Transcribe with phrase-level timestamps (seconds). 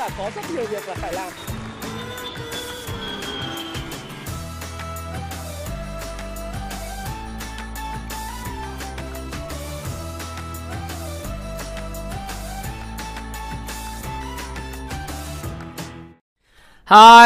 [0.00, 1.32] và có rất nhiều việc là phải làm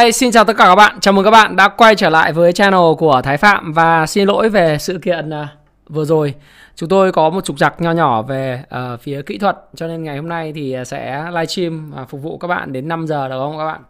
[0.05, 1.01] Hi, xin chào tất cả các bạn.
[1.01, 4.29] Chào mừng các bạn đã quay trở lại với channel của Thái Phạm và xin
[4.29, 5.49] lỗi về sự kiện à,
[5.89, 6.35] vừa rồi.
[6.77, 8.65] Chúng tôi có một trục giặc nho nhỏ về
[8.95, 12.23] uh, phía kỹ thuật cho nên ngày hôm nay thì ờ, sẽ livestream uh, phục
[12.23, 13.83] vụ các bạn đến 5 giờ được không các bạn?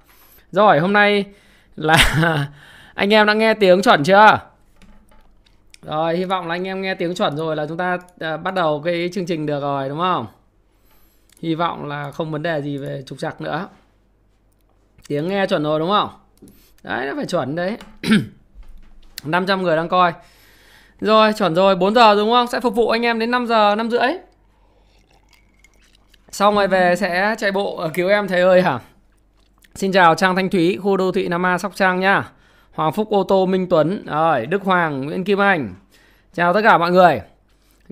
[0.53, 1.25] Rồi, hôm nay
[1.77, 1.97] là
[2.95, 4.39] anh em đã nghe tiếng chuẩn chưa?
[5.83, 8.55] Rồi, hy vọng là anh em nghe tiếng chuẩn rồi là chúng ta uh, bắt
[8.55, 10.27] đầu cái chương trình được rồi đúng không?
[11.43, 13.69] Hy vọng là không vấn đề gì về trục giặc nữa.
[15.09, 16.09] Tiếng nghe chuẩn rồi đúng không?
[16.83, 17.77] Đấy, nó phải chuẩn đấy
[19.25, 20.13] 500 người đang coi
[21.01, 22.47] rồi, chuẩn rồi, 4 giờ đúng không?
[22.47, 24.09] Sẽ phục vụ anh em đến 5 giờ, 5 rưỡi
[26.31, 28.79] Xong rồi về sẽ chạy bộ ở cứu em thầy ơi hả?
[29.75, 32.31] Xin chào Trang Thanh Thúy, khu đô thị Nam A Sóc Trăng nha.
[32.73, 35.75] Hoàng Phúc Ô tô Minh Tuấn Rồi, Đức Hoàng, Nguyễn Kim Anh
[36.35, 37.21] Chào tất cả mọi người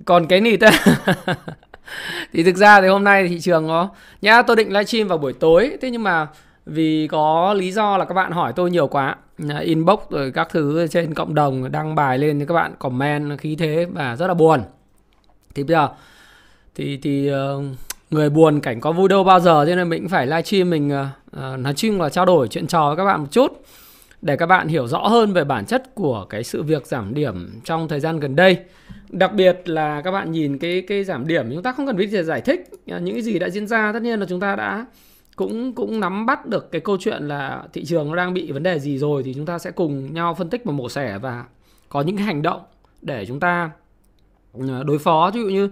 [0.04, 0.60] Còn cái nịt
[2.32, 3.90] Thì thực ra thì hôm nay thị trường nó
[4.22, 6.26] Nhá, tôi định livestream vào buổi tối Thế nhưng mà
[6.66, 9.16] vì có lý do là các bạn hỏi tôi nhiều quá.
[9.48, 13.38] Ờ, inbox rồi các thứ trên cộng đồng đăng bài lên thì các bạn comment
[13.38, 14.60] khí thế và rất là buồn.
[15.54, 15.88] Thì bây giờ,
[16.74, 17.62] thì thì ờ,
[18.10, 20.90] người buồn cảnh có vui đâu bao giờ, cho nên mình cũng phải livestream mình
[21.32, 23.62] ờ, nói chung là trao đổi chuyện trò với các bạn một chút
[24.22, 27.60] để các bạn hiểu rõ hơn về bản chất của cái sự việc giảm điểm
[27.64, 28.56] trong thời gian gần đây.
[29.08, 32.22] Đặc biệt là các bạn nhìn cái cái giảm điểm, chúng ta không cần biết
[32.22, 33.92] giải thích những cái gì đã diễn ra.
[33.92, 34.86] Tất nhiên là chúng ta đã
[35.36, 38.62] cũng cũng nắm bắt được cái câu chuyện là thị trường nó đang bị vấn
[38.62, 41.44] đề gì rồi thì chúng ta sẽ cùng nhau phân tích và mổ xẻ và
[41.88, 42.60] có những cái hành động
[43.02, 43.70] để chúng ta
[44.52, 45.30] ờ, đối phó.
[45.34, 45.68] Ví dụ như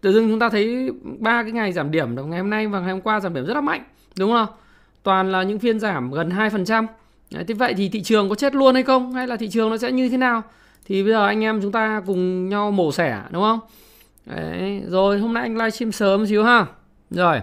[0.00, 2.92] tự dưng chúng ta thấy ba cái ngày giảm điểm ngày hôm nay và ngày
[2.92, 3.84] hôm qua giảm điểm rất là mạnh
[4.18, 4.48] đúng không?
[5.02, 6.86] Toàn là những phiên giảm gần 2%
[7.30, 9.12] Đấy, thế vậy thì thị trường có chết luôn hay không?
[9.12, 10.42] Hay là thị trường nó sẽ như thế nào?
[10.86, 13.60] Thì bây giờ anh em chúng ta cùng nhau mổ xẻ đúng không?
[14.26, 16.66] Đấy, rồi hôm nay anh livestream sớm một xíu ha.
[17.10, 17.40] Rồi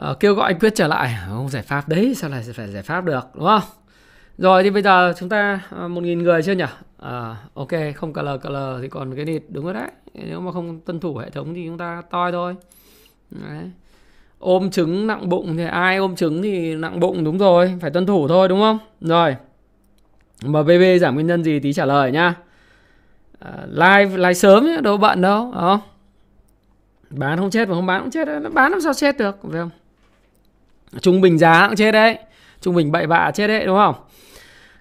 [0.00, 1.16] uh, kêu gọi anh quyết trở lại.
[1.28, 3.62] Ờ, không giải pháp đấy sao lại phải giải pháp được đúng không?
[4.38, 6.64] Rồi thì bây giờ chúng ta ờ, một nghìn người chưa nhỉ?
[6.98, 9.88] À, ok không cờ cờ thì còn cái nịt đúng rồi đấy.
[10.14, 12.54] Nếu mà không tuân thủ hệ thống thì chúng ta toi thôi.
[13.30, 13.70] Đấy.
[14.38, 18.06] ôm trứng nặng bụng thì ai ôm trứng thì nặng bụng đúng rồi phải tuân
[18.06, 18.78] thủ thôi đúng không?
[19.00, 19.36] Rồi
[20.44, 22.34] MVB giảm nguyên nhân gì tí trả lời nhá.
[23.38, 25.80] À, live live sớm nhá đâu bận đâu đó
[27.10, 29.60] bán không chết mà không bán cũng chết nó bán làm sao chết được phải
[29.60, 29.70] không?
[31.00, 32.18] Trung bình giá cũng chết đấy.
[32.60, 33.94] Trung bình bậy bạ chết đấy đúng không?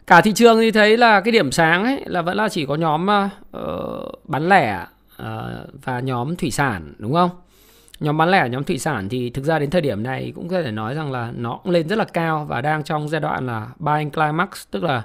[0.08, 2.76] Cả thị trường thì thấy là cái điểm sáng ấy là vẫn là chỉ có
[2.76, 3.08] nhóm
[3.58, 3.62] uh,
[4.24, 4.86] bán lẻ
[5.22, 5.26] uh,
[5.84, 7.30] và nhóm thủy sản đúng không?
[8.00, 10.62] Nhóm bán lẻ nhóm thủy sản thì thực ra đến thời điểm này cũng có
[10.62, 13.48] thể nói rằng là nó cũng lên rất là cao và đang trong giai đoạn
[13.48, 15.04] là buying climax tức là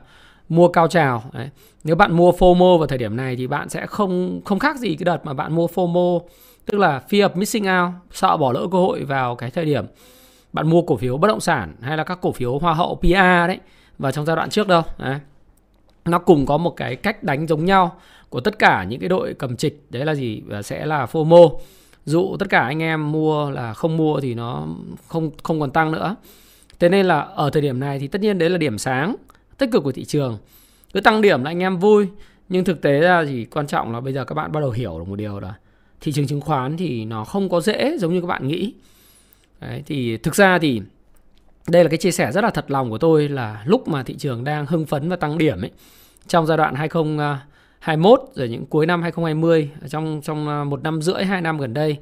[0.49, 1.23] mua cao trào.
[1.33, 1.49] Đấy.
[1.85, 4.97] nếu bạn mua FOMO vào thời điểm này thì bạn sẽ không không khác gì
[4.97, 6.21] cái đợt mà bạn mua FOMO
[6.67, 9.87] tức là fear of missing out sợ bỏ lỡ cơ hội vào cái thời điểm
[10.57, 13.49] bạn mua cổ phiếu bất động sản hay là các cổ phiếu hoa hậu PR
[13.49, 13.59] đấy,
[13.99, 15.19] vào trong giai đoạn trước đâu, đấy.
[16.05, 17.97] nó cùng có một cái cách đánh giống nhau
[18.29, 20.43] của tất cả những cái đội cầm trịch, đấy là gì?
[20.65, 21.59] Sẽ là FOMO.
[22.05, 24.67] Dụ tất cả anh em mua là không mua thì nó
[25.09, 26.17] không không còn tăng nữa.
[26.79, 29.17] Thế nên là ở thời điểm này thì tất nhiên đấy là điểm sáng
[29.59, 30.39] tích cực của thị trường.
[30.95, 32.07] Cứ tăng điểm là anh em vui,
[32.49, 34.99] nhưng thực tế ra thì quan trọng là bây giờ các bạn bắt đầu hiểu
[34.99, 35.55] được một điều là
[36.01, 38.75] thị trường chứng khoán thì nó không có dễ giống như các bạn nghĩ.
[39.61, 40.83] Đấy, thì thực ra thì
[41.69, 44.15] đây là cái chia sẻ rất là thật lòng của tôi là lúc mà thị
[44.19, 45.71] trường đang hưng phấn và tăng điểm ấy
[46.27, 51.25] trong giai đoạn 2021 rồi những cuối năm 2020 trong trong à, một năm rưỡi
[51.25, 51.99] hai năm gần đây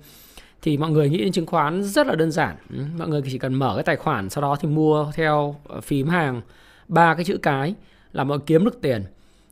[0.64, 2.56] thì mọi người nghĩ đến chứng khoán rất là đơn giản.
[2.70, 5.80] Ừ, mọi người chỉ cần mở cái tài khoản sau đó thì mua theo ờ,
[5.80, 6.40] phím hàng
[6.88, 7.74] ba cái chữ cái
[8.12, 9.04] là mọi kiếm được tiền.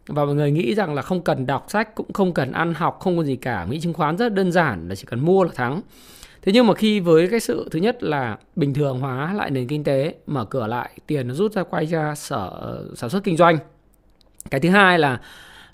[0.06, 2.98] Và mọi người nghĩ rằng là không cần đọc sách cũng không cần ăn học
[3.00, 3.64] không có gì cả.
[3.64, 5.80] Nghĩ chứng khoán rất đơn giản là chỉ cần mua là thắng
[6.42, 9.66] thế nhưng mà khi với cái sự, thứ nhất là bình thường hóa lại nền
[9.66, 13.36] kinh tế, mở cửa lại, tiền nó rút ra, quay ra sở, sản xuất kinh
[13.36, 13.58] doanh.
[14.50, 15.20] Cái thứ hai là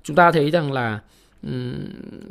[0.03, 1.01] chúng ta thấy rằng là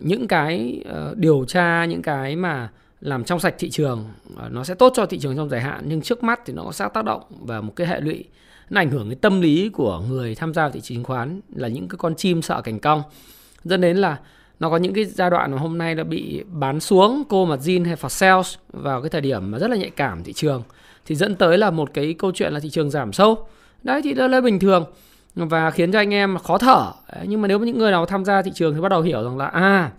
[0.02, 2.70] những cái ờ, điều tra, những cái mà
[3.02, 5.84] làm trong sạch thị trường ờ, nó sẽ tốt cho thị trường trong dài hạn,
[5.88, 8.24] nhưng trước mắt thì nó sẽ tác động và một cái hệ lụy,
[8.70, 11.68] nó ảnh hưởng đến tâm lý của người tham gia thị trường chứng khoán là
[11.68, 13.04] những cái con chim sợ cảnh cong.
[13.64, 14.18] Dẫn đến là
[14.60, 17.56] nó có những cái giai đoạn mà hôm nay đã bị bán xuống cô mà
[17.56, 20.64] zin hay for sales vào cái thời điểm mà rất là nhạy cảm thị trường
[21.06, 23.48] thì dẫn tới là một cái câu chuyện là thị trường giảm sâu.
[23.84, 24.86] Đấy thì đó là bình thường.
[25.36, 26.92] Và khiến cho anh em khó thở.
[27.14, 29.24] Đấy, nhưng mà nếu những người nào tham gia thị trường thì bắt đầu hiểu
[29.24, 29.92] rằng là à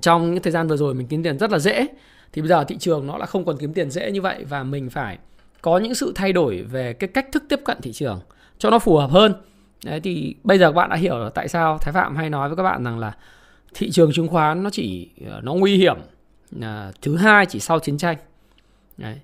[0.00, 1.86] trong những thời gian vừa rồi mình kiếm tiền rất là dễ
[2.32, 4.44] thì bây giờ thị trường nó là không còn kiếm tiền dễ như vậy.
[4.48, 5.18] Và mình phải
[5.62, 8.20] có những sự thay đổi về cái cách thức tiếp cận thị trường
[8.58, 9.34] cho nó phù hợp hơn
[9.84, 12.48] đấy thì bây giờ các bạn đã hiểu là tại sao thái phạm hay nói
[12.48, 13.12] với các bạn rằng là
[13.74, 15.96] thị trường chứng khoán nó chỉ ờ, nó nguy hiểm
[16.60, 18.16] à, thứ hai chỉ sau chiến tranh
[18.96, 19.20] đấy.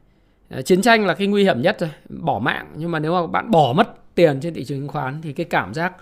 [0.50, 3.26] Ờ, chiến tranh là cái nguy hiểm nhất rồi bỏ mạng nhưng mà nếu mà
[3.26, 5.92] bạn bỏ mất tiền trên thị trường chứng khoán thì cái cảm giác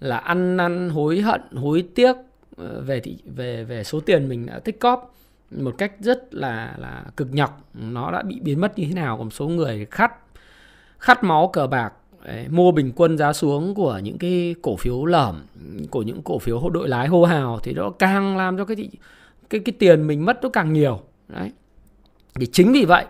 [0.00, 2.16] là ăn năn hối hận hối tiếc
[2.56, 5.14] ờ, về thị về về số tiền mình đã tích cóp
[5.50, 9.18] một cách rất là là cực nhọc nó đã bị biến mất như thế nào
[9.18, 10.12] còn số người khát
[10.98, 11.92] khát máu cờ bạc
[12.24, 15.42] Đấy, mua bình quân giá xuống của những cái cổ phiếu lởm
[15.90, 18.90] của những cổ phiếu đội lái hô hào thì nó càng làm cho cái thị,
[19.50, 21.00] cái cái tiền mình mất nó càng nhiều.
[21.28, 21.50] Đấy.
[22.34, 23.04] Thì chính vì vậy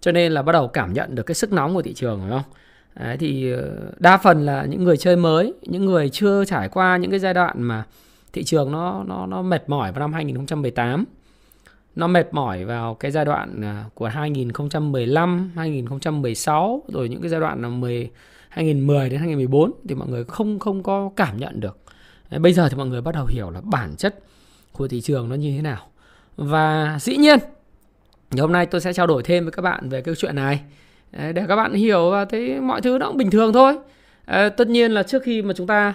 [0.00, 2.30] cho nên là bắt đầu cảm nhận được cái sức nóng của thị trường phải
[2.30, 2.52] không?
[2.94, 6.96] Đấy, thì ờ, đa phần là những người chơi mới những người chưa trải qua
[6.96, 7.84] những cái giai đoạn mà
[8.32, 11.04] thị trường nó nó nó mệt mỏi vào năm 2018
[11.96, 17.40] nó mệt mỏi vào cái giai đoạn à, của 2015, 2016 rồi những cái giai
[17.40, 18.10] đoạn là 10
[18.52, 21.78] 2010 đến 2014 thì mọi người không không có cảm nhận được.
[22.38, 24.18] Bây giờ thì mọi người bắt đầu hiểu là bản chất
[24.72, 25.88] của thị trường nó như thế nào.
[26.36, 27.38] Và dĩ nhiên
[28.30, 30.60] thì hôm nay tôi sẽ trao đổi thêm với các bạn về cái chuyện này
[31.12, 33.78] để các bạn hiểu và thấy mọi thứ nó cũng bình thường thôi.
[34.24, 35.94] À, tất nhiên là trước khi mà chúng ta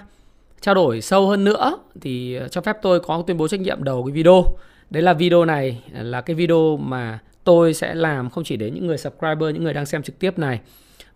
[0.62, 3.84] trao đổi sâu hơn nữa thì ờ, cho phép tôi có tuyên bố trách nhiệm
[3.84, 4.44] đầu cái video.
[4.90, 8.88] Đấy là video này là cái video mà tôi sẽ làm không chỉ đến những
[8.88, 10.60] người subscriber, những người đang xem trực tiếp này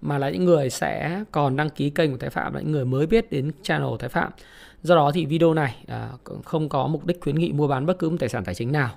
[0.01, 2.85] mà là những người sẽ còn đăng ký kênh của Thái Phạm là những người
[2.85, 4.31] mới biết đến channel Thái Phạm.
[4.83, 6.09] Do đó thì video này à,
[6.45, 8.71] không có mục đích khuyến nghị mua bán bất cứ một tài sản tài chính
[8.71, 8.89] nào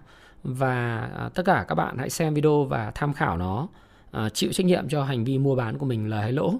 [0.43, 3.69] và à, tất cả các bạn hãy xem video và tham khảo nó
[4.11, 6.55] à, chịu trách nhiệm cho hành vi mua bán của mình lời hay lỗ.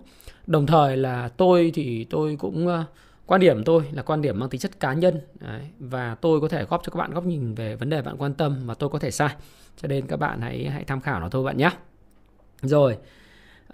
[0.47, 2.85] Đồng thời là tôi thì tôi cũng
[3.27, 6.49] quan điểm tôi là quan điểm mang tính chất cá nhân Đấy, và tôi có
[6.49, 8.89] thể góp cho các bạn góc nhìn về vấn đề bạn quan tâm mà tôi
[8.89, 9.35] có thể sai
[9.77, 11.71] cho nên các bạn hãy hãy tham khảo nó thôi bạn nhé
[12.63, 12.97] rồi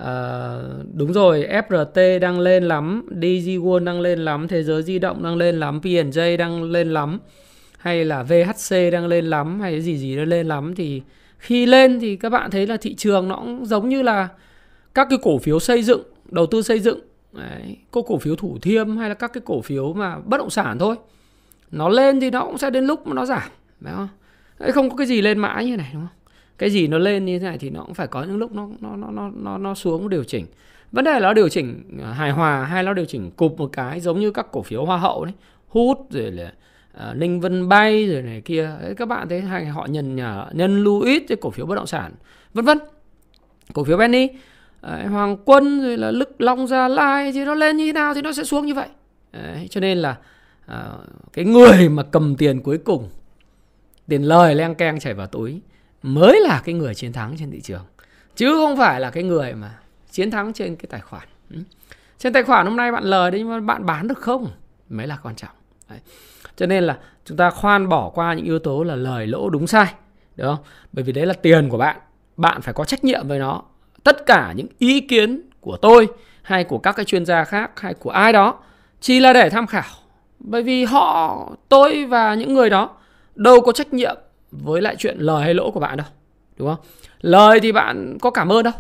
[0.05, 0.56] À,
[0.94, 5.37] đúng rồi, FRT đang lên lắm, DigiWorld đang lên lắm, Thế giới di động đang
[5.37, 7.19] lên lắm, P&J đang lên lắm,
[7.79, 11.02] hay là VHC đang lên lắm, hay gì gì đó lên lắm thì
[11.38, 14.29] khi lên thì các bạn thấy là thị trường nó cũng giống như là
[14.94, 17.00] các cái cổ phiếu xây dựng, đầu tư xây dựng,
[17.32, 20.50] Đấy, có cổ phiếu thủ thiêm hay là các cái cổ phiếu mà bất động
[20.50, 20.96] sản thôi.
[21.70, 23.49] Nó lên thì nó cũng sẽ đến lúc mà nó giảm,
[23.85, 24.08] phải không?
[24.58, 26.19] Đấy, không có cái gì lên mãi như này đúng không?
[26.61, 28.69] Cái gì nó lên như thế này thì nó cũng phải có những lúc nó
[28.81, 30.47] nó nó nó nó nó xuống điều chỉnh.
[30.93, 33.71] Vấn đề là nó điều chỉnh à, hài hòa hay nó điều chỉnh cụp một
[33.73, 35.35] cái giống như các cổ phiếu hoa hậu đấy.
[35.69, 36.53] Hút rồi là
[36.93, 38.71] à, uh, ninh vân bay rồi này kia.
[38.83, 41.87] Đấy, các bạn thấy hay họ nhân nhà nhân Louis cái cổ phiếu bất động
[41.87, 42.12] sản
[42.55, 42.79] vân vân.
[43.73, 44.29] Cổ phiếu Benny
[44.83, 48.15] đấy, Hoàng Quân rồi là Lức Long Gia Lai thì nó lên như thế nào
[48.15, 48.89] thì nó sẽ xuống như vậy.
[49.33, 50.17] Đấy, cho nên là
[50.71, 50.75] uh,
[51.33, 53.09] cái người mà cầm tiền cuối cùng
[54.09, 55.61] tiền lời len keng chảy vào túi
[56.02, 57.85] mới là cái người chiến thắng trên thị trường,
[58.37, 59.79] chứ không phải là cái người mà
[60.11, 61.29] chiến thắng trên cái tài khoản.
[61.50, 61.56] Ừ.
[62.19, 64.50] Trên tài khoản hôm nay bạn lời đấy nhưng mà bạn bán được không?
[64.88, 65.50] Mới là quan trọng.
[65.88, 65.99] Đấy.
[66.56, 69.67] cho nên là chúng ta khoan bỏ qua những yếu tố là lời lỗ đúng
[69.67, 69.94] sai,
[70.37, 70.64] được không?
[70.93, 71.97] Bởi vì đấy là tiền của bạn.
[72.37, 73.62] Bạn phải có trách nhiệm với nó.
[74.05, 76.08] Tất cả những ý kiến của tôi
[76.43, 78.58] hay của các cái chuyên gia khác hay của ai đó
[79.00, 79.94] chỉ là để tham khảo.
[80.38, 82.91] Bởi vì họ, tôi và những người đó
[83.35, 84.17] đâu có trách nhiệm
[84.52, 86.06] với lại chuyện lời hay lỗ của bạn đâu
[86.56, 86.87] đúng không?
[87.20, 88.73] Lời thì bạn có cảm ơn đâu.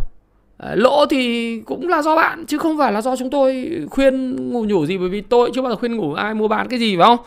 [0.74, 4.64] Lỗ thì cũng là do bạn chứ không phải là do chúng tôi khuyên ngủ
[4.64, 6.96] nhủ gì bởi vì tôi chưa bao giờ khuyên ngủ ai mua bán cái gì
[6.96, 7.18] phải không?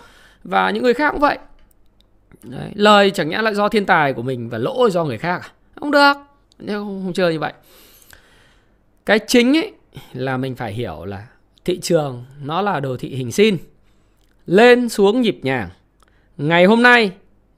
[0.43, 1.37] Và những người khác cũng vậy.
[2.43, 5.41] Đấy, lời chẳng nhẽ lại do thiên tài của mình và lỗ do người khác
[5.41, 5.49] à?
[5.75, 6.13] không được
[6.59, 7.53] nếu không, không chơi như vậy.
[9.05, 9.71] Cái chính ấy
[10.13, 11.27] là mình phải hiểu là
[11.65, 13.57] thị trường nó là đồ thị hình sin
[14.45, 15.69] lên xuống nhịp nhàng.
[16.37, 17.11] Ngày hôm nay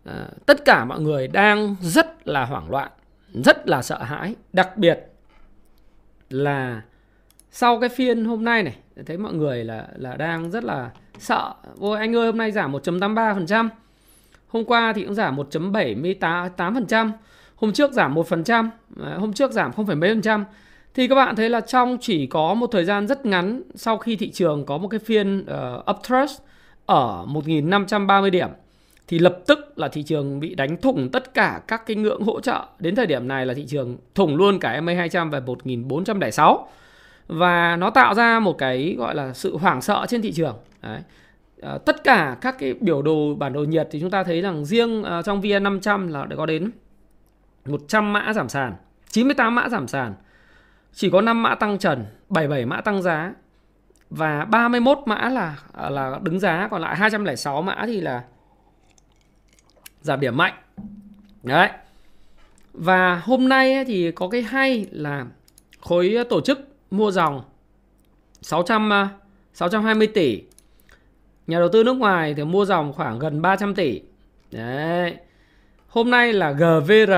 [0.05, 2.91] à, tất cả mọi người đang rất là hoảng loạn
[3.43, 4.35] rất là sợ hãi.
[4.53, 4.99] Đặc biệt
[6.29, 6.81] là
[7.51, 11.53] sau cái phiên hôm nay này thấy mọi người là là đang rất là sợ.
[11.79, 13.69] Ôi anh ơi hôm nay giảm 1.83%
[14.47, 17.11] hôm qua thì cũng giảm 1.78%
[17.55, 18.69] hôm trước giảm 1%
[19.17, 20.45] hôm trước giảm không phải mấy phần trăm.
[20.93, 24.15] Thì các bạn thấy là trong chỉ có một thời gian rất ngắn sau khi
[24.15, 26.41] thị trường có một cái phiên ờ, uh, uptrust
[26.85, 28.49] ở 1.530 điểm
[29.07, 32.41] thì lập tức là thị trường bị đánh thủng tất cả các cái ngưỡng hỗ
[32.41, 32.65] trợ.
[32.79, 36.67] Đến thời điểm này là thị trường thủng luôn cả MA200 về 1406
[37.27, 40.57] và nó tạo ra một cái gọi là sự hoảng sợ trên thị trường.
[40.81, 40.99] Đấy.
[41.61, 44.65] À, tất cả các cái biểu đồ bản đồ nhiệt thì chúng ta thấy rằng
[44.65, 46.71] riêng à, trong VN500 là đã có đến
[47.65, 48.73] 100 mã giảm sàn,
[49.09, 50.13] 98 mã giảm sàn.
[50.93, 53.33] Chỉ có 5 mã tăng trần, 77 mã tăng giá
[54.09, 58.23] và 31 mã là à, là đứng giá còn lại 206 mã thì là
[60.05, 60.53] giảm điểm mạnh.
[61.43, 61.69] Đấy.
[62.73, 65.25] Và hôm nay thì có cái hay là
[65.79, 66.59] khối tổ chức
[66.91, 67.41] mua dòng
[68.41, 68.89] 600
[69.53, 70.41] 620 à, tỷ.
[71.47, 74.01] Nhà đầu tư nước ngoài thì mua dòng khoảng gần 300 tỷ.
[74.51, 75.15] Đấy.
[75.87, 77.13] Hôm nay là GVR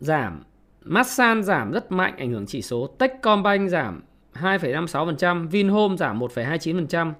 [0.00, 0.42] giảm
[0.82, 4.02] Masan giảm rất mạnh ảnh hưởng chỉ số Techcombank giảm
[4.34, 7.12] 2,56%, Vinhome giảm 1,29%,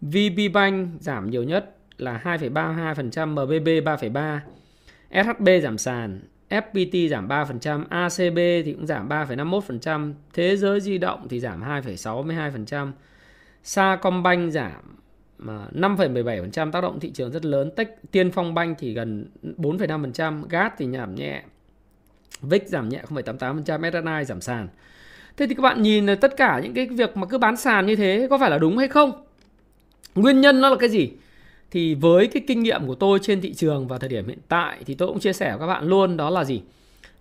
[0.00, 4.40] VPBank giảm nhiều nhất là 2,32%, MBB 3,3%,
[5.10, 11.26] SHB giảm sàn, FPT giảm 3%, ACB thì cũng giảm 3,51%, Thế giới di động
[11.28, 12.92] thì giảm 2,62%,
[13.62, 14.96] Sacombank giảm
[15.48, 20.42] à, 5,17% tác động thị trường rất lớn, Tech Tiên Phong Bank thì gần 4,5%,
[20.48, 21.42] GAT thì giảm nhẹ,
[22.42, 24.68] VIX giảm nhẹ 0,88%, SNI giảm sàn.
[25.36, 27.96] Thế thì các bạn nhìn tất cả những cái việc mà cứ bán sàn như
[27.96, 29.12] thế có phải là đúng hay không?
[30.14, 31.12] Nguyên nhân nó là cái gì?
[31.70, 34.78] Thì với cái kinh nghiệm của tôi trên thị trường vào thời điểm hiện tại
[34.86, 36.62] thì tôi cũng chia sẻ với các bạn luôn đó là gì?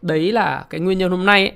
[0.02, 1.56] Đấy là cái nguyên nhân hôm nay ấy,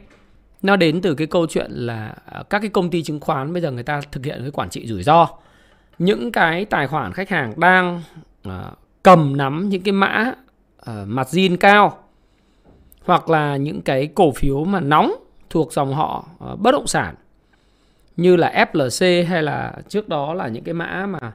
[0.62, 3.62] nó đến từ cái câu chuyện là à, các cái công ty chứng khoán bây
[3.62, 5.28] giờ người ta thực hiện cái quản trị rủi ro.
[6.00, 8.02] Những cái tài khoản khách hàng đang
[8.48, 8.54] uh,
[9.04, 10.34] cầm nắm những cái mã
[10.82, 11.98] uh, margin cao
[13.06, 15.16] hoặc là những cái cổ phiếu mà nóng
[15.50, 17.16] thuộc dòng họ uh, bất động sản
[18.18, 21.32] như là FLC hay là trước đó là những cái mã mà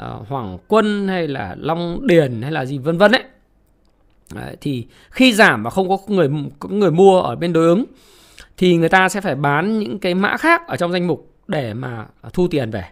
[0.00, 3.22] uh, Hoàng Quân hay là Long Điền hay là gì vân vân ấy
[4.34, 7.84] Đấy, thì khi giảm và không có người có người mua ở bên đối ứng
[8.56, 11.74] thì người ta sẽ phải bán những cái mã khác ở trong danh mục để
[11.74, 12.84] mà thu tiền về.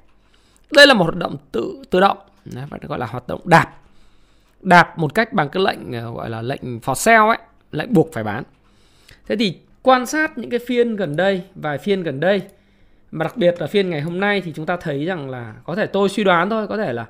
[0.72, 3.76] Đây là một hoạt động tự tự động, Đấy, phải gọi là hoạt động đạp.
[4.60, 7.38] Đạp một cách bằng cái lệnh ờ, gọi là lệnh for sale ấy,
[7.72, 8.44] lệnh buộc phải bán.
[9.26, 12.42] Thế thì quan sát những cái phiên gần đây, vài phiên gần đây
[13.10, 15.74] mà đặc biệt là phiên ngày hôm nay thì chúng ta thấy rằng là có
[15.74, 17.06] thể tôi suy đoán thôi, có thể là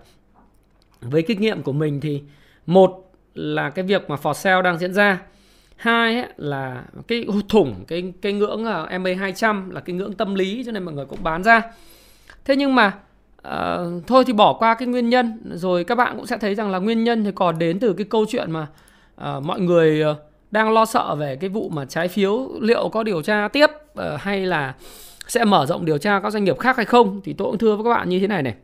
[1.00, 2.22] với kinh nghiệm của mình thì
[2.66, 5.22] một là cái việc mà for sale đang diễn ra.
[5.76, 10.34] Hai ấy, là cái thủng cái cái ngưỡng ờ, MA 200 là cái ngưỡng tâm
[10.34, 11.62] lý cho nên mọi người cũng bán ra.
[12.44, 12.92] Thế nhưng mà
[13.48, 16.70] uh, thôi thì bỏ qua cái nguyên nhân rồi các bạn cũng sẽ thấy rằng
[16.70, 18.66] là nguyên nhân thì còn đến từ cái câu chuyện mà
[19.20, 20.16] uh, mọi người uh,
[20.50, 24.20] đang lo sợ về cái vụ mà trái phiếu liệu có điều tra tiếp uh,
[24.20, 24.74] hay là
[25.30, 27.76] sẽ mở rộng điều tra các doanh nghiệp khác hay không thì tôi cũng thưa
[27.76, 28.54] với các bạn như thế này này.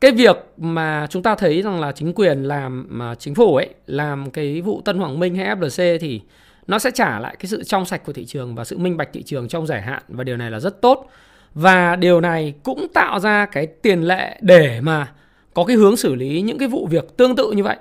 [0.00, 3.68] Cái việc mà chúng ta thấy rằng là chính quyền làm mà chính phủ ấy
[3.86, 6.20] làm cái vụ Tân Hoàng Minh hay FLC thì
[6.66, 9.08] nó sẽ trả lại cái sự trong sạch của thị trường và sự minh bạch
[9.12, 11.10] thị trường trong dài hạn và điều này là rất tốt.
[11.54, 15.12] Và điều này cũng tạo ra cái tiền lệ để mà
[15.54, 17.76] có cái hướng xử lý những cái vụ việc tương tự như vậy.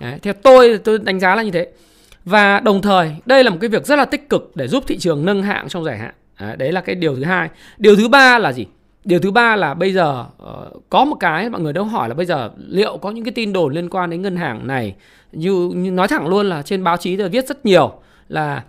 [0.00, 1.68] Đấy, theo tôi tôi đánh giá là như thế.
[2.24, 4.98] Và đồng thời đây là một cái việc rất là tích cực để giúp thị
[4.98, 7.48] trường nâng hạng trong dài hạn đấy, đấy là cái điều thứ hai.
[7.78, 8.66] Điều thứ ba là gì?
[9.04, 12.14] Điều thứ ba là bây giờ uh, có một cái mọi người đang hỏi là
[12.14, 14.94] bây giờ liệu có những cái tin đồn liên quan đến ngân hàng này?
[15.32, 17.92] Như, như nói thẳng luôn là trên báo chí rồi viết rất nhiều
[18.28, 18.62] là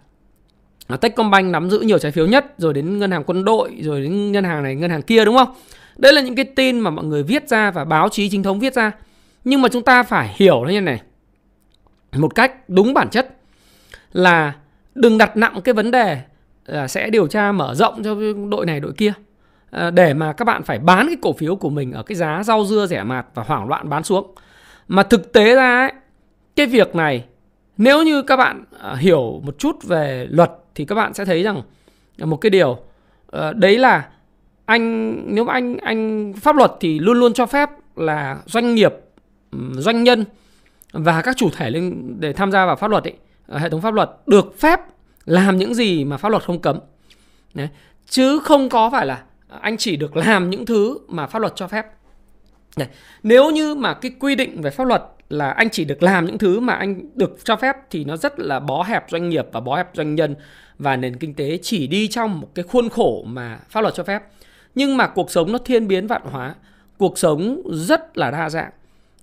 [1.01, 4.32] Techcombank nắm giữ nhiều trái phiếu nhất rồi đến ngân hàng quân đội rồi đến
[4.32, 5.53] ngân hàng này ngân hàng kia đúng không?
[5.98, 8.60] Đây là những cái tin mà mọi người viết ra và báo chí chính thống
[8.60, 8.92] viết ra.
[9.44, 11.01] Nhưng mà chúng ta phải hiểu như này.
[12.12, 13.38] Một cách đúng bản chất
[14.12, 14.53] là
[14.96, 16.22] đừng đặt nặng cái vấn đề
[16.65, 18.15] là sẽ điều tra mở rộng cho
[18.50, 19.13] đội này đội kia.
[19.72, 22.43] À, để mà các bạn phải bán cái cổ phiếu của mình ở cái giá
[22.43, 24.34] rau dưa rẻ mạt và hoảng loạn bán xuống.
[24.88, 25.91] Mà thực tế ra ấy,
[26.55, 27.25] cái việc này
[27.77, 31.43] nếu như các bạn à, hiểu một chút về luật thì các bạn sẽ thấy
[31.43, 31.62] rằng
[32.17, 32.77] một cái điều
[33.32, 34.10] à, đấy là
[34.65, 38.93] anh nếu mà anh anh pháp luật thì luôn luôn cho phép là doanh nghiệp
[39.74, 40.25] doanh nhân
[40.91, 43.13] và các chủ thể lên để tham gia vào pháp luật ấy,
[43.60, 44.79] hệ thống pháp luật được phép
[45.25, 46.80] làm những gì mà pháp luật không cấm.
[47.53, 47.70] Đấy.
[48.10, 49.24] Chứ không có phải là
[49.62, 51.86] anh chỉ được làm những thứ mà pháp luật cho phép.
[52.77, 52.88] Đấy.
[53.24, 56.38] Nếu như mà cái quy định về pháp luật là anh chỉ được làm những
[56.38, 59.60] thứ mà anh được cho phép thì nó rất là bó hẹp doanh nghiệp và
[59.60, 60.36] bó hẹp doanh nhân
[60.80, 64.03] và nền kinh tế chỉ đi trong một cái khuôn khổ mà pháp luật cho
[64.03, 64.24] phép.
[64.75, 66.56] Nhưng mà cuộc sống nó thiên biến vạn hóa,
[66.98, 68.72] cuộc sống rất là đa dạng.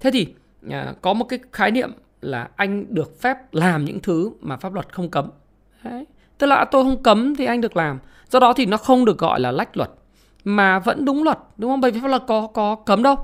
[0.01, 0.27] Thế thì
[0.71, 4.75] à, có một cái khái niệm là anh được phép làm những thứ mà pháp
[4.75, 5.31] luật không cấm.
[5.85, 6.07] Đấy.
[6.39, 7.99] Tức là tôi không cấm thì anh được làm.
[8.31, 9.91] Do đó thì nó không được gọi là lách luật
[10.45, 11.81] mà vẫn đúng luật, đúng không?
[11.81, 13.17] Bởi vì pháp luật có có cấm đâu.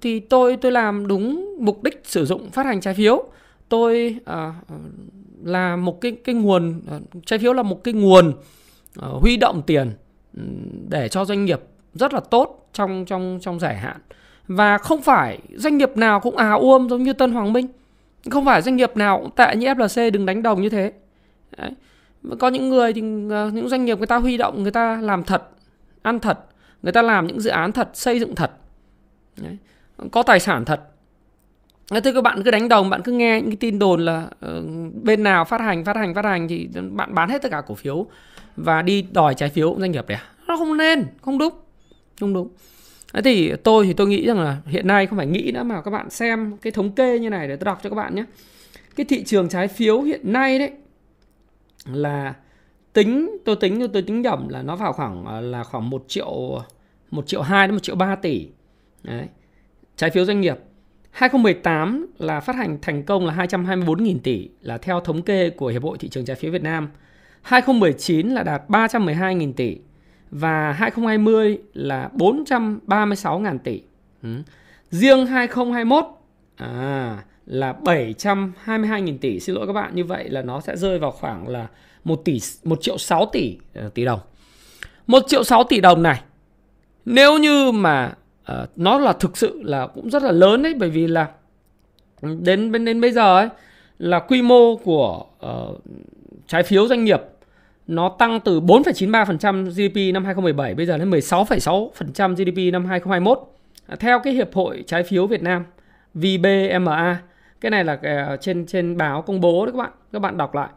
[0.00, 3.24] Thì tôi tôi làm đúng mục đích sử dụng phát hành trái phiếu.
[3.68, 4.54] Tôi à,
[5.44, 8.32] là một cái cái nguồn à, trái phiếu là một cái nguồn
[9.00, 9.92] à, huy động tiền
[10.88, 11.60] để cho doanh nghiệp
[11.94, 13.96] rất là tốt trong trong trong dài hạn
[14.46, 17.66] và không phải doanh nghiệp nào cũng à uôm giống như Tân Hoàng Minh
[18.30, 20.92] không phải doanh nghiệp nào cũng tệ như FLC đừng đánh đồng như thế
[21.56, 21.70] Đấy.
[22.38, 25.24] có những người thì ờ, những doanh nghiệp người ta huy động người ta làm
[25.24, 25.42] thật
[26.02, 26.38] ăn thật
[26.82, 28.50] người ta làm những dự án thật xây dựng thật
[29.36, 29.56] Đấy.
[30.10, 30.80] có tài sản thật
[31.90, 34.64] Thế các bạn cứ đánh đồng, bạn cứ nghe những cái tin đồn là uh,
[35.02, 37.74] bên nào phát hành, phát hành, phát hành thì bạn bán hết tất cả cổ
[37.74, 38.06] phiếu
[38.56, 40.18] và đi đòi trái phiếu doanh nghiệp đấy.
[40.18, 40.24] À?
[40.46, 41.54] Nó không nên, không đúng,
[42.20, 42.48] không đúng.
[43.12, 45.82] Thế thì tôi thì tôi nghĩ rằng là hiện nay không phải nghĩ nữa mà
[45.82, 48.24] các bạn xem cái thống kê như này để tôi đọc cho các bạn nhé.
[48.96, 50.72] Cái thị trường trái phiếu hiện nay đấy
[51.92, 52.34] là
[52.92, 56.60] tính tôi tính tôi tính nhầm là nó vào khoảng ờ, là khoảng 1 triệu
[57.10, 58.48] 1 triệu 2 đến 1 triệu 3 tỷ.
[59.02, 59.28] Đấy.
[59.96, 60.58] Trái phiếu doanh nghiệp
[61.10, 65.82] 2018 là phát hành thành công là 224.000 tỷ là theo thống kê của Hiệp
[65.82, 66.88] hội Thị trường Trái phiếu Việt Nam.
[67.42, 69.78] 2019 là đạt 312.000 tỷ
[70.30, 73.82] và 2020 là 436.000 tỷ.
[74.22, 74.28] Ừ.
[74.90, 76.04] Riêng 2021
[76.56, 79.40] à, là 722.000 tỷ.
[79.40, 81.66] Xin lỗi các bạn, như vậy là nó sẽ rơi vào khoảng là
[82.04, 84.20] 1 tỷ 1 triệu 6 tỷ uh, tỷ đồng.
[85.06, 86.20] 1 triệu 6 tỷ đồng này
[87.04, 88.12] nếu như mà
[88.52, 91.26] uh, nó là thực sự là cũng rất là lớn đấy bởi vì là
[92.20, 93.48] đến đến đến bây giờ ấy
[93.98, 95.80] là quy mô của uh,
[96.46, 97.20] trái phiếu doanh nghiệp
[97.86, 103.38] nó tăng từ 4,93% GDP năm 2017 bây giờ lên 16,6% GDP năm 2021.
[104.00, 105.64] Theo cái hiệp hội trái phiếu Việt Nam
[106.14, 107.22] VBMA,
[107.60, 110.54] cái này là ờ, trên trên báo công bố đấy các bạn, các bạn đọc
[110.54, 110.68] lại.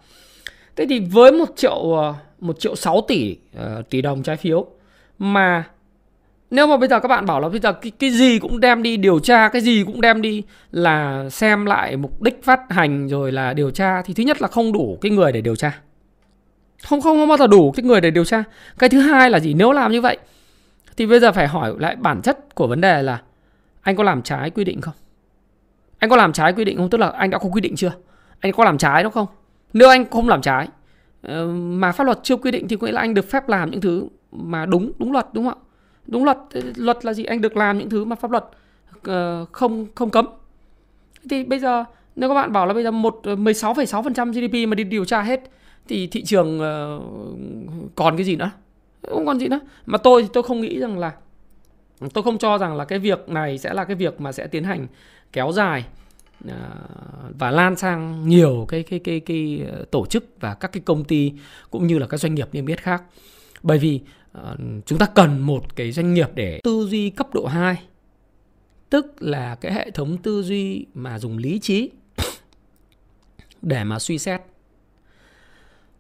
[0.76, 4.66] Thế thì với một triệu ờ, một triệu sáu tỷ uh, tỷ đồng trái phiếu
[5.20, 5.64] mà
[6.52, 8.84] nếu mà bây giờ các bạn bảo là bây giờ cái, cái gì cũng đem
[8.84, 13.08] đi điều tra cái gì cũng đem đi là xem lại mục đích phát hành
[13.08, 15.80] rồi là điều tra thì thứ nhất là không đủ cái người để điều tra.
[16.84, 18.44] Không không không bao giờ đủ cái người để điều tra.
[18.80, 19.54] Cái thứ hai là gì?
[19.54, 20.18] Nếu làm như vậy
[20.98, 23.22] thì bây giờ phải hỏi lại bản chất của vấn đề là
[23.82, 24.94] anh có làm trái quy định không?
[26.02, 26.90] Anh có làm trái quy định không?
[26.90, 27.92] Tức là anh đã có quy định chưa?
[28.40, 29.28] Anh có làm trái nó không?
[29.74, 30.68] Nếu anh không làm trái
[31.22, 33.72] ờ, mà pháp luật chưa quy định thì có nghĩa là anh được phép làm
[33.72, 35.64] những thứ mà đúng đúng luật đúng không ạ?
[36.08, 37.24] Đúng luật ờ, luật là gì?
[37.24, 38.46] Anh được làm những thứ mà pháp luật
[39.04, 40.26] ờ, không không cấm.
[41.30, 41.84] Thì bây giờ
[42.16, 45.42] nếu các bạn bảo là bây giờ một 16,6% GDP mà đi điều tra hết
[45.88, 46.60] thì thị trường
[47.96, 48.52] còn cái gì nữa?
[49.10, 49.60] Không còn gì nữa.
[49.86, 51.12] Mà tôi thì tôi không nghĩ rằng là
[52.14, 54.64] tôi không cho rằng là cái việc này sẽ là cái việc mà sẽ tiến
[54.64, 54.88] hành
[55.32, 55.86] kéo dài
[56.48, 56.70] à,
[57.40, 61.04] và lan sang nhiều cái cái cái cái ờ, tổ chức và các cái công
[61.04, 61.34] ty
[61.70, 63.04] cũng như là các doanh nghiệp niêm yết khác.
[63.64, 67.46] Bởi vì ờ, chúng ta cần một cái doanh nghiệp để tư duy cấp độ
[67.46, 67.78] 2
[68.90, 71.90] tức là cái hệ thống tư duy mà dùng lý trí
[73.62, 74.42] để mà suy xét.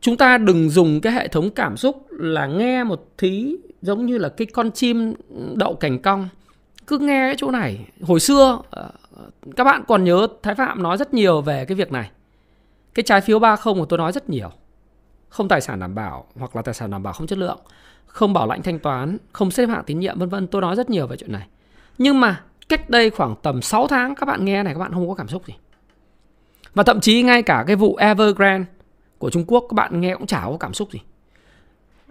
[0.01, 4.17] Chúng ta đừng dùng cái hệ thống cảm xúc là nghe một thí giống như
[4.17, 5.13] là cái con chim
[5.55, 6.29] đậu cành cong.
[6.87, 7.85] Cứ nghe cái chỗ này.
[8.01, 8.91] Hồi xưa ờ,
[9.21, 12.11] Ờ, các bạn còn nhớ thái phạm nói rất nhiều về cái việc này
[12.93, 14.49] cái trái phiếu 30 của tôi nói rất nhiều
[15.29, 17.59] không tài sản đảm bảo hoặc là tài sản đảm bảo không chất lượng
[18.11, 20.47] không bảo lãnh thanh toán, không xếp hạng tín nhiệm vân vân.
[20.47, 21.47] Tôi nói rất nhiều về chuyện này.
[21.97, 25.09] Nhưng mà cách đây khoảng tầm 6 tháng các bạn nghe này các bạn không
[25.09, 25.53] có cảm xúc gì.
[26.73, 28.69] Và thậm chí ngay cả cái vụ Evergrande
[29.17, 30.99] của Trung Quốc các bạn nghe cũng chả có cảm xúc gì.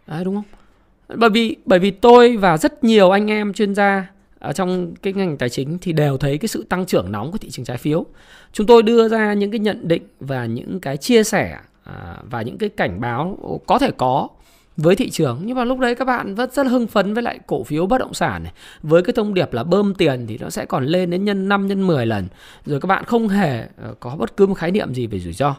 [0.06, 0.44] Đấy đúng không?
[1.16, 4.06] Bởi vì bởi vì tôi và rất nhiều anh em chuyên gia
[4.40, 7.38] ở trong cái ngành tài chính thì đều thấy cái sự tăng trưởng nóng của
[7.38, 8.06] thị trường trái phiếu.
[8.52, 12.42] Chúng tôi đưa ra những cái nhận định và những cái chia sẻ à, và
[12.42, 14.28] những cái cảnh báo có thể có
[14.76, 15.40] với thị trường.
[15.44, 17.98] Nhưng mà lúc đấy các bạn vẫn rất hưng phấn với lại cổ phiếu bất
[17.98, 18.52] động sản này.
[18.82, 21.66] Với cái thông điệp là bơm tiền thì nó sẽ còn lên đến nhân 5
[21.66, 22.26] nhân 10 lần.
[22.66, 25.32] Rồi các bạn không hề ờ, có bất cứ một khái niệm gì về rủi
[25.32, 25.54] ro.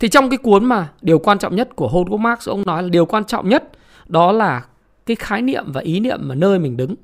[0.00, 2.88] Thì trong cái cuốn mà điều quan trọng nhất của Howard Marx, ông nói là
[2.88, 3.64] điều quan trọng nhất
[4.06, 4.64] đó là
[5.06, 6.94] cái khái niệm và ý niệm mà nơi mình đứng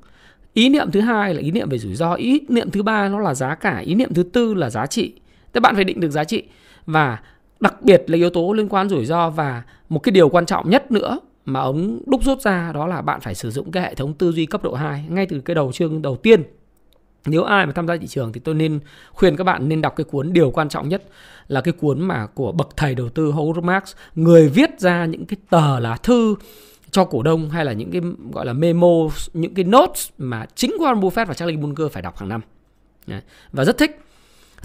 [0.59, 2.13] ý niệm thứ hai là ý niệm về rủi ro.
[2.13, 5.13] Ý niệm thứ ba nó là giá cả ý niệm thứ tư là giá trị.
[5.53, 6.43] Thế bạn phải định được giá trị.
[6.85, 7.19] Và
[7.59, 10.69] đặc biệt là yếu tố liên quan rủi ro và một cái điều quan trọng
[10.69, 13.95] nhất nữa mà ống đúc rút ra đó là bạn phải sử dụng cái hệ
[13.95, 16.43] thống tư duy cấp độ 2 ngay từ cái đầu chương đầu tiên.
[17.25, 18.79] Nếu ai mà tham gia thị trường thì tôi nên
[19.11, 21.03] khuyên các bạn nên đọc cái cuốn điều quan trọng nhất
[21.47, 25.25] là cái cuốn mà của bậc thầy đầu tư Howard Marks, người viết ra những
[25.25, 26.35] cái tờ lá thư
[26.91, 28.87] cho cổ đông hay là những cái gọi là memo,
[29.33, 32.41] những cái notes mà chính Warren Buffett và Charlie Munger phải đọc hàng năm.
[33.51, 33.99] Và rất thích.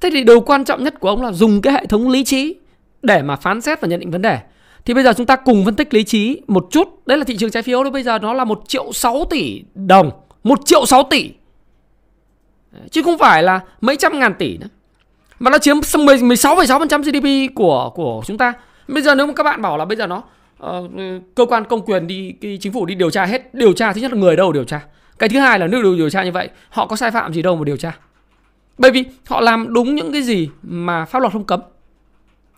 [0.03, 2.57] Thế thì điều quan trọng nhất của ông là dùng cái hệ thống lý trí
[3.03, 4.39] để mà phán xét và nhận định vấn đề.
[4.85, 7.07] Thì bây giờ chúng ta cùng phân tích lý trí một chút.
[7.07, 9.63] Đấy là thị trường trái phiếu đó bây giờ nó là một triệu 6 tỷ
[9.75, 10.11] đồng.
[10.45, 11.31] một triệu 6 tỷ.
[12.91, 14.67] Chứ không phải là mấy trăm ngàn tỷ nữa.
[15.39, 18.53] Mà nó chiếm 16,6% GDP của của chúng ta.
[18.89, 20.23] Bây giờ nếu mà các bạn bảo là bây giờ nó
[20.63, 20.91] uh,
[21.35, 24.01] cơ quan công quyền đi cái chính phủ đi điều tra hết, điều tra thứ
[24.01, 24.87] nhất là người đâu điều tra.
[25.19, 27.57] Cái thứ hai là nếu điều tra như vậy, họ có sai phạm gì đâu
[27.57, 27.99] mà điều tra.
[28.79, 31.61] Bởi vì họ làm đúng những cái gì mà pháp luật không cấm.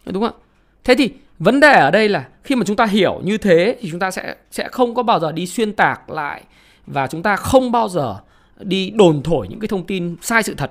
[0.07, 0.43] Đúng không ạ?
[0.85, 3.91] Thế thì vấn đề ở đây là khi mà chúng ta hiểu như thế thì
[3.91, 6.43] chúng ta sẽ sẽ không có bao giờ đi xuyên tạc lại
[6.87, 8.17] và chúng ta không bao giờ
[8.59, 10.71] đi đồn thổi những cái thông tin sai sự thật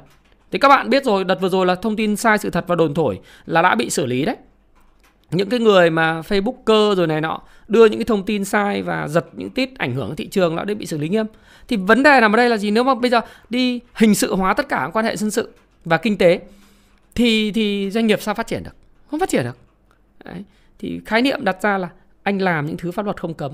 [0.51, 2.75] thì các bạn biết rồi đợt vừa rồi là thông tin sai sự thật và
[2.75, 4.35] đồn thổi là đã bị xử lý đấy
[5.31, 9.07] những cái người mà Facebooker rồi này nọ đưa những cái thông tin sai và
[9.07, 11.25] giật những tít ảnh hưởng thị trường đã bị xử lý nghiêm.
[11.67, 12.71] Thì vấn đề nằm ở đây là gì?
[12.71, 15.51] Nếu mà bây giờ đi hình sự hóa tất cả quan hệ dân sự
[15.85, 16.39] và kinh tế
[17.15, 18.75] thì thì doanh nghiệp sao phát triển được?
[19.11, 19.57] Không phát triển được.
[20.25, 20.43] Đấy.
[20.79, 21.89] thì khái niệm đặt ra là
[22.23, 23.51] anh làm những thứ pháp luật không cấm.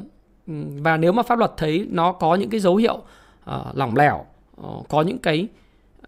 [0.47, 3.95] Ừ, và nếu mà pháp luật thấy nó có những cái dấu hiệu uh, lỏng
[3.95, 4.25] lẻo
[4.61, 5.47] uh, có những cái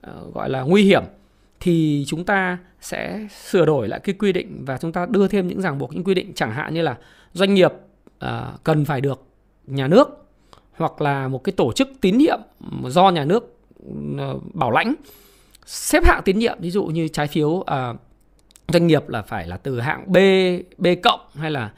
[0.08, 1.04] uh, gọi là nguy hiểm
[1.64, 5.48] thì chúng ta sẽ sửa đổi lại cái quy định và chúng ta đưa thêm
[5.48, 6.98] những ràng buộc những quy định chẳng hạn như là
[7.34, 7.72] doanh nghiệp
[8.26, 8.30] uh,
[8.64, 9.24] cần phải được
[9.68, 10.10] nhà nước
[10.74, 12.40] hoặc là một cái tổ chức tín nhiệm
[12.86, 13.58] do nhà nước
[14.18, 14.94] à, bảo lãnh
[15.66, 16.58] xếp hạng tín nhiệm.
[16.60, 17.66] Ví dụ như trái phiếu uh,
[18.68, 20.18] doanh nghiệp là phải là từ hạng B
[20.78, 21.72] B cộng hay là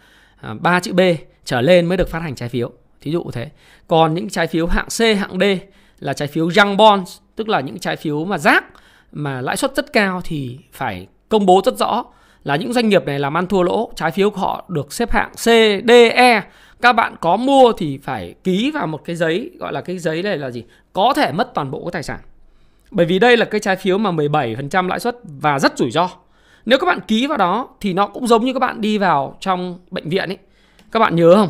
[0.60, 1.00] ba uh, chữ B
[1.46, 2.72] trở lên mới được phát hành trái phiếu.
[3.02, 3.50] Thí dụ thế.
[3.88, 5.44] Còn những trái phiếu hạng C hạng D
[6.00, 8.66] là trái phiếu junk bonds tức là những trái phiếu mà rác
[9.16, 12.04] mà lãi suất rất cao thì phải công bố rất rõ
[12.44, 15.12] là những doanh nghiệp này làm ăn thua lỗ, trái phiếu của họ được xếp
[15.12, 15.46] hạng C,
[15.88, 16.42] D, E.
[16.82, 20.24] Các bạn có mua thì phải ký vào một cái giấy gọi là cái giấy
[20.24, 20.64] này là gì?
[20.94, 22.20] Có thể mất toàn bộ cái tài sản.
[22.92, 26.10] Bởi vì đây là cái trái phiếu mà 17% lãi suất và rất rủi ro.
[26.66, 29.38] Nếu các bạn ký vào đó thì nó cũng giống như các bạn đi vào
[29.40, 30.38] trong bệnh viện ấy.
[30.92, 31.50] Các bạn nhớ không?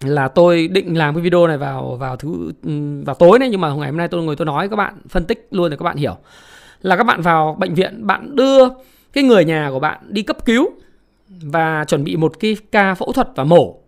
[0.00, 2.52] là tôi định làm cái video này vào vào thứ
[3.04, 5.24] vào tối này nhưng mà ngày hôm nay tôi ngồi tôi nói các bạn phân
[5.24, 6.16] tích luôn để các bạn hiểu
[6.84, 8.68] là các bạn vào bệnh viện bạn đưa
[9.12, 10.70] cái người nhà của bạn đi cấp cứu
[11.28, 13.78] và chuẩn bị một cái ca phẫu thuật và mổ.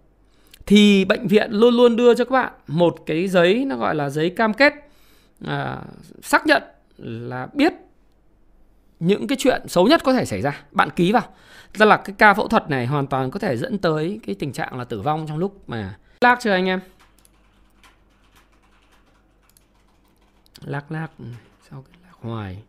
[0.67, 4.11] Thì bệnh viện luôn luôn đưa cho các bạn một cái giấy nó gọi là
[4.11, 4.75] giấy cam kết
[5.45, 5.79] à,
[6.23, 6.63] xác nhận
[6.99, 7.73] là biết
[9.01, 10.65] những cái chuyện xấu nhất có thể xảy ra.
[10.71, 11.23] Bạn ký vào.
[11.75, 14.53] Ra là cái ca phẫu thuật này hoàn toàn có thể dẫn tới cái tình
[14.53, 16.81] trạng là tử vong trong lúc mà lag chưa anh em?
[20.65, 21.09] Lag lag
[21.71, 22.63] sao cái lag hoài.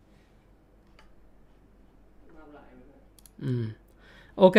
[3.42, 3.64] Ừ.
[4.34, 4.54] Ok.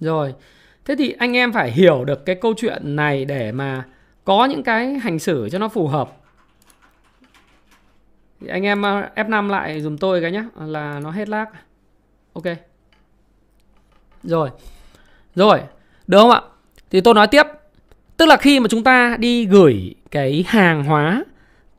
[0.00, 0.34] Rồi.
[0.84, 3.84] Thế thì anh em phải hiểu được cái câu chuyện này để mà
[4.24, 6.16] có những cái hành xử cho nó phù hợp.
[8.40, 11.46] Thì anh em ờ, F5 lại dùm tôi cái nhé là nó hết lag.
[12.32, 12.44] Ok.
[14.22, 14.50] Rồi.
[15.34, 15.60] Rồi,
[16.06, 16.40] được không ạ?
[16.90, 17.46] Thì tôi nói tiếp.
[18.16, 21.24] Tức là khi mà chúng ta đi gửi cái hàng hóa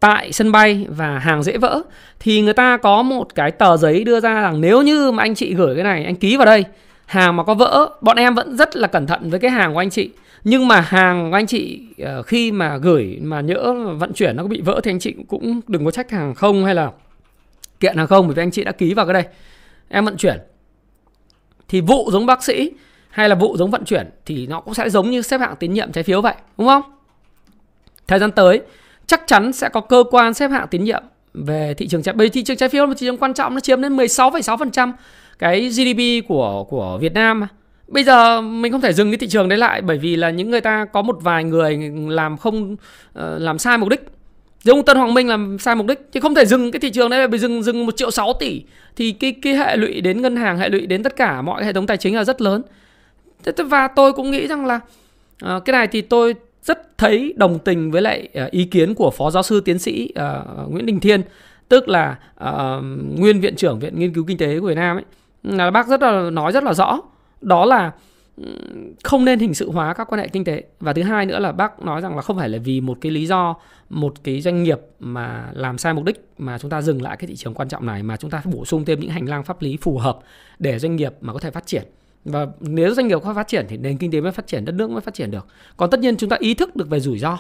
[0.02, 1.82] tại sân bay và hàng dễ vỡ,
[2.20, 5.36] thì người ta có một cái tờ giấy đưa ra rằng nếu như mà anh
[5.36, 6.66] chị gửi cái này, anh ký vào đây,
[7.06, 9.80] hàng mà có vỡ, bọn em vẫn rất là cẩn thận với cái hàng của
[9.80, 10.10] anh chị.
[10.44, 14.44] Nhưng mà hàng của anh chị ờ, khi mà gửi mà nhỡ vận chuyển nó
[14.44, 16.92] có bị vỡ thì anh chị cũng đừng có trách hàng không hay là
[17.80, 19.24] kiện hàng không, bởi vì anh chị đã ký vào cái đây.
[19.90, 20.38] Em vận chuyển.
[21.68, 22.72] Thì vụ giống bác sĩ
[23.10, 25.74] hay là vụ giống vận chuyển thì nó cũng sẽ giống như xếp hạng tín
[25.74, 26.82] nhiệm trái phiếu vậy, đúng không?
[28.08, 28.62] Thời gian tới
[29.12, 32.30] chắc chắn sẽ có cơ quan xếp hạng tín nhiệm về thị trường trái bởi
[32.30, 34.92] thị trường trái phiếu là một thị trường quan trọng nó chiếm đến 16,6%
[35.40, 37.48] cái GDP của của Việt Nam
[37.92, 40.50] Bây giờ mình không thể dừng cái thị trường đấy lại bởi vì là những
[40.50, 42.76] người ta có một vài người làm không
[43.14, 44.02] ờ, làm sai mục đích.
[44.64, 47.10] Giống Tân Hoàng Minh làm sai mục đích thì không thể dừng cái thị trường
[47.10, 48.64] đấy bởi dừng dừng 1 triệu 6 tỷ
[48.96, 51.74] thì cái cái hệ lụy đến ngân hàng, hệ lụy đến tất cả mọi hệ
[51.74, 52.62] thống tài chính là rất lớn.
[53.58, 54.80] Và tôi cũng nghĩ rằng là
[55.42, 59.12] ờ, cái này thì tôi rất thấy đồng tình với lại ờ, ý kiến của
[59.12, 61.22] phó giáo sư tiến sĩ uh, Nguyễn Đình Thiên
[61.70, 62.84] tức là uh,
[63.20, 65.06] nguyên viện trưởng viện nghiên cứu kinh tế của Việt Nam ấy.
[65.44, 67.00] Là bác rất là nói rất là rõ.
[67.42, 67.92] Đó là
[68.38, 68.44] ừ,
[69.04, 70.64] không nên hình sự hóa các quan hệ kinh tế.
[70.80, 73.12] Và thứ hai nữa là bác nói rằng là không phải là vì một cái
[73.12, 73.56] lý do
[73.90, 77.28] một cái doanh nghiệp mà làm sai mục đích mà chúng ta dừng lại cái
[77.28, 79.62] thị trường quan trọng này mà chúng ta bổ sung thêm những hành lang pháp
[79.62, 80.20] lý phù hợp
[80.60, 81.84] để doanh nghiệp mà có thể phát triển
[82.26, 84.76] và nếu doanh nghiệp không phát triển thì nền kinh tế mới phát triển, đất
[84.76, 85.48] nước mới phát triển được.
[85.78, 87.40] Còn tất nhiên chúng ta ý thức được về rủi ro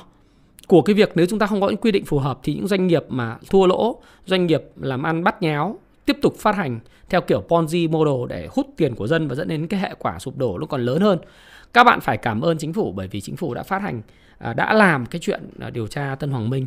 [0.67, 2.67] của cái việc nếu chúng ta không có những quy định phù hợp thì những
[2.67, 6.80] doanh nghiệp mà thua lỗ, doanh nghiệp làm ăn bắt nháo, tiếp tục phát hành
[7.10, 10.20] theo kiểu Ponzi model để hút tiền của dân và dẫn đến cái hệ quả
[10.20, 11.20] sụp đổ nó còn lớn hơn,
[11.74, 14.02] các bạn phải cảm ơn chính phủ bởi vì chính phủ đã phát hành
[14.38, 16.65] à, đã làm cái chuyện à, điều tra Tân Hoàng Minh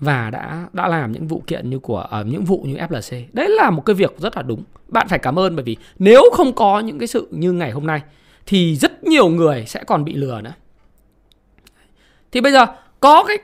[0.00, 3.24] và đã đã làm những vụ kiện như của uh, những vụ như FLC.
[3.32, 4.62] Đấy là một cái việc rất là đúng.
[4.88, 7.86] Bạn phải cảm ơn bởi vì nếu không có những cái sự như ngày hôm
[7.86, 8.00] nay
[8.46, 10.52] thì rất nhiều người sẽ còn bị lừa nữa.
[12.32, 12.66] Thì bây giờ
[13.00, 13.38] có cái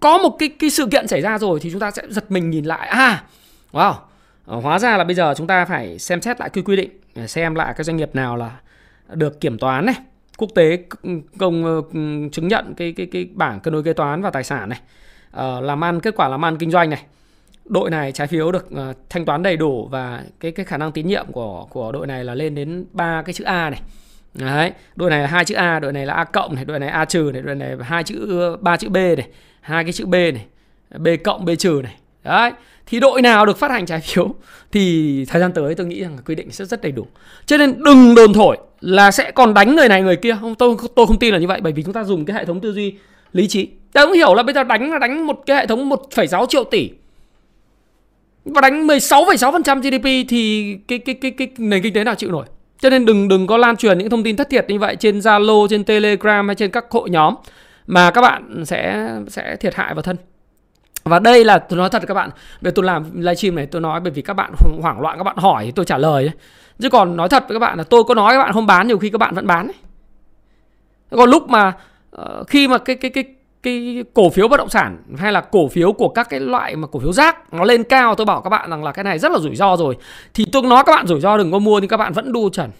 [0.00, 2.50] có một cái cái sự kiện xảy ra rồi thì chúng ta sẽ giật mình
[2.50, 3.24] nhìn lại à
[3.72, 3.94] wow
[4.46, 6.90] ờ, hóa ra là bây giờ chúng ta phải xem xét lại cái quy định
[7.14, 8.60] ờ, xem lại cái doanh nghiệp nào là
[9.12, 9.94] được kiểm toán này
[10.36, 10.78] quốc tế
[11.38, 11.82] công
[12.32, 14.80] chứng nhận cái cái cái bảng cân đối kế toán và tài sản này
[15.38, 17.02] uh, làm ăn kết quả làm ăn kinh doanh này.
[17.64, 20.92] Đội này trái phiếu được uh, thanh toán đầy đủ và cái cái khả năng
[20.92, 23.80] tín nhiệm của của đội này là lên đến ba cái chữ A này.
[24.34, 26.88] Đấy, đội này là hai chữ A, đội này là A cộng này, đội này
[26.88, 29.28] A trừ này, đội này hai chữ ba chữ B này,
[29.60, 30.46] hai cái chữ B này,
[30.98, 31.94] B cộng B trừ này.
[32.24, 32.52] đấy
[32.86, 34.34] thì đội nào được phát hành trái phiếu
[34.72, 37.06] thì thời gian tới tôi nghĩ rằng quy định sẽ rất đầy đủ.
[37.46, 40.36] Cho nên đừng đồn thổi là sẽ còn đánh người này người kia.
[40.40, 42.44] Không tôi tôi không tin là như vậy bởi vì chúng ta dùng cái hệ
[42.44, 42.94] thống tư duy
[43.32, 45.90] lý trí tôi không hiểu là bây giờ đánh là đánh một cái hệ thống
[45.90, 46.90] 1,6 triệu tỷ
[48.44, 52.46] và đánh 16,6% GDP thì cái cái cái cái nền kinh tế nào chịu nổi
[52.80, 55.18] cho nên đừng đừng có lan truyền những thông tin thất thiệt như vậy trên
[55.18, 57.34] Zalo, trên Telegram hay trên các hội nhóm
[57.86, 60.16] mà các bạn sẽ sẽ thiệt hại vào thân.
[61.04, 64.00] Và đây là tôi nói thật các bạn, về tôi làm livestream này tôi nói
[64.00, 66.30] bởi vì các bạn hoảng loạn các bạn hỏi thì tôi trả lời.
[66.78, 68.88] Chứ còn nói thật với các bạn là tôi có nói các bạn không bán
[68.88, 69.70] nhiều khi các bạn vẫn bán.
[71.10, 71.72] Còn lúc mà
[72.20, 73.24] uh, khi mà cái cái cái
[73.62, 76.86] cái cổ phiếu bất động sản hay là cổ phiếu của các cái loại mà
[76.86, 79.32] cổ phiếu rác nó lên cao tôi bảo các bạn rằng là cái này rất
[79.32, 79.96] là rủi ro rồi.
[80.34, 82.50] Thì tôi nói các bạn rủi ro đừng có mua nhưng các bạn vẫn đu
[82.50, 82.70] trần.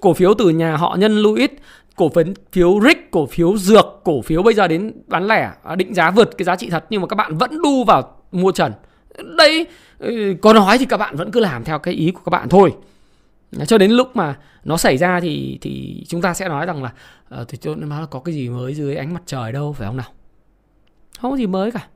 [0.00, 1.50] Cổ phiếu từ nhà họ nhân Louis
[1.96, 2.10] cổ
[2.52, 6.10] phiếu rick cổ phiếu dược cổ phiếu bây giờ đến bán lẻ à, định giá
[6.10, 8.72] vượt cái giá trị thật nhưng mà các bạn vẫn đu vào mua trần.
[9.36, 9.66] Đây
[9.98, 12.48] ừ, có nói thì các bạn vẫn cứ làm theo cái ý của các bạn
[12.48, 12.72] thôi
[13.66, 16.92] cho đến lúc mà nó xảy ra thì thì chúng ta sẽ nói rằng là
[17.40, 19.86] uh, thì tôi nói là có cái gì mới dưới ánh mặt trời đâu phải
[19.86, 20.12] không nào?
[21.18, 21.86] Không có gì mới cả.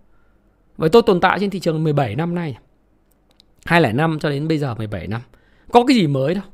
[0.77, 2.59] Vậy tôi tồn tại trên thị trường 17 năm nay
[3.65, 5.21] 205 cho đến bây giờ 17 năm
[5.73, 6.45] có cái gì mới đâu.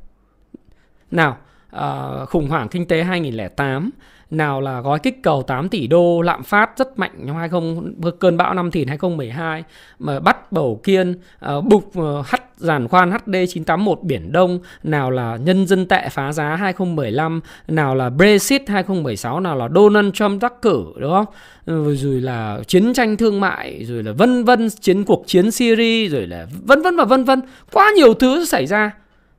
[1.10, 1.38] Nào
[1.76, 3.90] uh, khủng hoảng kinh tế 2008
[4.30, 8.36] nào là gói kích cầu 8 tỷ đô lạm phát rất mạnh trong 20 cơn
[8.36, 9.64] bão năm thìn 2012
[9.98, 11.14] mà bắt bầu kiên
[11.56, 14.58] uh, bục uh, hắt giàn khoan HD 981 Biển Đông.
[14.82, 20.12] Nào là nhân dân tệ phá giá 2015 nào là Brexit 2016 nào là Donald
[20.14, 21.26] Trump đắc cử đúng không?
[21.66, 26.08] Ừ, rồi là chiến tranh thương mại rồi là vân vân chiến cuộc chiến Syria
[26.08, 27.40] rồi là vân vân và vân vân.
[27.72, 28.90] Quá nhiều thứ xảy ra.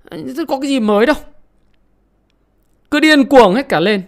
[0.09, 0.17] Ờ,
[0.47, 1.15] có cái gì mới đâu.
[2.91, 4.01] Cứ điên cuồng hết cả lên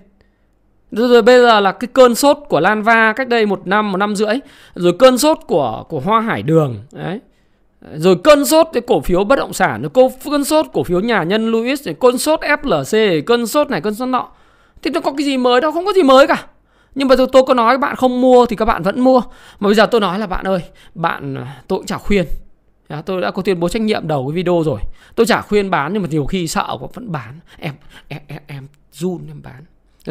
[0.91, 3.97] rồi, rồi bây giờ là cái cơn sốt của Lanva cách đây một năm, một
[3.97, 4.35] năm rưỡi.
[4.75, 7.19] Rồi cơn sốt của của Hoa Hải Đường Đấy.
[7.95, 11.23] Rồi cơn sốt cái cổ phiếu bất động sản rồi cơn sốt cổ phiếu nhà
[11.23, 14.29] nhân Louis rồi cơn sốt FLC cơn sốt này cơn sốt nọ.
[14.81, 16.45] Thì nó có cái gì mới đâu không có gì mới cả.
[16.95, 19.21] Nhưng mà tôi, tôi có nói các bạn không mua thì các bạn vẫn mua.
[19.59, 20.61] Mà bây giờ tôi nói là bạn ơi
[20.95, 22.25] bạn à, tôi cũng chả khuyên.
[23.05, 24.79] Tôi đã có tuyên bố trách nhiệm đầu cái video rồi.
[25.15, 27.39] Tôi chả khuyên bán nhưng mà nhiều khi sợ cũng vẫn bán.
[27.59, 27.73] Em
[28.07, 29.63] em em, em run em bán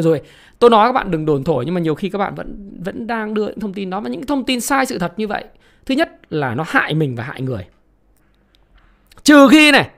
[0.03, 0.21] rồi,
[0.59, 3.07] tôi nói các bạn đừng đồn thổi nhưng mà nhiều khi các bạn vẫn vẫn
[3.07, 4.01] đang đưa những thông tin đó.
[4.01, 5.45] Và những thông tin sai sự thật như vậy,
[5.87, 7.67] thứ nhất là nó hại mình và hại người.
[9.23, 9.91] Trừ khi này,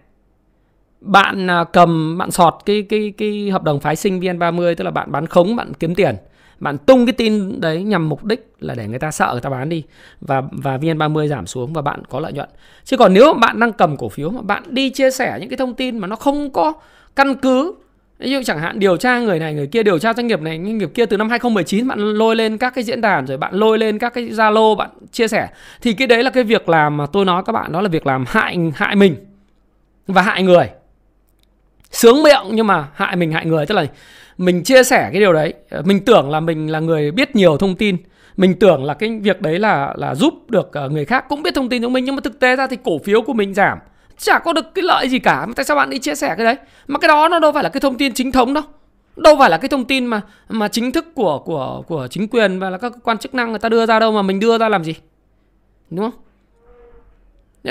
[1.00, 4.90] bạn à, cầm, bạn sọt cái cái cái hợp đồng phái sinh VN30, tức là
[4.90, 6.16] bạn bán khống, bạn kiếm tiền.
[6.60, 9.50] Bạn tung cái tin đấy nhằm mục đích là để người ta sợ người ta
[9.50, 9.82] bán đi
[10.20, 12.48] và và VN30 giảm xuống và bạn có lợi nhuận.
[12.84, 15.56] Chứ còn nếu bạn đang cầm cổ phiếu mà bạn đi chia sẻ những cái
[15.56, 16.72] thông tin mà nó không có
[17.16, 17.74] căn cứ
[18.18, 20.60] Ví dụ chẳng hạn điều tra người này người kia điều tra doanh nghiệp này
[20.64, 23.54] doanh nghiệp kia từ năm 2019 bạn lôi lên các cái diễn đàn rồi bạn
[23.54, 25.48] lôi lên các cái Zalo bạn chia sẻ
[25.80, 28.06] thì cái đấy là cái việc làm mà tôi nói các bạn đó là việc
[28.06, 29.16] làm hại hại mình
[30.06, 30.70] và hại người.
[31.90, 33.86] Sướng miệng nhưng mà hại mình hại người tức là
[34.38, 37.56] mình chia sẻ cái điều đấy, ờ, mình tưởng là mình là người biết nhiều
[37.56, 37.96] thông tin,
[38.36, 41.54] mình tưởng là cái việc đấy là là giúp được ờ, người khác cũng biết
[41.54, 43.78] thông tin giống mình nhưng mà thực tế ra thì cổ phiếu của mình giảm
[44.18, 45.46] chả có được cái lợi gì cả.
[45.46, 46.56] Mà tại sao bạn đi chia sẻ cái đấy?
[46.86, 48.64] Mà cái đó nó đâu phải là cái thông tin chính thống đâu.
[49.16, 52.58] Đâu phải là cái thông tin mà mà chính thức của của của chính quyền
[52.58, 54.58] và là các cơ quan chức năng người ta đưa ra đâu mà mình đưa
[54.58, 54.94] ra làm gì?
[55.90, 56.20] Đúng không?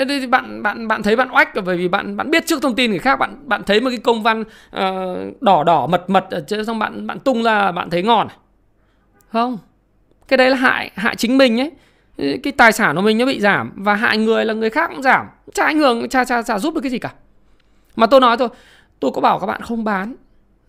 [0.08, 2.90] Thì bạn bạn bạn thấy bạn oách bởi vì bạn bạn biết trước thông tin
[2.90, 3.18] người khác.
[3.18, 6.78] Bạn bạn thấy một cái công văn uh, đỏ đỏ mật mật ở trên xong
[6.78, 8.36] bạn bạn tung ra bạn thấy ngon à?
[9.32, 9.58] không.
[10.28, 11.70] Cái đấy là hại hại chính mình ấy
[12.18, 15.02] cái tài sản của mình nó bị giảm và hại người là người khác cũng
[15.02, 15.26] giảm.
[15.54, 17.12] Chả ảnh hưởng chả, chả, chả giúp được cái gì cả.
[17.96, 18.48] Mà tôi nói thôi
[19.00, 20.14] tôi có bảo các bạn không bán.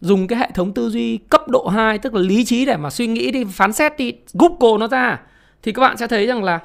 [0.02, 2.90] Dùng cái hệ thống tư duy cấp độ 2 tức là lý trí để mà
[2.90, 5.20] suy nghĩ đi phán xét đi google nó ra
[5.64, 6.60] thì các bạn sẽ thấy rằng là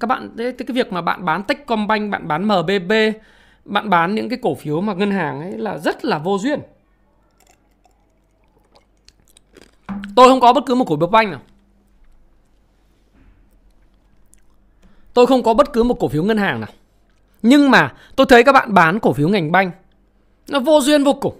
[0.00, 2.92] các bạn cái, cái việc mà bạn bán Techcombank bạn bán MBB
[3.64, 6.60] bạn bán những cái cổ phiếu mà ngân hàng ấy là rất là vô duyên.
[10.16, 11.40] Tôi không có bất cứ một cổ phiếu banh nào.
[15.14, 16.70] Tôi không có bất cứ một cổ phiếu ngân hàng nào.
[17.42, 19.70] Nhưng mà tôi thấy các bạn bán cổ phiếu ngành banh
[20.48, 21.34] nó vô duyên vô cùng.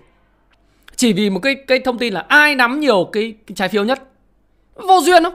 [0.97, 3.85] Chỉ vì một cái cái thông tin là ai nắm nhiều cái, cái trái phiếu
[3.85, 4.03] nhất.
[4.75, 5.35] Vô duyên không?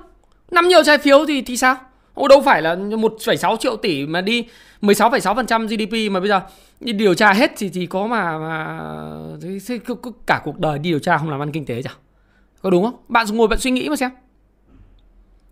[0.51, 1.75] Nắm nhiều trái phiếu thì thì sao?
[2.13, 4.45] Ô đâu phải là 1,6 triệu tỷ mà đi
[4.81, 6.41] 16,6% GDP mà bây giờ
[6.79, 8.79] đi điều tra hết thì thì có mà mà
[10.25, 11.91] cả cuộc đời đi điều tra không làm ăn kinh tế chả?
[12.61, 12.95] Có đúng không?
[13.07, 14.11] Bạn ngồi bạn suy nghĩ mà xem.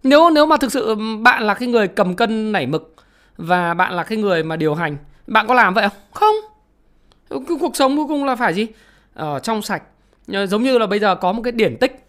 [0.04, 2.96] Nếu nếu mà thực sự bạn là cái người cầm cân nảy mực
[3.38, 6.00] và bạn là cái người mà điều hành, bạn có làm vậy không?
[6.12, 6.36] Không.
[7.30, 8.68] Ừ, cuộc sống cuối cùng là phải gì?
[9.14, 9.84] Ở trong sạch.
[10.28, 12.00] Giống như là bây giờ có một cái điển tích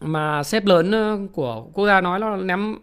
[0.00, 2.76] mà sếp lớn của quốc gia nói là ném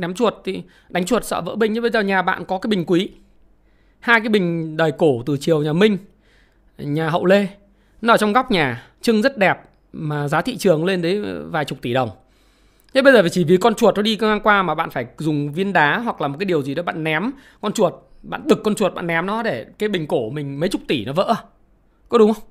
[0.00, 2.68] ném chuột thì đánh chuột sợ vỡ bình nhưng bây giờ nhà bạn có cái
[2.68, 3.10] bình quý
[4.00, 5.98] hai cái bình đời cổ từ chiều nhà Minh
[6.78, 7.46] nhà Hậu Lê
[8.02, 9.58] nó ở trong góc nhà trưng rất đẹp
[9.92, 12.10] mà giá thị trường lên đấy vài chục tỷ đồng
[12.94, 15.06] thế bây giờ phải chỉ vì con chuột nó đi ngang qua mà bạn phải
[15.18, 18.42] dùng viên đá hoặc là một cái điều gì đó bạn ném con chuột, bạn
[18.48, 21.12] đực con chuột bạn ném nó để cái bình cổ mình mấy chục tỷ nó
[21.12, 21.34] vỡ.
[22.08, 22.44] Có đúng không?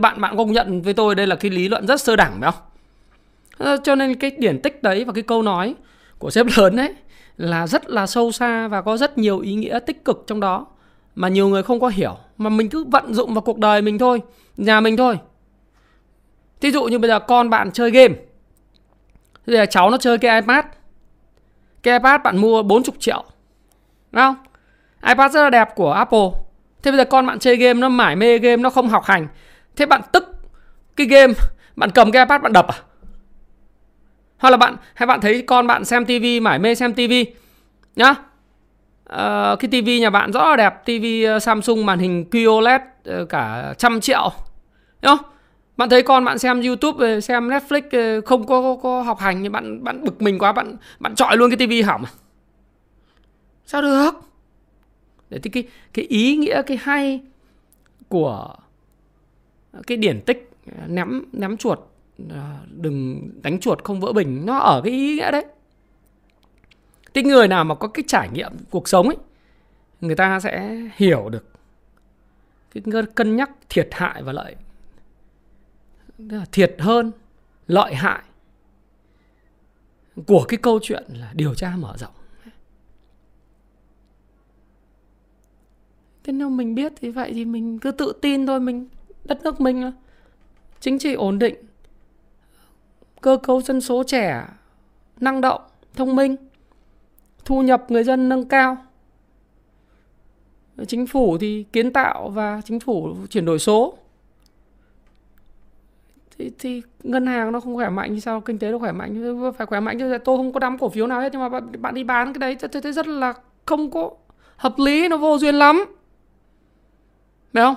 [0.00, 2.52] Bạn bạn công nhận với tôi đây là cái lý luận rất sơ đẳng phải
[2.52, 2.62] không?
[3.84, 5.74] Cho nên cái điển tích đấy và cái câu nói
[6.18, 6.94] của sếp lớn đấy
[7.36, 10.66] là rất là sâu xa và có rất nhiều ý nghĩa tích cực trong đó
[11.14, 12.16] mà nhiều người không có hiểu.
[12.38, 14.20] Mà mình cứ vận dụng vào cuộc đời mình thôi,
[14.56, 15.18] nhà mình thôi.
[16.60, 18.14] Thí dụ như bây giờ con bạn chơi game
[19.46, 20.64] bây giờ cháu nó chơi cái ipad.
[21.82, 23.24] Cái ipad bạn mua 40 triệu.
[24.12, 24.36] Đúng không?
[25.08, 26.28] ipad rất là đẹp của apple.
[26.82, 29.28] Thế bây giờ con bạn chơi game nó mải mê game nó không học hành.
[29.76, 30.34] Thế bạn tức
[30.96, 31.34] cái game
[31.76, 32.76] bạn cầm cái ipad bạn đập à?
[34.38, 37.26] Hoặc là bạn hay bạn thấy con bạn xem tivi mải mê xem tivi
[37.96, 38.14] nhá.
[39.12, 40.84] Uh, cái tivi nhà bạn rõ là đẹp.
[40.84, 44.32] Tivi ờ, Samsung màn hình QOLED uh, ờ, cả trăm triệu.
[45.02, 45.31] Đúng không
[45.82, 49.18] bạn thấy con bạn xem YouTube ờ, xem Netflix ờ, không có, có, có học
[49.18, 52.10] hành thì bạn bạn bực mình quá bạn bạn chọi luôn cái tivi hỏng à?
[53.66, 54.10] sao được?
[55.30, 57.20] Để thì cái cái ý nghĩa cái hay
[58.08, 58.54] của
[59.86, 61.78] cái điển tích ờ, ném ném chuột
[62.70, 65.44] đừng đánh chuột không vỡ bình nó ở cái ý nghĩa đấy.
[67.14, 69.16] Cái người nào mà có cái trải nghiệm cuộc sống ấy
[70.00, 71.44] người ta sẽ hiểu được
[72.74, 74.56] cái cân nhắc thiệt hại và lợi
[76.52, 77.12] thiệt hơn,
[77.66, 78.22] lợi hại
[80.26, 82.14] của cái câu chuyện là điều tra mở rộng.
[86.24, 88.88] Thế nếu mình biết thì vậy thì mình cứ tự tin thôi, mình
[89.24, 89.92] đất nước mình
[90.80, 91.54] chính trị ổn định,
[93.20, 94.48] cơ cấu dân số trẻ,
[95.20, 95.62] năng động,
[95.94, 96.36] thông minh,
[97.44, 98.76] thu nhập người dân nâng cao.
[100.88, 103.98] Chính phủ thì kiến tạo và chính phủ chuyển đổi số
[106.42, 108.40] thì, thì ngân hàng nó không khỏe mạnh thì sao?
[108.40, 111.06] Kinh tế nó khỏe mạnh phải khỏe mạnh chứ tôi không có đắm cổ phiếu
[111.06, 113.34] nào hết nhưng mà bạn, bạn đi bán cái đấy tôi thấy rất là
[113.66, 114.10] không có
[114.56, 115.84] hợp lý nó vô duyên lắm.
[117.52, 117.74] Phải không?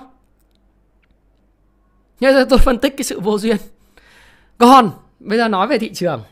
[2.20, 3.56] Bây giờ tôi phân tích cái sự vô duyên.
[4.58, 6.22] Còn bây giờ nói về thị trường.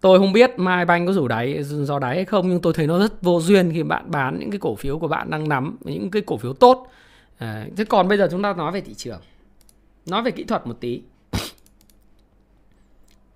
[0.00, 2.86] Tôi không biết Mai Banh có rủ đáy do đáy hay không nhưng tôi thấy
[2.86, 5.76] nó rất vô duyên khi bạn bán những cái cổ phiếu của bạn đang nắm
[5.80, 6.88] những cái cổ phiếu tốt.
[7.38, 9.20] À, thế còn bây giờ chúng ta nói về thị trường.
[10.06, 11.02] Nói về kỹ thuật một tí.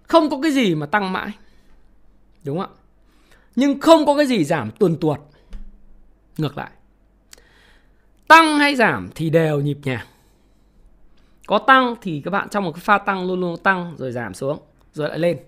[0.02, 1.30] Không có cái gì mà tăng mãi.
[2.44, 2.78] Đúng không ạ?
[3.56, 5.20] Nhưng không có cái gì giảm tuần tuột.
[6.38, 6.70] Ngược lại.
[8.28, 10.06] Tăng hay giảm thì đều nhịp nhàng.
[11.46, 14.34] Có tăng thì các bạn trong một cái pha tăng luôn luôn tăng rồi giảm
[14.34, 14.58] xuống,
[14.92, 15.38] rồi lại lên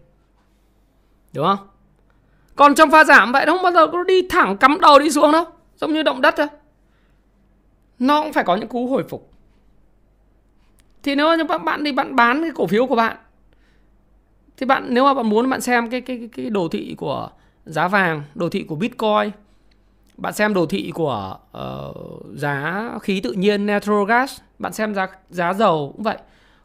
[1.32, 1.68] Đúng không?
[2.56, 5.10] Còn trong pha giảm vậy nó không bao giờ có đi thẳng cắm đầu đi
[5.10, 5.44] xuống đâu
[5.76, 6.46] Giống như động đất thôi
[7.98, 9.31] Nó cũng phải có những cú hồi phục
[11.02, 13.16] thì nếu như bạn đi bạn bán cái cổ phiếu của bạn
[14.56, 17.30] Thì bạn nếu mà bạn muốn bạn xem cái cái cái đồ thị của
[17.64, 19.30] giá vàng, đồ thị của Bitcoin,
[20.16, 25.06] bạn xem đồ thị của uh, giá khí tự nhiên natural gas, bạn xem giá
[25.30, 26.18] giá dầu cũng vậy.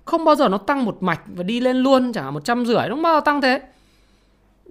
[0.06, 2.90] Không bao giờ nó tăng một mạch và đi lên luôn chả một trăm rưỡi,
[2.90, 3.62] không bao giờ tăng thế.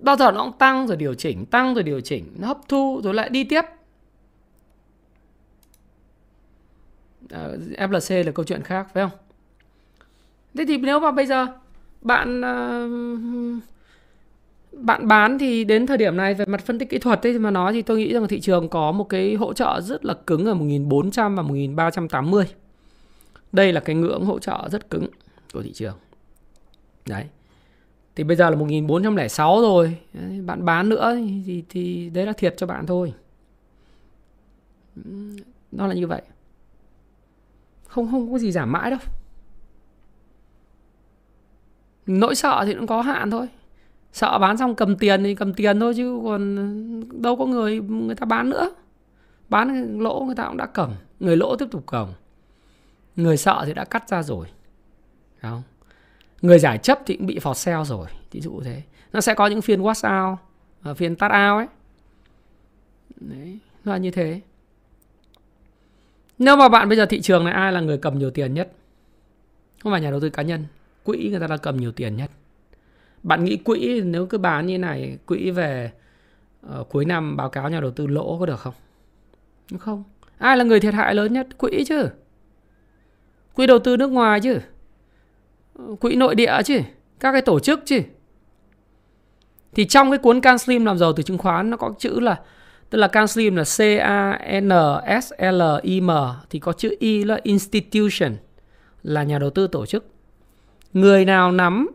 [0.03, 3.01] Bao giờ nó cũng tăng rồi điều chỉnh tăng rồi điều chỉnh nó hấp thu
[3.05, 3.63] rồi lại đi tiếp.
[7.31, 9.26] Ờ, uh, FLC là câu chuyện khác phải không?
[10.57, 11.47] Thế thì nếu mà bây giờ
[12.03, 12.89] bạn ờ,
[14.73, 17.51] bạn bán thì đến thời điểm này về mặt phân tích kỹ thuật ấy mà
[17.51, 20.47] nói thì tôi nghĩ rằng thị trường có một cái hỗ trợ rất là cứng
[20.47, 22.45] ở 1400 và 1380.
[23.53, 25.07] Đây là cái ngưỡng hỗ trợ rất cứng
[25.53, 25.95] của thị trường.
[27.07, 27.25] Đấy.
[28.17, 29.97] Thì bây giờ là 1406 rồi.
[30.47, 31.17] Bạn bán nữa
[31.47, 33.15] thì, thì đấy là thiệt cho bạn thôi.
[35.73, 36.23] Nó là như vậy.
[37.87, 38.99] Không không có gì giảm mãi đâu
[42.07, 43.49] nỗi sợ thì cũng có hạn thôi.
[44.13, 48.15] Sợ bán xong cầm tiền thì cầm tiền thôi chứ còn đâu có người người
[48.15, 48.71] ta bán nữa.
[49.49, 52.09] Bán lỗ người ta cũng đã cầm, người lỗ tiếp tục cầm.
[53.17, 54.47] Người sợ thì đã cắt ra rồi.
[55.43, 55.63] Không
[56.43, 58.83] người giải chấp thì cũng bị phọt sale rồi ví dụ thế.
[59.13, 60.39] Nó sẽ có những phiên wash out
[60.83, 61.67] và phiên tắt out ấy.
[63.21, 64.41] Đấy, nó là như thế.
[66.39, 68.73] Nếu mà bạn bây giờ thị trường này, ai là người cầm nhiều tiền nhất?
[69.83, 70.65] Không phải nhà đầu tư cá nhân
[71.07, 72.31] quỹ người ta đang cầm nhiều tiền nhất.
[73.23, 75.93] Bạn nghĩ quỹ nếu cứ bán như này quỹ về
[76.81, 78.75] uh, cuối năm báo cáo nhà đầu tư lỗ có được không?
[79.79, 80.05] Không.
[80.39, 81.59] Ai là người thiệt hại lớn nhất?
[81.59, 82.09] Quỹ chứ.
[83.55, 84.59] Quỹ đầu tư nước ngoài chứ.
[85.79, 86.81] Ờ, quỹ nội địa chứ.
[87.21, 88.01] Các cái tổ chức chứ.
[89.75, 92.41] Thì trong cái cuốn Can Slim làm giàu từ chứng khoán nó có chữ là
[92.91, 94.71] tức là Can Slim là C A N
[95.23, 96.11] S L I M
[96.51, 98.37] thì có chữ I là institution
[99.03, 100.16] là nhà đầu tư tổ chức
[100.97, 101.89] người nào nắm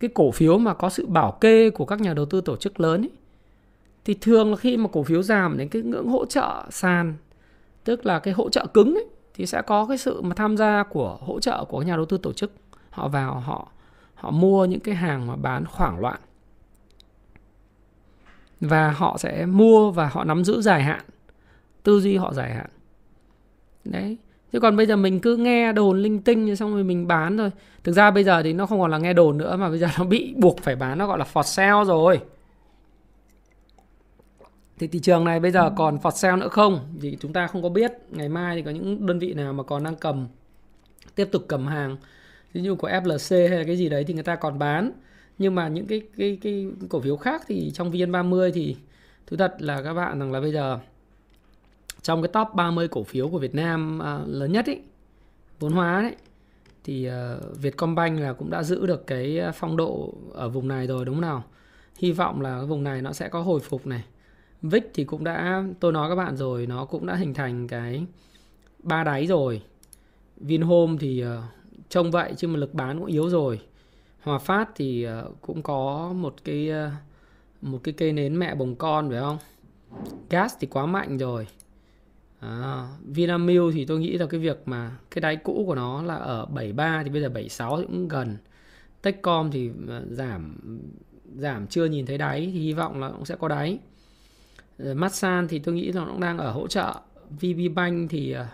[0.00, 2.80] cái cổ phiếu mà có sự bảo kê của các nhà đầu tư tổ chức
[2.80, 3.10] lớn ấy,
[4.04, 7.14] thì thường là khi mà cổ phiếu giảm đến cái ngưỡng hỗ trợ sàn
[7.84, 10.82] tức là cái hỗ trợ cứng ấy, thì sẽ có cái sự mà tham gia
[10.82, 12.52] của hỗ trợ của nhà đầu tư tổ chức.
[12.90, 13.68] Họ vào họ
[14.14, 16.20] họ mua những cái hàng mà bán hoảng loạn.
[18.60, 21.04] Và họ sẽ mua và họ nắm giữ dài hạn
[21.82, 22.70] tư duy họ dài hạn.
[23.84, 24.16] Đấy
[24.52, 27.50] chứ còn bây giờ mình cứ nghe đồn linh tinh xong rồi mình bán thôi.
[27.84, 29.88] Thực ra bây giờ thì nó không còn là nghe đồn nữa mà bây giờ
[29.98, 32.20] nó bị buộc phải bán nó gọi là for sale rồi.
[34.78, 36.80] Thì thị trường này bây giờ còn for sale nữa không?
[37.00, 37.92] Thì chúng ta không có biết.
[38.10, 40.26] Ngày mai thì có những đơn vị nào mà còn đang cầm
[41.14, 41.96] tiếp tục cầm hàng.
[42.52, 44.92] Ví dụ của FLC hay là cái gì đấy thì người ta còn bán.
[45.38, 48.76] Nhưng mà những cái cái cái cổ phiếu khác thì trong VN30 thì
[49.26, 50.78] thú thật là các bạn rằng là bây giờ
[52.06, 54.80] trong cái top 30 cổ phiếu của Việt Nam uh, lớn nhất ấy
[55.60, 56.16] vốn hóa đấy
[56.84, 60.86] thì uh, Vietcombank là cũng đã giữ được cái à, phong độ ở vùng này
[60.86, 61.44] rồi đúng không nào?
[61.98, 64.04] Hy vọng là cái vùng này nó sẽ có hồi phục này.
[64.62, 68.06] VIX thì cũng đã tôi nói các bạn rồi nó cũng đã hình thành cái
[68.82, 69.62] ba đáy rồi.
[70.36, 71.28] Vinhome thì uh,
[71.88, 73.60] trông vậy chứ mà lực bán cũng yếu rồi.
[74.22, 76.92] Hòa Phát thì uh, cũng có một cái uh,
[77.62, 79.38] một cái cây nến mẹ bồng con phải không?
[80.30, 81.46] Gas thì quá mạnh rồi
[82.40, 86.14] à, Vinamilk thì tôi nghĩ là cái việc mà cái đáy cũ của nó là
[86.14, 88.36] ở 73 thì bây giờ 76 thì cũng gần.
[89.02, 90.56] Techcom thì ờ, giảm
[91.36, 93.78] giảm chưa nhìn thấy đáy thì hy vọng là cũng sẽ có đáy.
[94.78, 96.94] Ờ, Masan thì tôi nghĩ là nó cũng đang ở hỗ trợ.
[97.30, 98.46] VB Bank thì ờ,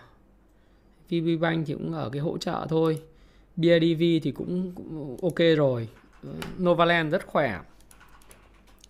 [1.09, 3.01] VB Bank thì cũng ở cái hỗ trợ thôi.
[3.55, 5.87] BIDV thì cũng, cũng ok rồi.
[6.61, 7.59] Novaland rất khỏe.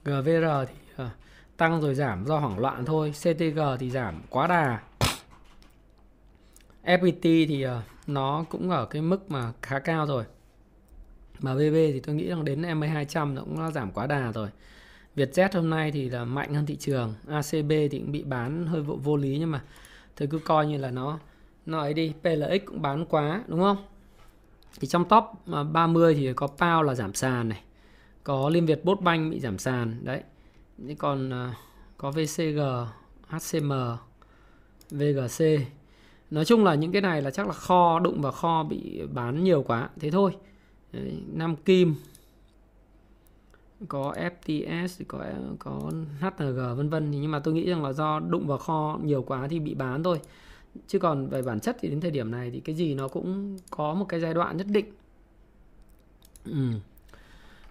[0.06, 1.10] GVR thì uh,
[1.58, 3.12] tăng rồi giảm do hoảng loạn thôi.
[3.12, 4.80] CTG thì giảm quá đà.
[6.84, 10.24] FPT thì ờ, nó cũng ở cái mức mà khá cao rồi.
[11.40, 14.50] Mà VB thì tôi nghĩ rằng đến M200 nó cũng giảm quá đà rồi.
[15.16, 17.14] Vietjet hôm nay thì là mạnh hơn thị trường.
[17.28, 19.64] ACB thì cũng bị bán hơi vô, vô lý nhưng mà
[20.16, 21.20] thôi cứ coi như là nó
[21.66, 22.14] nó ấy đi.
[22.22, 23.78] PLX cũng bán quá đúng không?
[24.80, 27.62] Thì trong top ờ, 30 thì có PAO là giảm sàn này.
[28.24, 30.06] Có Liên Việt Bốt Banh bị giảm sàn.
[30.06, 30.22] Đấy
[30.98, 31.52] còn ờ,
[31.98, 32.60] có VCG
[33.28, 33.72] HCM
[34.92, 35.44] VGC
[36.34, 39.44] nói chung là những cái này là chắc là kho, đụng vào kho bị bán
[39.44, 40.32] nhiều quá, thế thôi.
[41.34, 41.96] Nam Kim,
[43.88, 45.26] có FTS có
[45.60, 47.12] có HNG vân vân.
[47.12, 50.04] Nhưng mà tôi nghĩ rằng là do đụng vào kho nhiều quá thì bị bán
[50.04, 50.20] thôi.
[50.88, 53.58] Chứ còn về bản chất thì đến thời điểm này thì cái gì nó cũng
[53.70, 54.86] có một cái giai đoạn nhất định.
[56.46, 56.68] Ừ.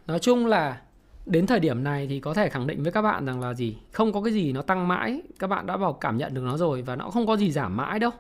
[0.07, 0.83] nói chung là
[1.27, 3.77] đến thời điểm này thì có thể khẳng định với các bạn rằng là gì?
[3.93, 5.23] Không có cái gì nó tăng mãi.
[5.39, 7.77] Các bạn đã vào cảm nhận được nó rồi và nó không có gì giảm
[7.77, 8.11] mãi đâu.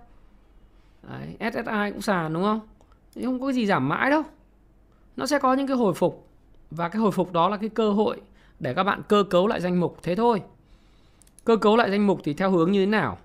[1.03, 2.61] Đấy, SSI cũng sàn đúng không?
[3.24, 4.22] Không có cái gì giảm mãi đâu.
[5.16, 6.28] Nó sẽ có những cái hồi phục
[6.70, 8.20] và cái hồi phục đó là cái cơ hội
[8.61, 9.98] để các bạn cơ cấu lại danh mục.
[10.03, 10.42] Thế thôi.
[11.44, 13.18] Cơ cấu lại danh mục thì theo hướng như thế nào?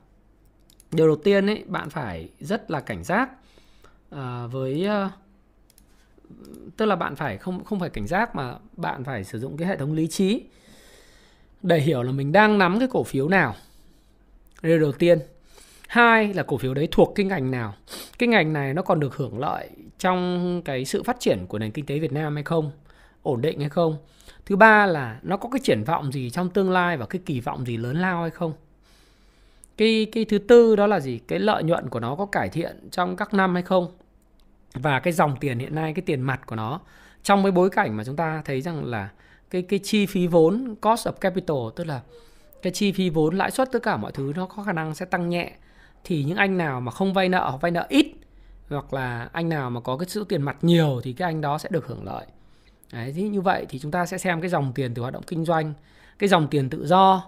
[0.91, 3.30] Điều đầu tiên ấy bạn phải rất là cảnh giác
[4.09, 5.11] à, với uh,
[6.78, 9.67] tức là bạn phải không không phải cảnh giác mà bạn phải sử dụng cái
[9.67, 10.43] hệ thống lý trí
[11.63, 13.55] để hiểu là mình đang nắm cái cổ phiếu nào.
[14.61, 15.19] Điều đầu tiên.
[15.88, 17.73] Hai là cổ phiếu đấy thuộc cái ngành nào.
[18.19, 19.69] Cái ngành này nó còn được hưởng lợi
[19.99, 22.71] trong cái sự phát triển của nền kinh tế Việt Nam hay không?
[23.23, 23.97] Ổn định hay không?
[24.45, 27.39] Thứ ba là nó có cái triển vọng gì trong tương lai và cái kỳ
[27.39, 28.53] vọng gì lớn lao hay không?
[29.78, 31.19] Cái cái thứ tư đó là gì?
[31.28, 33.91] Cái lợi nhuận của nó có cải thiện trong các năm hay không?
[34.78, 36.80] Và cái dòng tiền hiện nay cái tiền mặt của nó
[37.23, 39.09] trong cái bối cảnh mà chúng ta thấy rằng là
[39.49, 42.01] cái cái chi phí vốn cost of capital tức là
[42.61, 45.05] cái chi phí vốn lãi suất tất cả mọi thứ nó có khả năng sẽ
[45.05, 45.51] tăng nhẹ
[46.03, 48.07] thì những anh nào mà không vay nợ hoặc vay nợ ít
[48.69, 51.57] hoặc là anh nào mà có cái số tiền mặt nhiều thì cái anh đó
[51.57, 52.25] sẽ được hưởng lợi.
[52.93, 55.23] Đấy, thì như vậy thì chúng ta sẽ xem cái dòng tiền từ hoạt động
[55.28, 55.73] kinh doanh
[56.19, 57.23] cái dòng tiền tự do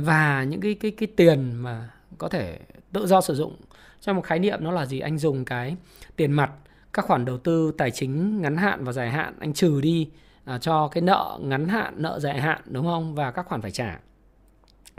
[0.00, 2.58] và những cái cái cái tiền mà có thể
[2.92, 3.56] tự do sử dụng.
[4.00, 5.00] Trong một khái niệm nó là gì?
[5.00, 5.76] Anh dùng cái
[6.16, 6.50] tiền mặt
[6.92, 10.08] các khoản đầu tư tài chính ngắn hạn và dài hạn anh trừ đi
[10.44, 13.14] à, cho cái nợ ngắn hạn nợ dài hạn đúng không?
[13.14, 14.00] Và các khoản phải trả.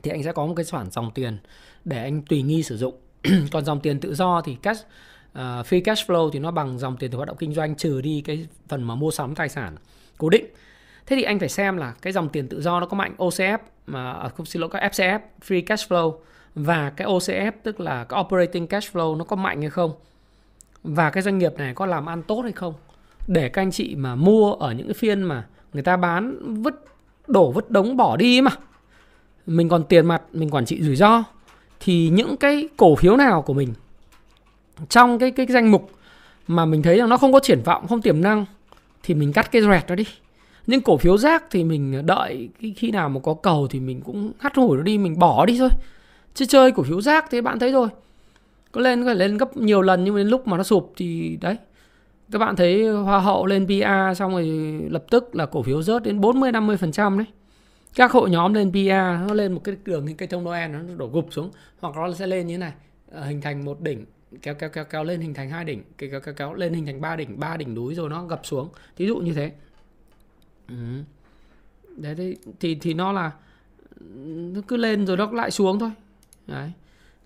[0.03, 1.37] Thì anh sẽ có một cái khoản dòng tiền
[1.85, 2.95] để anh tùy nghi sử dụng.
[3.51, 4.85] Còn dòng tiền tự do thì cash
[5.31, 8.01] uh, free cash flow thì nó bằng dòng tiền từ hoạt động kinh doanh trừ
[8.01, 9.75] đi cái phần mà mua sắm tài sản
[10.17, 10.45] cố định.
[11.05, 13.57] Thế thì anh phải xem là cái dòng tiền tự do nó có mạnh OCF
[13.87, 16.13] mà à, không xin lỗi các FCF free cash flow
[16.55, 19.91] và cái OCF tức là cái operating cash flow nó có mạnh hay không
[20.84, 22.73] và cái doanh nghiệp này có làm ăn tốt hay không?
[23.27, 26.86] Để các anh chị mà mua ở những cái phiên mà người ta bán vứt,
[27.27, 28.51] đổ vứt đống bỏ đi mà.
[29.45, 31.23] Mình còn tiền mặt, mình quản trị rủi ro.
[31.80, 33.73] Thì những cái cổ phiếu nào của mình,
[34.89, 35.91] trong cái cái danh mục
[36.47, 38.45] mà mình thấy rằng nó không có triển vọng, không tiềm năng,
[39.03, 40.05] thì mình cắt cái rẹt nó đi.
[40.67, 44.32] Nhưng cổ phiếu rác thì mình đợi khi nào mà có cầu thì mình cũng
[44.39, 45.69] hắt hủi nó đi, mình bỏ đi thôi.
[46.34, 47.88] Chứ chơi cổ phiếu rác thế bạn thấy rồi
[48.72, 50.93] có lên, có thể lên gấp nhiều lần nhưng mà đến lúc mà nó sụp
[50.97, 51.57] thì đấy.
[52.32, 54.45] Các bạn thấy hoa hậu lên PA xong rồi
[54.89, 57.28] lập tức là cổ phiếu rớt đến 40 50 phần trăm đấy.
[57.95, 60.80] Các hội nhóm lên PA nó lên một cái đường như cây thông Noel nó
[60.97, 61.51] đổ gục xuống.
[61.80, 62.74] Hoặc nó sẽ lên như thế này.
[63.11, 64.05] Ờ, hình thành một đỉnh,
[64.41, 67.01] kéo kéo kéo kéo lên hình thành hai đỉnh, kéo kéo kéo lên hình thành
[67.01, 68.70] ba đỉnh ba đỉnh núi rồi nó gập xuống.
[68.97, 69.51] Ví dụ như thế.
[70.67, 70.76] Ừ.
[71.97, 73.32] đấy thì thì nó là,
[74.53, 75.91] nó cứ lên rồi nó lại xuống thôi.
[76.47, 76.72] Đấy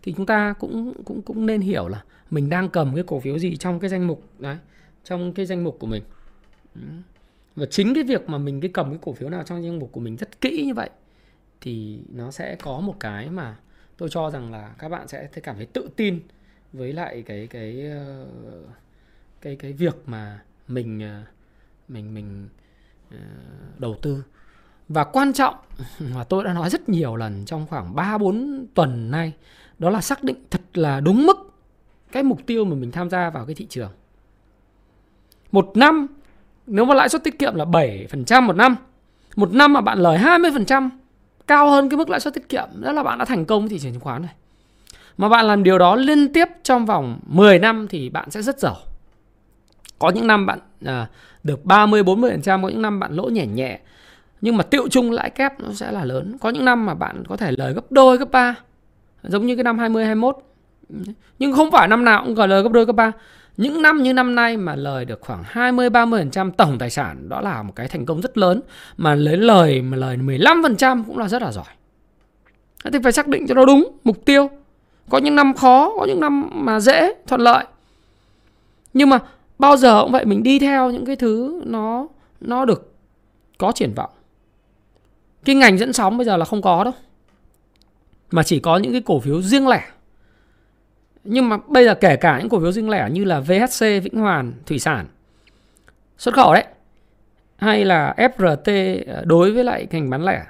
[0.03, 3.39] thì chúng ta cũng cũng cũng nên hiểu là mình đang cầm cái cổ phiếu
[3.39, 4.57] gì trong cái danh mục, đấy,
[5.03, 6.03] trong cái danh mục của mình.
[7.55, 9.89] Và chính cái việc mà mình cái cầm cái cổ phiếu nào trong danh mục
[9.91, 10.89] của mình rất kỹ như vậy
[11.61, 13.55] thì nó sẽ có một cái mà
[13.97, 16.19] tôi cho rằng là các bạn sẽ cảm thấy tự tin
[16.73, 18.25] với lại cái cái ờ,
[19.41, 21.21] cái cái việc mà mình ờ,
[21.87, 22.47] mình mình
[23.11, 23.17] ờ,
[23.77, 24.23] đầu tư.
[24.89, 25.55] Và quan trọng,
[25.99, 29.33] mà tôi đã nói rất nhiều lần trong khoảng 3 4 tuần nay
[29.83, 31.53] đó là xác định thật là đúng mức
[32.11, 33.91] cái mục tiêu mà mình tham gia vào cái thị trường.
[35.51, 36.07] Một năm
[36.67, 38.75] nếu mà lãi suất tiết kiệm là 7% một năm,
[39.35, 40.89] một năm mà bạn lời 20%
[41.47, 43.69] cao hơn cái mức lãi suất tiết kiệm, đó là bạn đã thành công với
[43.69, 44.33] thị trường chứng khoán này.
[45.17, 48.59] Mà bạn làm điều đó liên tiếp trong vòng 10 năm thì bạn sẽ rất
[48.59, 48.75] giàu.
[49.99, 51.07] Có những năm bạn à,
[51.43, 53.79] được 30 40%, có những năm bạn lỗ nhẹ nhẹ.
[54.41, 56.37] Nhưng mà tiệu chung lãi kép nó sẽ là lớn.
[56.41, 58.55] Có những năm mà bạn có thể lời gấp đôi gấp ba
[59.23, 60.37] giống như cái năm 20 21
[61.39, 63.11] nhưng không phải năm nào cũng gọi lời gấp đôi gấp ba
[63.57, 67.41] những năm như năm nay mà lời được khoảng 20 30% tổng tài sản đó
[67.41, 68.61] là một cái thành công rất lớn
[68.97, 71.65] mà lấy lời mà lời 15% cũng là rất là giỏi.
[72.93, 74.49] Thì phải xác định cho nó đúng mục tiêu.
[75.09, 77.65] Có những năm khó, có những năm mà dễ, thuận lợi.
[78.93, 79.19] Nhưng mà
[79.59, 82.07] bao giờ cũng vậy mình đi theo những cái thứ nó
[82.41, 82.93] nó được
[83.57, 84.09] có triển vọng.
[85.45, 86.93] Cái ngành dẫn sóng bây giờ là không có đâu
[88.33, 89.83] mà chỉ có những cái cổ phiếu riêng lẻ.
[91.23, 94.15] Nhưng mà bây giờ kể cả những cổ phiếu riêng lẻ như là VHC Vĩnh
[94.15, 95.05] Hoàn, thủy sản,
[96.17, 96.63] xuất khẩu đấy,
[97.57, 100.43] hay là FRT ờ, đối với lại ngành bán lẻ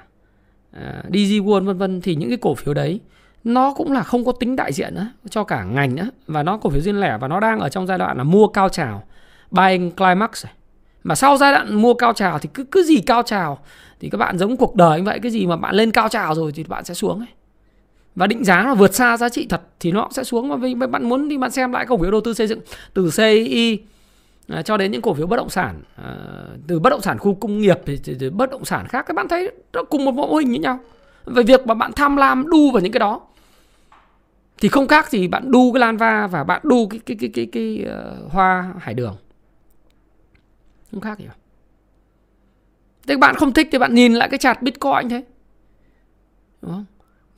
[0.72, 3.00] ờ, DG World, vân vân, thì những cái cổ phiếu đấy
[3.44, 6.56] nó cũng là không có tính đại diện nữa cho cả ngành nữa và nó,
[6.56, 9.04] cổ phiếu riêng lẻ và nó đang ở trong giai đoạn là mua cao trào,
[9.50, 10.46] buying climax
[11.02, 13.58] mà sau giai đoạn mua cao trào thì cứ cứ gì cao trào
[14.00, 16.34] thì các bạn giống cuộc đời như vậy, cái gì mà bạn lên cao trào
[16.34, 17.28] rồi thì bạn sẽ xuống ấy
[18.14, 20.50] và định giá nó vượt xa giá trị thật thì nó sẽ xuống.
[20.50, 22.60] Và vì bạn muốn đi bạn xem lại cổ phiếu đầu tư xây dựng
[22.94, 23.78] từ CI
[24.48, 26.16] à, cho đến những cổ phiếu bất động sản à,
[26.66, 29.04] từ bất động sản khu công nghiệp thì, thì, thì bất động sản khác.
[29.06, 30.78] Các bạn thấy nó cùng một mô hình như nhau.
[31.24, 33.20] Về việc mà bạn tham lam đu vào những cái đó
[34.58, 37.30] thì không khác gì bạn đu cái lan va và bạn đu cái cái cái
[37.34, 37.94] cái, cái, cái
[38.26, 39.16] uh, hoa hải đường.
[40.90, 41.24] Không khác gì
[43.06, 45.24] thế bạn không thích thì bạn nhìn lại cái chart bitcoin thế.
[46.62, 46.84] Đúng không?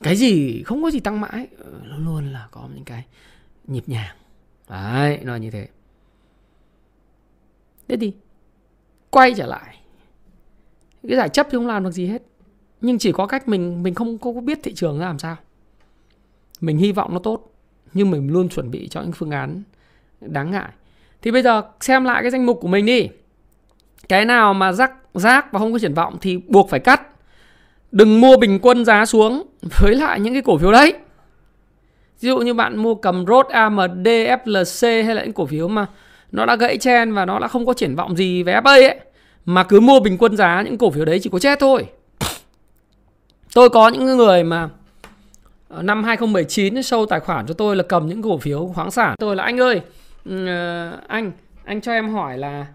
[0.03, 3.05] Cái gì không có gì tăng mãi ờ, luôn luôn là có những cái
[3.67, 4.15] nhịp nhàng.
[4.69, 5.67] Đấy, nó như thế.
[7.87, 8.13] Thế thì
[9.09, 9.77] quay trở lại,
[11.07, 12.23] cái giải chấp thì không làm được gì hết.
[12.81, 15.35] Nhưng chỉ có cách mình mình không có biết thị trường ra làm sao.
[16.59, 17.53] Mình hy vọng nó tốt,
[17.93, 19.63] nhưng mình luôn chuẩn bị cho những phương án
[20.21, 20.69] đáng ngại.
[21.21, 23.09] Thì bây giờ xem lại cái danh mục của mình đi.
[24.09, 27.01] Cái nào mà rắc, rác và không có triển vọng thì buộc phải cắt
[27.91, 29.43] đừng mua bình quân giá xuống
[29.79, 30.93] với lại những cái cổ phiếu đấy.
[32.21, 35.85] Ví dụ như bạn mua cầm rốt AMD, FLC hay là những cổ phiếu mà
[36.31, 38.99] nó đã gãy chen và nó đã không có triển vọng gì về FA ấy
[39.45, 41.85] mà cứ mua bình quân giá những cổ phiếu đấy chỉ có chết thôi.
[43.53, 44.69] Tôi có những người mà
[45.67, 49.15] ờ, năm 2019 sâu tài khoản cho tôi là cầm những cổ phiếu khoáng sản.
[49.19, 49.81] Tôi là anh ơi
[50.25, 51.31] ừ, ờ, anh
[51.65, 52.65] anh cho em hỏi là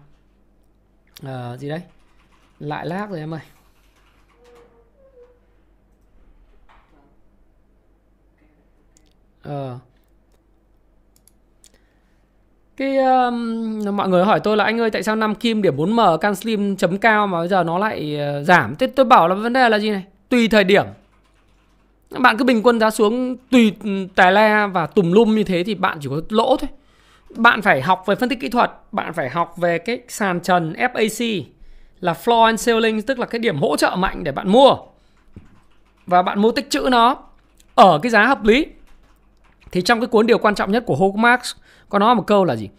[1.25, 1.81] uh, gì đấy
[2.59, 3.41] lại lag rồi em ơi.
[9.43, 9.79] Ờ.
[12.77, 16.17] Cái um, mọi người hỏi tôi là anh ơi tại sao năm kim điểm 4M
[16.17, 18.75] can slim chấm cao mà bây giờ nó lại uh, giảm.
[18.75, 20.03] Thế tôi bảo là vấn đề là gì này?
[20.29, 20.85] Tùy thời điểm.
[22.19, 25.63] Bạn cứ bình quân giá xuống tùy ừ, tài le và tùm lum như thế
[25.63, 26.69] thì bạn chỉ có lỗ thôi.
[27.35, 30.73] Bạn phải học về phân tích kỹ thuật, bạn phải học về cái sàn trần
[30.73, 31.43] FAC
[31.99, 34.75] là floor and ceiling tức là cái điểm hỗ trợ mạnh để bạn mua.
[36.05, 37.17] Và bạn mua tích trữ nó
[37.75, 38.65] ở cái giá hợp lý
[39.73, 41.51] thì trong cái cuốn điều quan trọng nhất của Hulk Marx
[41.89, 42.69] có nói một câu là gì?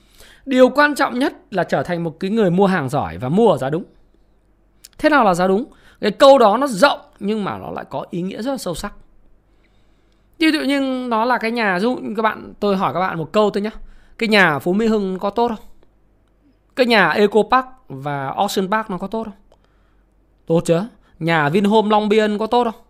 [0.46, 3.50] Điều quan trọng nhất là trở thành một cái người mua hàng giỏi và mua
[3.50, 3.84] ở giá đúng.
[4.98, 5.64] Thế nào là giá đúng?
[6.00, 8.74] Cái câu đó nó rộng, nhưng mà nó lại có ý nghĩa rất là sâu
[8.74, 8.94] sắc.
[10.38, 13.32] Ví dụ như nó là cái nhà dụ các bạn, tôi hỏi các bạn một
[13.32, 13.70] câu thôi nhé
[14.18, 15.66] cái nhà phú mỹ hưng có tốt không?
[16.76, 19.58] Cái nhà eco park và ocean park nó có tốt không?
[20.46, 20.80] Tốt chứ.
[21.18, 22.83] Nhà vinhome long biên có tốt không?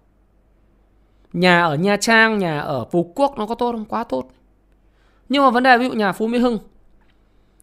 [1.35, 3.85] Nhà ở nha trang nhà ở phú quốc nó có tốt không?
[3.85, 4.31] Quá tốt.
[5.29, 6.59] Nhưng mà vấn đề ví dụ nhà phú mỹ hưng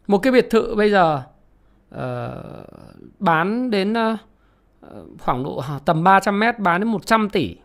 [0.08, 1.22] một cái biệt thự bây giờ
[1.96, 2.00] uh,
[3.20, 4.20] bán đến uh,
[5.20, 7.56] khoảng độ à, tầm 300 mét bán đến 100 tỷ.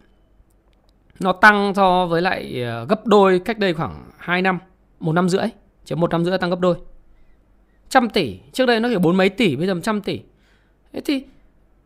[1.20, 4.58] Nó tăng so với lại uh, gấp đôi cách đây khoảng 2 năm
[5.00, 5.46] một năm rưỡi.
[5.84, 6.76] Chỉ một năm rưỡi tăng gấp đôi.
[7.88, 8.38] Trăm tỷ.
[8.52, 10.20] Trước đây nó chỉ bốn mấy tỷ bây giờ trăm tỷ.
[10.92, 11.24] Thế thì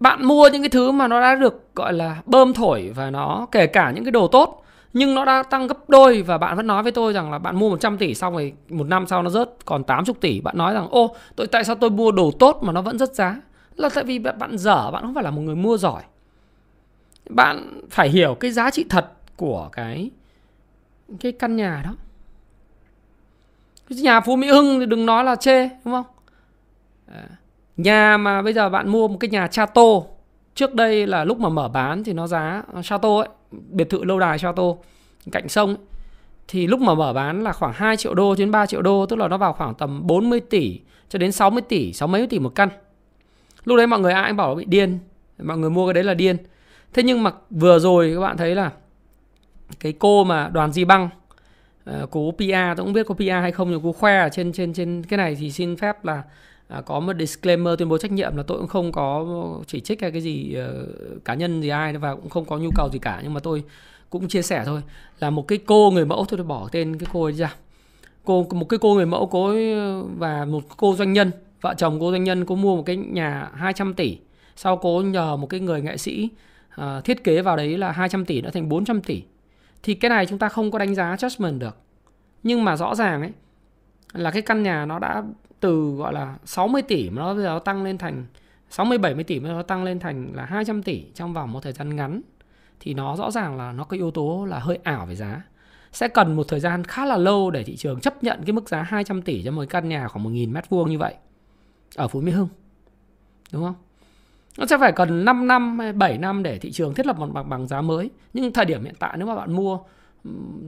[0.00, 3.46] bạn mua những cái thứ mà nó đã được, gọi là, bơm thổi và nó
[3.52, 6.66] kể cả những cái đồ tốt, nhưng nó đã tăng gấp đôi và bạn vẫn
[6.66, 9.30] nói với tôi rằng là bạn mua 100 tỷ xong rồi một năm sau nó
[9.30, 10.40] rớt còn 80 tỷ.
[10.40, 13.14] Bạn nói rằng, ô tôi tại sao tôi mua đồ tốt mà nó vẫn rất
[13.14, 13.40] giá?
[13.76, 16.02] Là tại vì bạn dở, bạn không phải là một người mua giỏi.
[17.28, 20.10] Bạn phải hiểu cái giá trị thật của cái
[21.20, 21.94] cái căn nhà đó.
[23.88, 26.04] Cái nhà Phú Mỹ Hưng thì đừng nói là chê, đúng không?
[27.12, 27.39] À
[27.82, 29.82] nhà mà bây giờ bạn mua một cái nhà Chato
[30.54, 34.18] trước đây là lúc mà mở bán thì nó giá Chato ấy biệt thự lâu
[34.18, 34.62] đài Chato
[35.32, 35.78] cạnh sông ấy,
[36.48, 39.16] thì lúc mà mở bán là khoảng 2 triệu đô đến 3 triệu đô tức
[39.16, 42.68] là nó vào khoảng tầm 40 tỷ cho đến 60 tỷ 60 tỷ một căn.
[43.64, 44.98] Lúc đấy mọi người ai cũng bảo bị điên
[45.42, 46.36] mọi người mua cái đấy là điên.
[46.92, 48.70] Thế nhưng mà vừa rồi các bạn thấy là
[49.80, 51.08] cái cô mà đoàn di băng
[51.84, 54.52] ờ, cô PR tôi cũng biết cô PR hay không nhưng cô khoe ở trên
[54.52, 56.22] trên trên cái này thì xin phép là
[56.70, 59.26] à, có một disclaimer tuyên bố trách nhiệm là tôi cũng không có
[59.66, 62.70] chỉ trích hay cái gì uh, cá nhân gì ai và cũng không có nhu
[62.74, 63.64] cầu gì cả nhưng mà tôi
[64.10, 64.82] cũng chia sẻ thôi.
[65.20, 67.54] Là một cái cô người mẫu tôi bỏ tên cái cô ấy ra.
[68.24, 69.74] Cô một cái cô người mẫu cô ấy
[70.18, 73.50] và một cô doanh nhân vợ chồng cô doanh nhân cô mua một cái nhà
[73.54, 74.18] 200 tỷ.
[74.56, 76.28] Sau cô nhờ một cái người nghệ sĩ
[76.80, 79.22] uh, thiết kế vào đấy là 200 tỷ nó thành 400 tỷ.
[79.82, 81.76] Thì cái này chúng ta không có đánh giá judgment được.
[82.42, 83.30] Nhưng mà rõ ràng ấy
[84.12, 85.22] là cái căn nhà nó đã
[85.60, 88.26] từ gọi là 60 tỷ mà nó bây giờ nó tăng lên thành
[88.70, 91.72] 60 70 tỷ mà nó tăng lên thành là 200 tỷ trong vòng một thời
[91.72, 92.20] gian ngắn
[92.80, 95.42] thì nó rõ ràng là nó có yếu tố là hơi ảo về giá.
[95.92, 98.68] Sẽ cần một thời gian khá là lâu để thị trường chấp nhận cái mức
[98.68, 101.14] giá 200 tỷ cho một căn nhà khoảng 1.000 mét vuông như vậy
[101.96, 102.48] ở Phú Mỹ Hưng.
[103.52, 103.74] Đúng không?
[104.58, 107.26] Nó sẽ phải cần 5 năm hay 7 năm để thị trường thiết lập một
[107.32, 108.10] bằng bằng giá mới.
[108.32, 109.78] Nhưng thời điểm hiện tại nếu mà bạn mua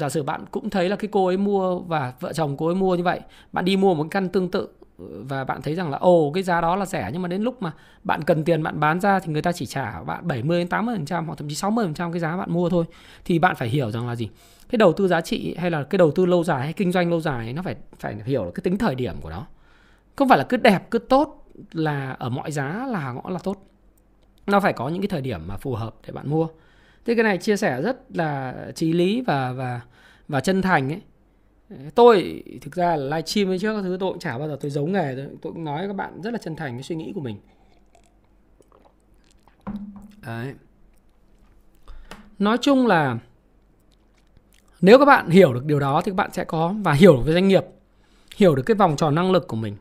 [0.01, 2.74] giả sử bạn cũng thấy là cái cô ấy mua và vợ chồng cô ấy
[2.74, 3.20] mua như vậy,
[3.53, 4.68] bạn đi mua một căn tương tự
[5.28, 7.62] và bạn thấy rằng là, ồ, cái giá đó là rẻ nhưng mà đến lúc
[7.62, 7.72] mà
[8.05, 11.26] bạn cần tiền bạn bán ra thì người ta chỉ trả bạn 70 đến 80%
[11.26, 12.84] hoặc thậm chí 60% cái giá bạn mua thôi.
[13.24, 14.28] Thì bạn phải hiểu rằng là gì?
[14.68, 17.11] Cái đầu tư giá trị hay là cái đầu tư lâu dài hay kinh doanh
[17.11, 19.46] lâu dài nó phải phải hiểu cái tính thời điểm của nó.
[20.16, 23.57] Không phải là cứ đẹp, cứ tốt là ở mọi giá là ngõ là tốt.
[24.46, 26.48] Nó phải có những cái thời điểm mà phù hợp để bạn mua.
[27.05, 29.80] Thế cái này chia sẻ rất là trí lý và và
[30.28, 31.00] và chân thành ấy
[31.95, 34.70] tôi thực ra là livestream với trước các thứ tôi cũng chả bao giờ tôi
[34.70, 36.97] giấu nghề tôi, tôi cũng nói với các bạn rất là chân thành cái suy
[36.97, 37.37] nghĩ của mình.
[40.27, 40.55] Đấy.
[42.39, 43.18] nói chung là
[44.81, 47.23] nếu các bạn hiểu được điều đó thì các bạn sẽ có và hiểu được
[47.25, 47.64] về doanh nghiệp
[48.37, 49.77] hiểu được cái vòng tròn năng lực của mình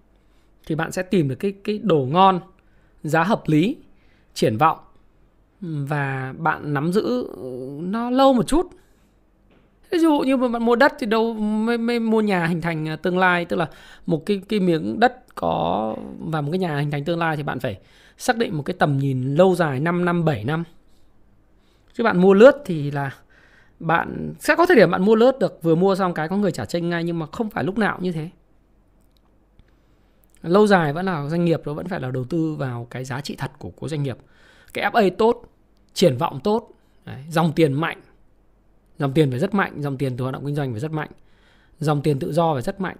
[0.66, 2.39] thì bạn sẽ tìm được cái cái đồ ngon
[3.04, 3.78] giá hợp lý
[4.34, 4.78] triển vọng
[5.62, 7.28] và bạn nắm giữ
[7.80, 8.68] nó lâu một chút
[9.92, 12.89] ví dụ như mà bạn mua đất thì đâu mới, mới mua nhà hình thành
[12.89, 13.70] à, tương lai tức là
[14.06, 17.44] một cái cái miếng đất có và một cái nhà hình thành tương lai thì
[17.44, 17.80] bạn phải
[18.18, 20.64] xác định một cái tầm nhìn lâu dài 5 năm 7 năm.
[21.94, 23.12] Chứ bạn mua lướt thì là
[23.80, 26.52] bạn sẽ có thời điểm bạn mua lướt được vừa mua xong cái có người
[26.52, 28.30] trả tranh ngay nhưng mà không phải lúc nào như thế.
[30.42, 33.22] Lâu dài vẫn là doanh nghiệp nó vẫn phải là đầu tư vào cái giá
[33.22, 34.18] trị thật của của doanh nghiệp.
[34.74, 35.44] Cái FA tốt
[35.94, 36.72] triển vọng tốt
[37.06, 38.02] đấy, dòng tiền mạnh
[39.02, 41.10] dòng tiền phải rất mạnh, dòng tiền từ hoạt động kinh doanh phải rất mạnh,
[41.80, 42.97] dòng tiền tự do phải rất mạnh.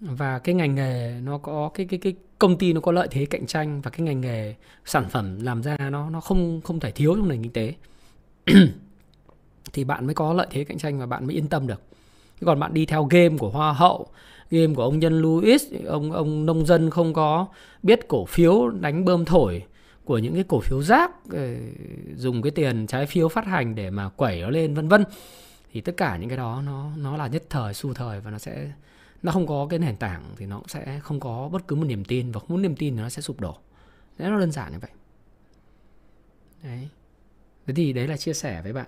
[0.00, 3.26] Và cái ngành nghề nó có, cái cái cái công ty nó có lợi thế
[3.26, 4.54] cạnh tranh và cái ngành nghề
[4.84, 7.74] sản phẩm làm ra nó nó không không thể thiếu trong nền kinh tế.
[9.72, 11.82] Thì bạn mới có lợi thế cạnh tranh và bạn mới yên tâm được.
[12.44, 14.06] Còn bạn đi theo game của hoa hậu,
[14.50, 17.46] game của ông nhân Louis, ông ông nông dân không có,
[17.82, 19.62] biết cổ phiếu đánh bơm thổi
[20.08, 21.54] của những cái cổ phiếu rác ờ,
[22.16, 25.04] dùng cái tiền trái phiếu phát hành để mà quẩy nó lên vân vân.
[25.72, 28.38] Thì tất cả những cái đó nó nó là nhất thời xu thời và nó
[28.38, 28.72] sẽ
[29.22, 31.84] nó không có cái nền tảng thì nó cũng sẽ không có bất cứ một
[31.84, 33.56] niềm tin và không muốn niềm tin thì nó sẽ sụp đổ.
[34.18, 34.90] Đấy nó đơn giản như vậy.
[36.62, 36.88] Đấy.
[37.66, 38.86] Thế thì đấy là chia sẻ với bạn.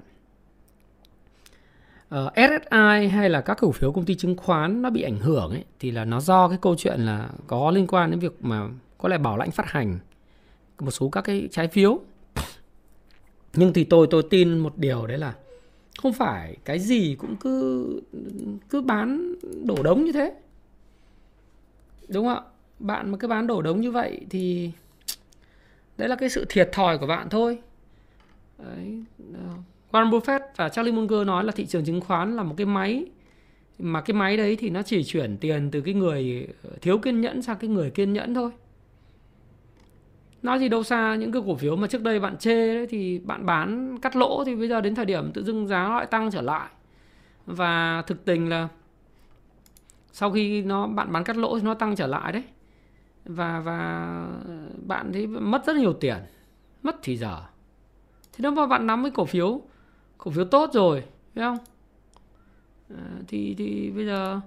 [2.09, 5.19] Ờ, uh, SSI hay là các cổ phiếu công ty chứng khoán nó bị ảnh
[5.19, 8.45] hưởng ấy thì là nó do cái câu chuyện là có liên quan đến việc
[8.45, 8.69] mà
[8.99, 9.99] có lẽ bảo lãnh phát hành
[10.83, 12.01] một số các cái trái phiếu.
[13.53, 15.35] Nhưng thì tôi tôi tin một điều đấy là
[15.99, 18.01] không phải cái gì cũng cứ
[18.71, 20.35] cứ bán đổ đống như thế.
[22.09, 22.43] Đúng không ạ?
[22.79, 24.71] Bạn mà cứ bán đổ đống như vậy thì
[25.99, 27.59] đấy là cái sự thiệt thòi của bạn thôi.
[28.59, 29.05] Đấy.
[29.35, 29.41] Ờ,
[29.93, 33.07] Warren Buffett và Charlie Munger nói là thị trường chứng khoán là một cái máy,
[33.79, 36.49] mà cái máy đấy thì nó chỉ chuyển tiền từ cái người
[36.81, 38.51] thiếu kiên nhẫn sang cái người kiên nhẫn thôi
[40.43, 43.19] nói gì đâu xa những cái cổ phiếu mà trước đây bạn chê đấy thì
[43.19, 46.31] bạn bán cắt lỗ thì bây giờ đến thời điểm tự dưng giá lại tăng
[46.31, 46.71] trở lại.
[47.47, 48.69] Và thực tình là
[50.13, 52.43] sau khi nó bạn bán cắt lỗ thì nó tăng trở lại đấy.
[53.25, 54.27] Và và
[54.87, 56.17] bạn thấy mất rất nhiều tiền
[56.83, 57.41] mất thì giờ.
[58.33, 59.61] Thế nếu mà bạn nắm cái cổ phiếu
[60.19, 61.59] cổ phiếu tốt rồi phải không?
[62.97, 64.41] À, thì thì bây giờ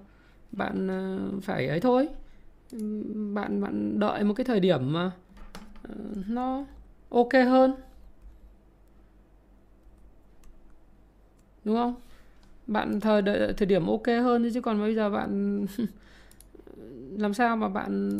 [0.52, 2.08] bạn ờ, phải ấy thôi.
[3.34, 5.10] Bạn bạn đợi một cái thời điểm mà
[6.28, 6.64] nó
[7.08, 7.74] ok hơn.
[11.64, 11.94] Đúng không?
[12.66, 15.60] Bạn thời đợi, thời điểm ok hơn chứ còn bây giờ bạn
[17.18, 18.10] làm sao mà bạn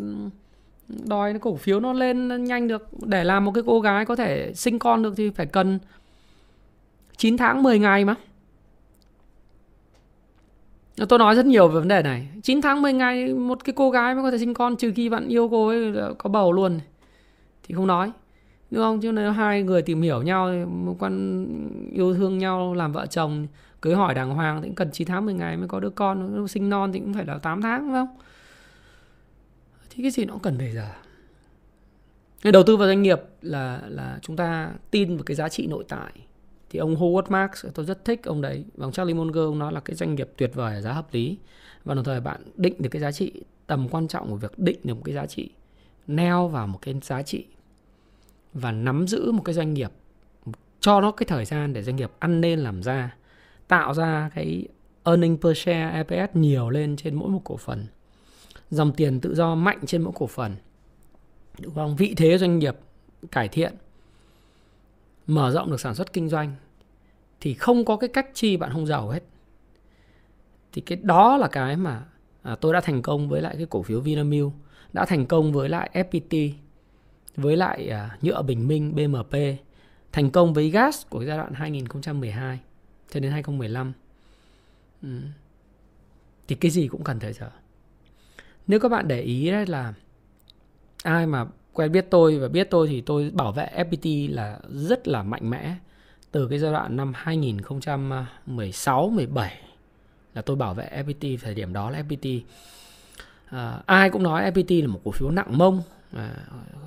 [0.89, 2.89] đòi cổ phiếu nó lên nhanh được.
[3.07, 5.79] Để làm một cái cô gái có thể sinh con được thì phải cần
[7.17, 8.15] 9 tháng 10 ngày mà.
[11.09, 12.29] Tôi nói rất nhiều về vấn đề này.
[12.43, 15.09] 9 tháng 10 ngày một cái cô gái mới có thể sinh con Trừ khi
[15.09, 16.81] bạn yêu cô ấy có bầu luôn.
[17.65, 18.13] Thì không nói.
[18.71, 19.01] Đúng không?
[19.01, 21.47] Chứ nếu hai người tìm hiểu nhau Một quan
[21.93, 23.47] yêu thương nhau, làm vợ chồng,
[23.81, 26.49] Cưới hỏi đàng hoàng Thì cũng cần 9 tháng 10 ngày mới có đứa con.
[26.49, 28.17] Sinh non thì cũng phải là 8 tháng đúng không?
[29.91, 30.89] Thì cái gì nó cũng cần thời giờ.
[32.53, 35.85] Đầu tư vào doanh nghiệp là là chúng ta tin vào cái giá trị nội
[35.89, 36.13] tại.
[36.71, 38.65] Thì ông Howard Marks, tôi rất thích ông đấy.
[38.75, 41.07] Và ông Charlie Munger, ông nói là cái doanh nghiệp tuyệt vời ở giá hợp
[41.13, 41.39] lý.
[41.85, 43.33] Và đồng thời bạn định được cái giá trị,
[43.67, 45.51] tầm quan trọng của việc định được một cái giá trị,
[46.07, 47.45] neo vào một cái giá trị
[48.55, 49.91] và nắm giữ một cái doanh nghiệp
[50.81, 53.17] cho nó cái thời gian để doanh nghiệp ăn nên làm ra
[53.69, 54.69] tạo ra cái
[55.05, 57.87] earning per share EPS nhiều lên trên mỗi một cổ phần
[58.71, 60.57] dòng tiền tự do mạnh trên mỗi cổ phần
[61.61, 61.97] đúng không?
[61.97, 62.77] Vị thế doanh nghiệp
[63.31, 63.75] cải thiện
[65.27, 66.55] mở rộng được sản xuất kinh doanh
[67.41, 69.23] thì không có cái cách chi bạn không giàu hết.
[70.73, 72.05] Thì cái đó là cái mà
[72.43, 74.53] à, tôi đã thành công với lại cái cổ phiếu Vinamilk
[74.93, 76.51] đã thành công với lại FPT
[77.37, 79.37] với lại à, nhựa bình minh BMP
[80.13, 82.59] thành công với gas của giai đoạn 2012
[83.11, 83.93] cho đến 2015
[85.03, 85.09] ừ.
[86.49, 87.51] thì cái gì cũng cần thời giờ
[88.67, 89.95] nếu các bạn để ý đấy là
[91.03, 95.09] ai mà quen biết tôi và biết tôi thì tôi bảo vệ FPT là rất
[95.09, 95.77] là mạnh mẽ.
[96.31, 99.61] Từ cái giai đoạn năm 2016 17
[100.35, 102.41] là tôi bảo vệ FPT thời điểm đó là FPT
[103.47, 105.83] à, ai cũng nói FPT là một cổ phiếu nặng mông
[106.17, 106.35] à,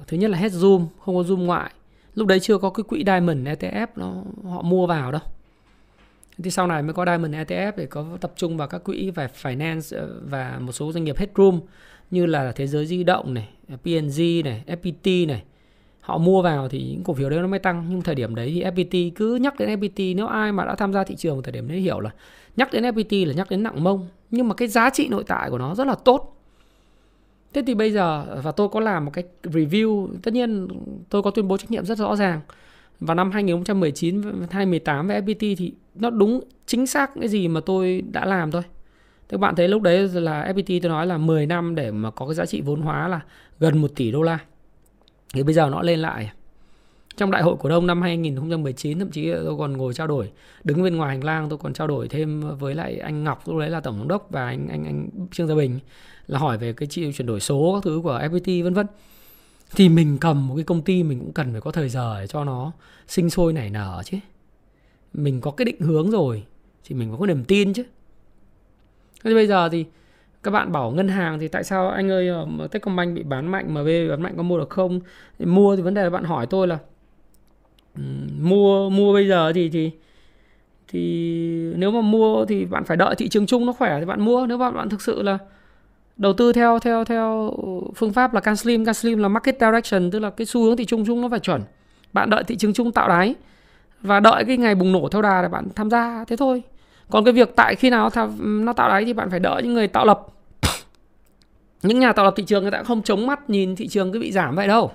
[0.08, 1.72] thứ nhất là hết zoom không có zoom ngoại.
[2.16, 5.22] Lúc đấy chưa có cái quỹ Diamond ETF nó họ mua vào đâu.
[6.44, 9.28] Thì sau này mới có Diamond ETF để có tập trung vào các quỹ về
[9.42, 11.60] finance ờ, và một số doanh nghiệp headroom
[12.12, 15.44] như là thế giới di động này, png này, FPT này.
[16.02, 17.86] Họ mua vào thì những cổ phiếu đấy nó mới tăng.
[17.90, 20.94] Nhưng thời điểm đấy thì FPT cứ nhắc đến FPT nếu ai mà đã tham
[20.94, 22.10] gia thị trường thời điểm đấy hiểu là
[22.56, 24.08] nhắc đến FPT là nhắc đến nặng mông.
[24.32, 26.37] Nhưng mà cái giá trị nội tại của nó rất là tốt.
[27.58, 30.68] Thế thì bây giờ, và tôi có làm một cái review, tất nhiên
[31.10, 32.42] tôi có tuyên bố trách nhiệm rất rõ ràng.
[33.00, 38.04] Vào năm 2019 2018 với FPT thì nó đúng chính xác cái gì mà tôi
[38.12, 38.62] đã làm thôi.
[39.30, 42.26] Các bạn thấy lúc đấy là FPT tôi nói là 10 năm để mà có
[42.26, 43.22] cái giá trị vốn hóa là
[43.60, 44.40] gần 1 tỷ đô la.
[45.34, 46.32] Thì bây giờ nó lên lại.
[47.18, 50.32] Trong đại hội cổ đông năm 2019 thậm chí tôi còn ngồi trao đổi
[50.64, 53.60] đứng bên ngoài hành lang tôi còn trao đổi thêm với lại anh Ngọc, lúc
[53.60, 55.80] đấy là tổng giám đốc, và anh anh anh Trương Gia Bình
[56.28, 58.88] là hỏi về cái chuyển đổi số, các thứ của FPT vân vân.
[59.76, 62.28] Thì mình cầm một cái công ty mình cũng cần phải có thời giờ để
[62.28, 62.72] cho nó
[63.08, 64.18] sinh sôi nảy nở chứ.
[65.14, 66.44] Mình có cái định hướng rồi,
[66.84, 67.84] thì mình có niềm tin chứ.
[69.24, 69.86] Thế bây giờ thì
[70.44, 73.66] các bạn bảo ngân hàng thì tại sao anh ơi ờ, Techcombank bị bán mạnh
[73.68, 75.00] MB bị bán mạnh có mua được không?
[75.40, 76.80] Thì mua thì vấn đề là bạn hỏi tôi là
[78.42, 79.92] mua mua bây giờ thì thì
[80.88, 84.22] thì nếu mà mua thì bạn phải đợi thị trường chung nó khỏe thì bạn
[84.22, 85.38] mua, nếu bạn bạn thực sự là
[86.18, 87.54] đầu tư theo theo theo
[87.96, 91.06] phương pháp là canslim canslim là market direction, tức là cái xu hướng thị trường
[91.06, 91.62] chung nó phải chuẩn.
[92.14, 93.36] Bạn đợi thị trường chung tạo đáy
[94.02, 96.26] và đợi cái ngày bùng nổ theo đà để bạn tham gia.
[96.28, 96.64] Thế thôi.
[97.10, 98.10] Còn cái việc tại khi nào
[98.40, 100.28] nó tạo đáy thì bạn phải đợi những người tạo lập.
[101.84, 104.20] Những nhà tạo lập thị trường người ta không chống mắt nhìn thị trường cứ
[104.20, 104.92] bị giảm vậy đâu.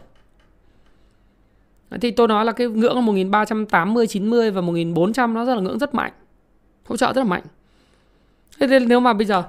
[2.00, 5.78] Thì tôi nói là cái ngưỡng là 1380 90 và 1400 nó rất là ngưỡng
[5.78, 6.12] rất mạnh.
[6.84, 7.42] Hỗ trợ rất là mạnh.
[8.60, 9.42] Thế nên nếu mà bây giờ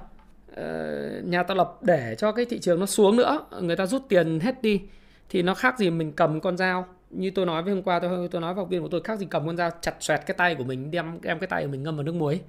[0.55, 4.01] Ờ, nhà tạo lập để cho cái thị trường nó xuống nữa, người ta rút
[4.09, 4.81] tiền hết đi,
[5.29, 6.85] thì nó khác gì mình cầm con dao.
[7.09, 9.19] Như tôi nói với hôm qua, tôi tôi nói với học viên của tôi, khác
[9.19, 11.71] gì cầm con dao, chặt xoẹt cái tay của mình, đem đem cái tay của
[11.71, 12.41] mình ngâm vào nước muối,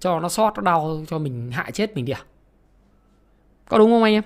[0.00, 2.24] cho nó sót, nó đau, cho mình hại chết mình đi à
[3.70, 4.22] có đúng không anh em?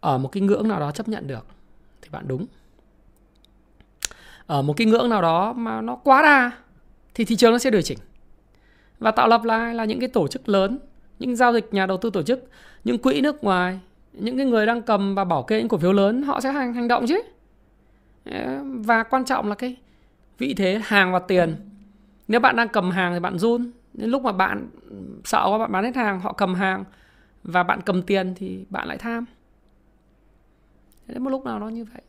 [0.00, 1.46] Ở một cái ngưỡng nào đó chấp nhận được,
[2.02, 2.46] thì bạn đúng.
[4.46, 6.50] Ở một cái ngưỡng nào đó mà nó quá đà
[7.14, 7.98] thì thị trường nó sẽ điều chỉnh
[8.98, 10.78] và tạo lập lại là những cái tổ chức lớn,
[11.18, 12.48] những giao dịch nhà đầu tư tổ chức,
[12.84, 13.80] những quỹ nước ngoài,
[14.12, 16.74] những cái người đang cầm và bảo kê những cổ phiếu lớn, họ sẽ hành
[16.74, 17.22] hành động chứ.
[18.62, 19.76] Và quan trọng là cái
[20.38, 21.56] vị thế hàng và tiền.
[22.28, 23.70] Nếu bạn đang cầm hàng thì bạn run.
[23.94, 24.68] Đến lúc mà bạn
[25.24, 26.84] sợ quá, bạn bán hết hàng, họ cầm hàng
[27.44, 29.24] và bạn cầm tiền thì bạn lại tham.
[31.06, 32.02] Đến một lúc nào nó như vậy.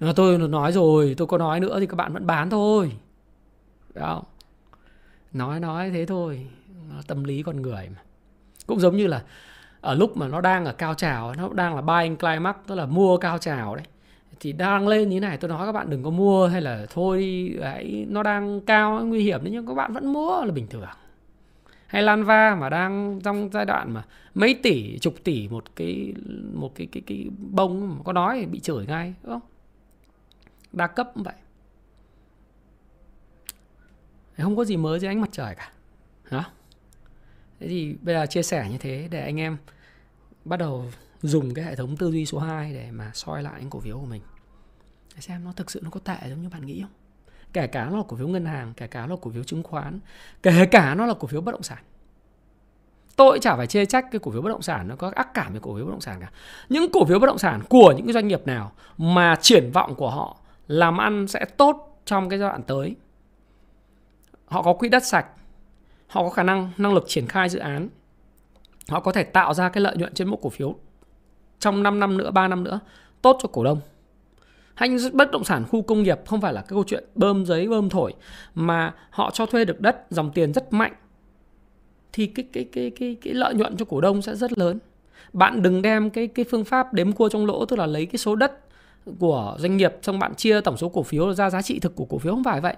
[0.00, 2.92] Mà tôi nói rồi, tôi có nói nữa thì các bạn vẫn bán thôi.
[3.94, 4.24] Đấy không?
[5.32, 6.46] Nói nói thế thôi.
[7.06, 8.02] Tâm lý con người mà.
[8.66, 9.22] Cũng giống như là
[9.80, 12.86] ở lúc mà nó đang ở cao trào nó đang là buying climax, tức là
[12.86, 13.84] mua cao trào đấy,
[14.40, 17.18] thì đang lên như này, tôi nói các bạn đừng có mua hay là thôi
[17.18, 20.66] đi ấy nó đang cao, nguy hiểm đấy, nhưng các bạn vẫn mua là bình
[20.70, 20.84] thường.
[21.86, 24.02] Hay Lanva mà đang trong giai đoạn mà
[24.34, 26.14] mấy tỷ, chục tỷ một cái
[26.52, 29.48] một cái cái cái bông mà có nói bị chửi ngay, đúng không?
[30.72, 31.34] Đa cấp cũng vậy
[34.42, 35.72] không có gì mới dưới ánh mặt trời cả.
[36.24, 36.44] Hả?
[37.60, 39.56] Thế thì bây giờ chia sẻ như thế để anh em
[40.44, 40.84] bắt đầu
[41.22, 43.98] dùng cái hệ thống tư duy số 2 để mà soi lại những cổ phiếu
[43.98, 44.22] của mình.
[45.14, 46.90] Để xem nó thực sự nó có tệ giống như bạn nghĩ không?
[47.52, 49.62] Kể cả nó là cổ phiếu ngân hàng, kể cả nó là cổ phiếu chứng
[49.62, 50.00] khoán,
[50.42, 51.78] kể cả nó là cổ phiếu bất động sản.
[53.16, 55.52] Tôi chả phải chê trách cái cổ phiếu bất động sản nó có ác cảm
[55.52, 56.30] với cổ phiếu bất động sản cả.
[56.68, 59.94] Những cổ phiếu bất động sản của những cái doanh nghiệp nào mà triển vọng
[59.94, 60.36] của họ
[60.68, 62.96] làm ăn sẽ tốt trong cái giai đoạn tới
[64.52, 65.26] họ có quỹ đất sạch.
[66.06, 67.88] Họ có khả năng năng lực triển khai dự án.
[68.88, 70.76] Họ có thể tạo ra cái lợi nhuận trên mỗi cổ phiếu
[71.58, 72.80] trong 5 năm nữa 3 năm nữa,
[73.22, 73.80] tốt cho cổ đông.
[74.74, 77.68] Hay bất động sản khu công nghiệp không phải là cái câu chuyện bơm giấy,
[77.68, 78.14] bơm thổi,
[78.54, 80.92] mà họ cho thuê được đất, dòng tiền rất mạnh,
[82.12, 84.78] thì cái cái cái cái cái lợi nhuận cho cổ đông sẽ rất lớn.
[85.32, 88.18] Bạn đừng đem cái cái phương pháp đếm cua trong lỗ, tức là lấy cái
[88.18, 88.52] số đất
[89.18, 92.04] của doanh nghiệp xong bạn chia tổng số cổ phiếu ra, giá trị thực của
[92.04, 92.76] cổ phiếu không phải vậy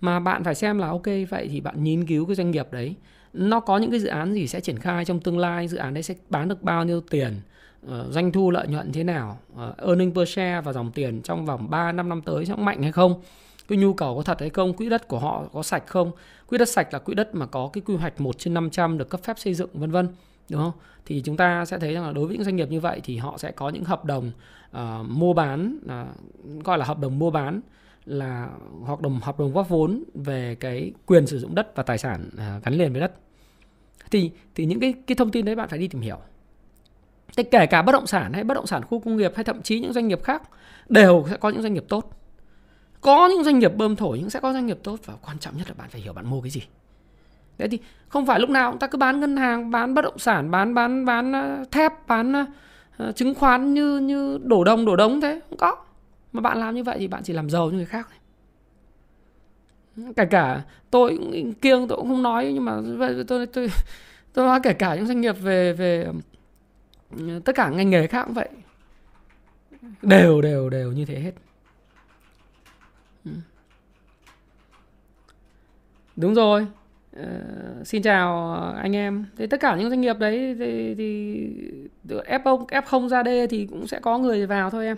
[0.00, 2.94] mà bạn phải xem là ok vậy thì bạn nghiên cứu cái doanh nghiệp đấy.
[3.32, 5.94] Nó có những cái dự án gì sẽ triển khai trong tương lai dự án
[5.94, 7.40] đấy sẽ bán được bao nhiêu tiền
[7.86, 11.46] ờ, doanh thu lợi nhuận thế nào ờ, earning per share và dòng tiền trong
[11.46, 13.22] vòng 3 5 năm tới sẽ mạnh hay không
[13.68, 16.10] cái nhu cầu có thật hay không quỹ đất của họ có sạch không
[16.46, 19.08] quỹ đất sạch là quỹ đất mà có cái quy hoạch 1 trên 500 được
[19.10, 20.08] cấp phép xây dựng vân vân
[20.50, 20.72] đúng không?
[21.06, 23.16] Thì chúng ta sẽ thấy rằng là đối với những doanh nghiệp như vậy thì
[23.16, 24.30] họ sẽ có những hợp đồng
[24.76, 27.60] uh, mua bán uh, gọi là hợp đồng mua bán
[28.08, 28.48] là
[28.86, 32.30] hợp đồng hợp đồng góp vốn về cái quyền sử dụng đất và tài sản
[32.38, 33.12] à, gắn liền với đất.
[34.10, 36.18] Thì thì những cái cái thông tin đấy bạn phải đi tìm hiểu.
[37.36, 39.62] Thì kể cả bất động sản hay bất động sản khu công nghiệp hay thậm
[39.62, 40.42] chí những doanh nghiệp khác
[40.88, 42.10] đều sẽ có những doanh nghiệp tốt.
[43.00, 45.56] Có những doanh nghiệp bơm thổi nhưng sẽ có doanh nghiệp tốt và quan trọng
[45.56, 46.62] nhất là bạn phải hiểu bạn mua cái gì.
[47.58, 47.78] Đấy thì
[48.08, 50.74] không phải lúc nào chúng ta cứ bán ngân hàng bán bất động sản bán
[50.74, 52.32] bán bán à, thép bán
[53.08, 55.76] uh, chứng khoán như như đổ đông đổ đống thế không có
[56.32, 58.08] mà bạn làm như vậy thì bạn chỉ làm giàu cho người khác
[60.16, 63.68] kể cả tôi cũng kiêng tôi cũng không nói nhưng mà tôi tôi tôi,
[64.32, 66.06] tôi nói kể cả những doanh nghiệp về về
[67.44, 68.48] tất cả ngành nghề khác cũng vậy.
[70.02, 71.32] Đều đều đều như thế hết.
[76.16, 76.66] Đúng rồi.
[77.20, 79.26] Uh, xin chào anh em.
[79.36, 81.48] Thì tất cả những doanh nghiệp đấy thì, thì
[82.08, 84.96] f f0 ra d thì cũng sẽ có người vào thôi em.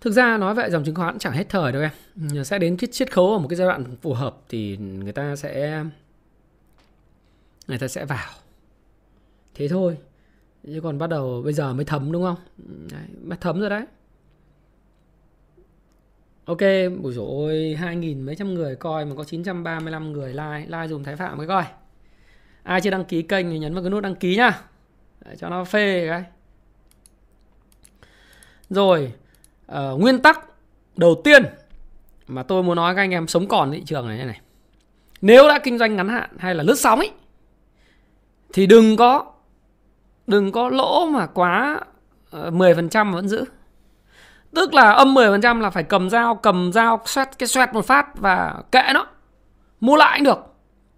[0.00, 2.44] Thực ra nói vậy dòng chứng khoán chẳng hết thời đâu em.
[2.44, 5.36] Sẽ đến cái chiết khấu ở một cái giai đoạn phù hợp thì người ta
[5.36, 5.84] sẽ
[7.66, 8.30] người ta sẽ vào.
[9.54, 9.98] Thế thôi
[10.66, 12.36] chứ còn bắt đầu bây giờ mới thấm đúng không
[12.92, 13.84] đấy, mới thấm rồi đấy
[16.48, 16.58] Ok,
[17.02, 21.04] buổi rồi hai nghìn mấy trăm người coi mà có 935 người like, like dùng
[21.04, 21.64] Thái Phạm mới coi.
[22.62, 24.60] Ai chưa đăng ký kênh thì nhấn vào cái nút đăng ký nhá.
[25.24, 26.24] Để cho nó phê cái.
[28.70, 29.12] Rồi,
[29.72, 30.48] uh, nguyên tắc
[30.96, 31.44] đầu tiên
[32.28, 34.40] mà tôi muốn nói các anh em sống còn thị trường này này.
[35.20, 37.10] Nếu đã kinh doanh ngắn hạn hay là lướt sóng ấy
[38.52, 39.32] thì đừng có
[40.26, 41.80] đừng có lỗ mà quá
[42.30, 43.44] ờ, 10% vẫn giữ.
[44.54, 48.06] Tức là âm 10% là phải cầm dao, cầm dao xoét cái xoẹt một phát
[48.18, 49.06] và kệ nó.
[49.80, 50.38] Mua lại cũng được.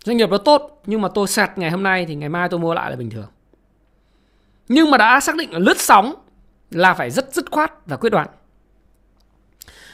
[0.04, 2.60] Doanh nghiệp nó tốt nhưng mà tôi sạt ngày hôm nay thì ngày mai tôi
[2.60, 3.28] mua lại là bình thường.
[4.68, 6.14] Nhưng mà đã xác định là lướt sóng
[6.70, 8.28] là phải rất dứt khoát và quyết đoán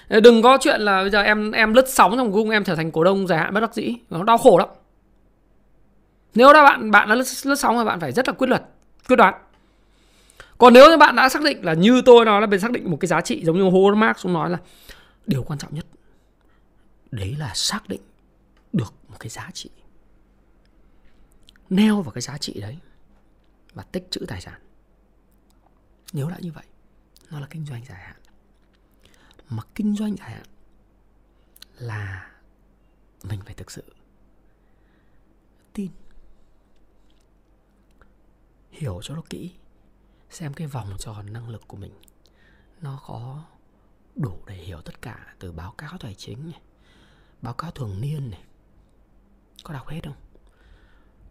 [0.08, 2.92] đừng có chuyện là bây giờ em em lướt sóng trong gung em trở thành
[2.92, 3.94] cổ đông dài hạn bất đắc dĩ.
[4.10, 4.68] Nó đau khổ lắm.
[6.34, 8.62] Nếu đã bạn bạn đã lướt, lướt sóng thì bạn phải rất là quyết luật
[9.08, 9.34] quyết đoán.
[10.58, 12.90] Còn nếu như bạn đã xác định là như tôi nói là mình xác định
[12.90, 14.58] một cái giá trị giống như Howard Marks nói là
[15.26, 15.86] điều quan trọng nhất
[17.10, 18.00] đấy là xác định
[18.72, 19.70] được một cái giá trị.
[21.70, 22.78] Neo vào cái giá trị đấy
[23.74, 24.60] và tích trữ tài sản.
[26.12, 26.64] Nếu đã như vậy
[27.30, 28.16] nó là kinh doanh dài hạn
[29.48, 30.42] mà kinh doanh chẳng hạn,
[31.78, 32.32] là
[33.22, 33.94] mình phải thực sự
[35.72, 35.90] tin,
[38.70, 39.54] hiểu cho nó kỹ,
[40.30, 41.92] xem cái vòng tròn năng lực của mình
[42.80, 43.44] nó có
[44.16, 46.60] đủ để hiểu tất cả từ báo cáo tài chính này,
[47.42, 48.44] báo cáo thường niên này.
[49.62, 50.16] Có đọc hết không?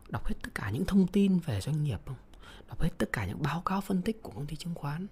[0.09, 2.15] Đọc hết tất cả những thông tin về doanh nghiệp không?
[2.67, 5.07] Đọc hết tất cả những báo cáo phân tích của công ty chứng khoán,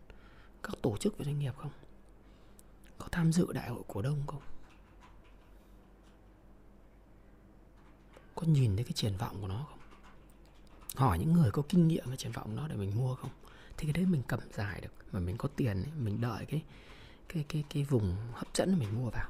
[0.63, 1.71] các tổ chức về doanh nghiệp không?
[2.97, 4.41] Có tham dự đại hội cổ đông không?
[8.35, 9.79] Có nhìn thấy cái triển vọng của nó không?
[10.95, 13.31] Hỏi những người có kinh nghiệm về triển vọng nó để mình mua không?
[13.77, 16.61] Thì cái đấy mình cầm dài được mà mình có tiền ấy, mình đợi cái
[17.29, 19.29] cái cái cái vùng hấp dẫn mình mua vào.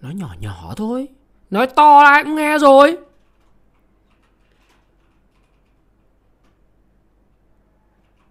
[0.00, 1.08] Nói nhỏ nhỏ thôi
[1.50, 2.98] nói to ai cũng nghe rồi.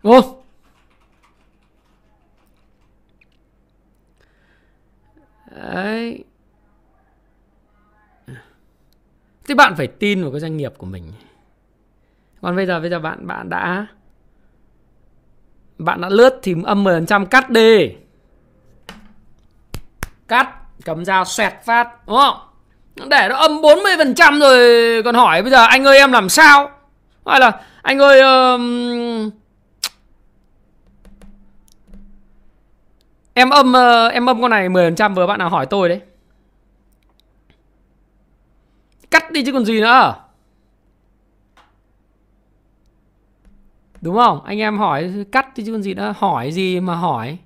[0.04, 0.44] Đúng không?
[5.52, 6.24] Đấy.
[9.54, 11.12] Thì bạn phải tin vào cái doanh nghiệp của mình.
[12.42, 13.88] Còn bây giờ bây giờ bạn bạn đã
[15.78, 17.90] bạn đã lướt thì âm 10% cắt đi.
[20.28, 20.50] Cắt,
[20.86, 22.38] cầm dao xoẹt phát, đúng không?
[23.10, 26.72] Để nó âm 40% rồi còn hỏi bây giờ anh ơi em làm sao?
[27.26, 29.30] Hay là anh ơi um...
[33.34, 33.74] Em âm
[34.12, 36.02] em âm con này 10% vừa bạn nào hỏi tôi đấy.
[39.14, 40.16] Cắt đi chứ còn gì nữa.
[44.02, 44.44] Đúng không?
[44.44, 47.38] Anh em hỏi cắt đi chứ còn gì nữa, hỏi gì mà hỏi.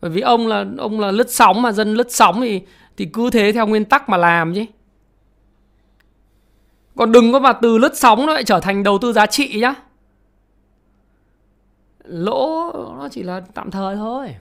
[0.00, 2.62] Bởi vì ông là ông là lướt sóng mà dân lướt sóng thì
[2.96, 4.64] thì cứ thế theo nguyên tắc mà làm chứ.
[6.96, 9.60] Còn đừng có mà từ lướt sóng nó lại trở thành đầu tư giá trị
[9.60, 9.74] nhá.
[12.04, 14.34] Lỗ nó chỉ là tạm thời thôi.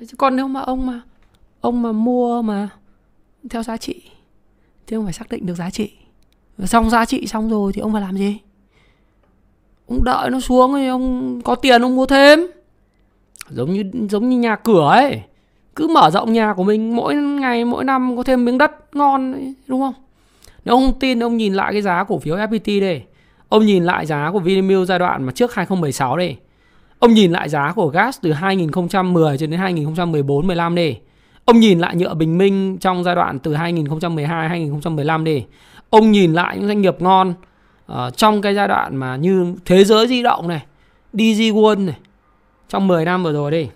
[0.00, 1.00] Chứ còn nếu mà ông mà
[1.60, 2.68] ông mà mua mà
[3.50, 4.02] theo giá trị
[4.86, 5.90] thì ông phải xác định được giá trị.
[6.64, 8.38] Xong giá trị xong rồi thì ông phải làm gì?
[9.88, 12.40] Ông đợi nó xuống thì ông có tiền ông mua thêm.
[13.48, 15.22] Giống như giống như nhà cửa ấy.
[15.76, 19.32] Cứ mở rộng nhà của mình mỗi ngày mỗi năm có thêm miếng đất ngon
[19.32, 19.94] ấy, đúng không?
[20.64, 23.02] Nếu ông tin ông nhìn lại cái giá cổ phiếu FPT đây
[23.50, 26.36] ông nhìn lại giá của Vinamilk giai đoạn mà trước 2016 đây
[27.00, 30.96] Ông nhìn lại giá của gas từ 2010 cho đến 2014 15 đi.
[31.44, 35.44] Ông nhìn lại nhựa Bình Minh trong giai đoạn từ 2012 2015 đi.
[35.90, 37.34] Ông nhìn lại những doanh nghiệp ngon
[37.92, 40.62] uh, trong cái giai đoạn mà như thế giới di động này,
[41.12, 41.96] DG World này
[42.68, 43.68] trong 10 năm vừa rồi đi.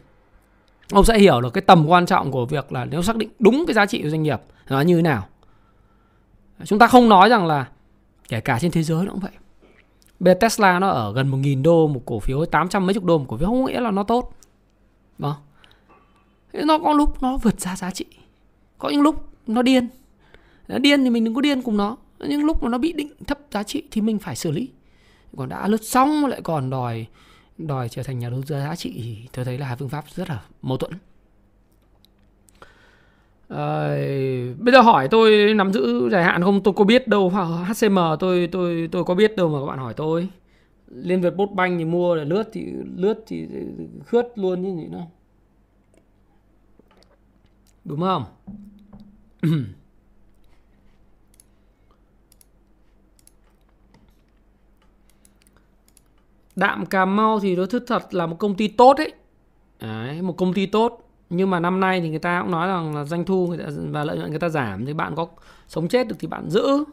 [0.93, 3.65] Ông sẽ hiểu được cái tầm quan trọng của việc là nếu xác định đúng
[3.67, 5.27] cái giá trị của doanh nghiệp nó như thế nào.
[6.65, 7.67] Chúng ta không nói rằng là
[8.29, 9.33] kể cả trên thế giới nó cũng vậy.
[10.25, 13.25] Bây Tesla nó ở gần 1.000 đô một cổ phiếu 800 mấy chục đô một
[13.29, 14.37] cổ phiếu không nghĩa là nó tốt.
[15.19, 15.37] Đó,
[16.53, 18.05] Nó có lúc nó vượt ra giá trị.
[18.79, 19.89] Có những lúc nó điên.
[20.69, 21.97] Nó Điên thì mình đừng có điên cùng nó.
[22.19, 24.69] Những lúc mà nó bị định thấp giá trị thì mình phải xử lý.
[25.37, 27.07] Còn đã lướt xong lại còn đòi
[27.59, 30.05] Đòi trở thành nhà đầu tư giá trị thì tôi thấy là hai phương pháp
[30.15, 30.93] rất là mâu thuẫn.
[33.57, 33.89] À,
[34.59, 36.63] bây giờ hỏi tôi nắm giữ dài hạn không?
[36.63, 37.33] Tôi có biết đâu
[37.69, 40.29] HCM tôi tôi tôi có biết đâu mà các bạn hỏi tôi.
[40.89, 43.49] Liên Việt Bốt Banh thì mua là lướt thì lướt thì
[44.07, 45.11] khướt luôn như vậy đâu
[47.85, 48.25] đúng không?
[56.57, 59.13] Đạm Cà Mau thì nó thức thật là một công ty tốt ấy.
[59.81, 61.04] Đấy, một công ty tốt
[61.37, 63.57] nhưng mà năm nay thì người ta cũng nói rằng là doanh thu
[63.91, 64.87] và lợi nhuận người ta giảm.
[64.87, 65.27] Thì bạn có
[65.69, 66.85] sống chết được thì bạn giữ.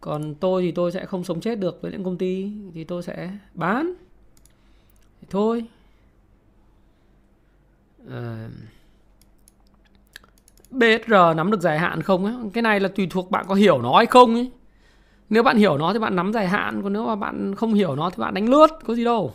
[0.00, 3.02] Còn tôi thì tôi sẽ không sống chết được với những công ty thì tôi
[3.02, 3.92] sẽ bán.
[5.20, 5.64] Thì thôi.
[8.10, 8.48] Ờ, à,
[10.70, 12.34] BSR nắm được dài hạn không ấy?
[12.52, 14.50] cái này là tùy thuộc bạn có hiểu nó hay không ấy.
[15.30, 17.96] nếu bạn hiểu nó thì bạn nắm dài hạn còn nếu mà bạn không hiểu
[17.96, 19.32] nó thì bạn đánh lướt có gì đâu.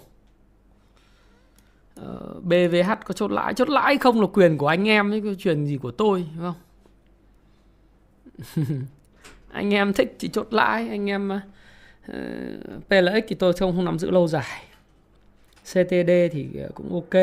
[1.95, 3.53] Ờ, uh, BVH có chốt lãi?
[3.53, 6.55] Chốt lãi không là quyền của anh em chứ chuyện gì của tôi đúng không?
[9.51, 11.39] Anh em thích thì chốt lãi anh em ờ,
[12.77, 14.63] uh, PLX thì tôi không không nắm giữ lâu dài.
[15.63, 17.13] CTD thì ờ, cũng ok.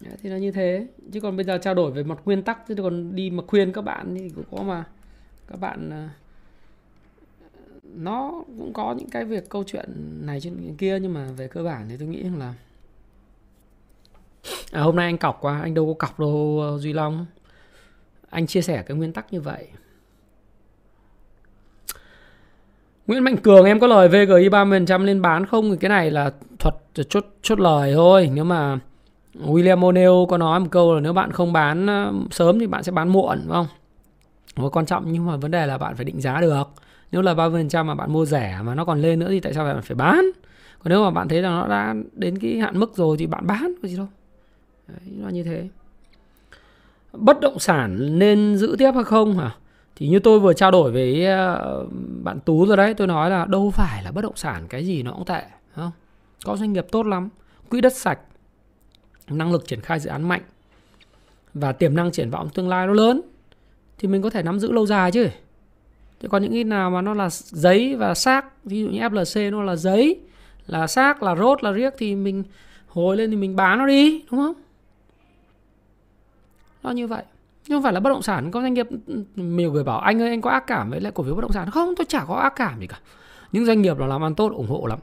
[0.00, 0.86] Đấy, thì nó như thế.
[1.12, 3.72] Chứ còn bây giờ trao đổi về mặt nguyên tắc chứ còn đi mà khuyên
[3.72, 4.84] các bạn thì cũng có mà.
[5.48, 6.10] Các bạn uh,
[7.96, 9.88] nó cũng có những cái việc câu chuyện
[10.26, 12.54] này trên kia nhưng mà về cơ bản thì tôi nghĩ là
[14.72, 17.26] à, hôm nay anh cọc qua anh đâu có cọc đâu ờ, Duy Long
[18.30, 19.68] anh chia sẻ cái nguyên tắc như vậy
[23.06, 26.30] Nguyễn Mạnh Cường em có lời VGI 30% lên bán không thì cái này là
[26.58, 26.74] thuật
[27.08, 28.78] chốt chốt lời thôi nếu mà
[29.34, 32.82] William O'Neill có nói một câu là nếu bạn không bán ờ, sớm thì bạn
[32.82, 33.66] sẽ bán muộn đúng không?
[34.56, 36.64] Nó quan trọng nhưng mà vấn đề là bạn phải định giá được.
[37.12, 39.64] Nếu là 30% mà bạn mua rẻ mà nó còn lên nữa thì tại sao
[39.64, 40.30] bạn phải bán?
[40.78, 43.46] Còn nếu mà bạn thấy rằng nó đã đến cái hạn mức rồi thì bạn
[43.46, 44.08] bán có gì đâu.
[44.88, 45.68] Đấy, nó như thế.
[47.12, 49.56] Bất động sản nên giữ tiếp hay không hả?
[49.96, 51.86] Thì như tôi vừa trao đổi với ờ,
[52.22, 55.02] bạn Tú rồi đấy, tôi nói là đâu phải là bất động sản cái gì
[55.02, 55.42] nó cũng tệ,
[55.74, 55.90] không?
[56.44, 57.28] Có doanh nghiệp tốt lắm,
[57.70, 58.18] quỹ đất sạch,
[59.28, 60.42] năng lực triển khai dự án mạnh
[61.54, 63.20] và tiềm năng triển vọng tương lai nó lớn
[63.98, 65.28] thì mình có thể nắm giữ lâu dài chứ.
[66.20, 69.50] Thế còn những cái nào mà nó là giấy và xác, ví dụ như FLC
[69.50, 70.20] nó là giấy,
[70.66, 72.44] là xác, là rốt, là riếc thì mình
[72.86, 74.54] hồi lên thì mình bán nó đi, đúng không?
[76.82, 77.22] Nó như vậy.
[77.68, 78.88] Nhưng không phải là bất động sản có doanh nghiệp
[79.36, 81.52] nhiều người bảo anh ơi anh có ác cảm với lại cổ phiếu bất động
[81.52, 81.70] sản?
[81.70, 83.00] Không tôi chả có ác cảm gì cả.
[83.52, 84.98] Những doanh nghiệp là làm ăn tốt ủng hộ lắm.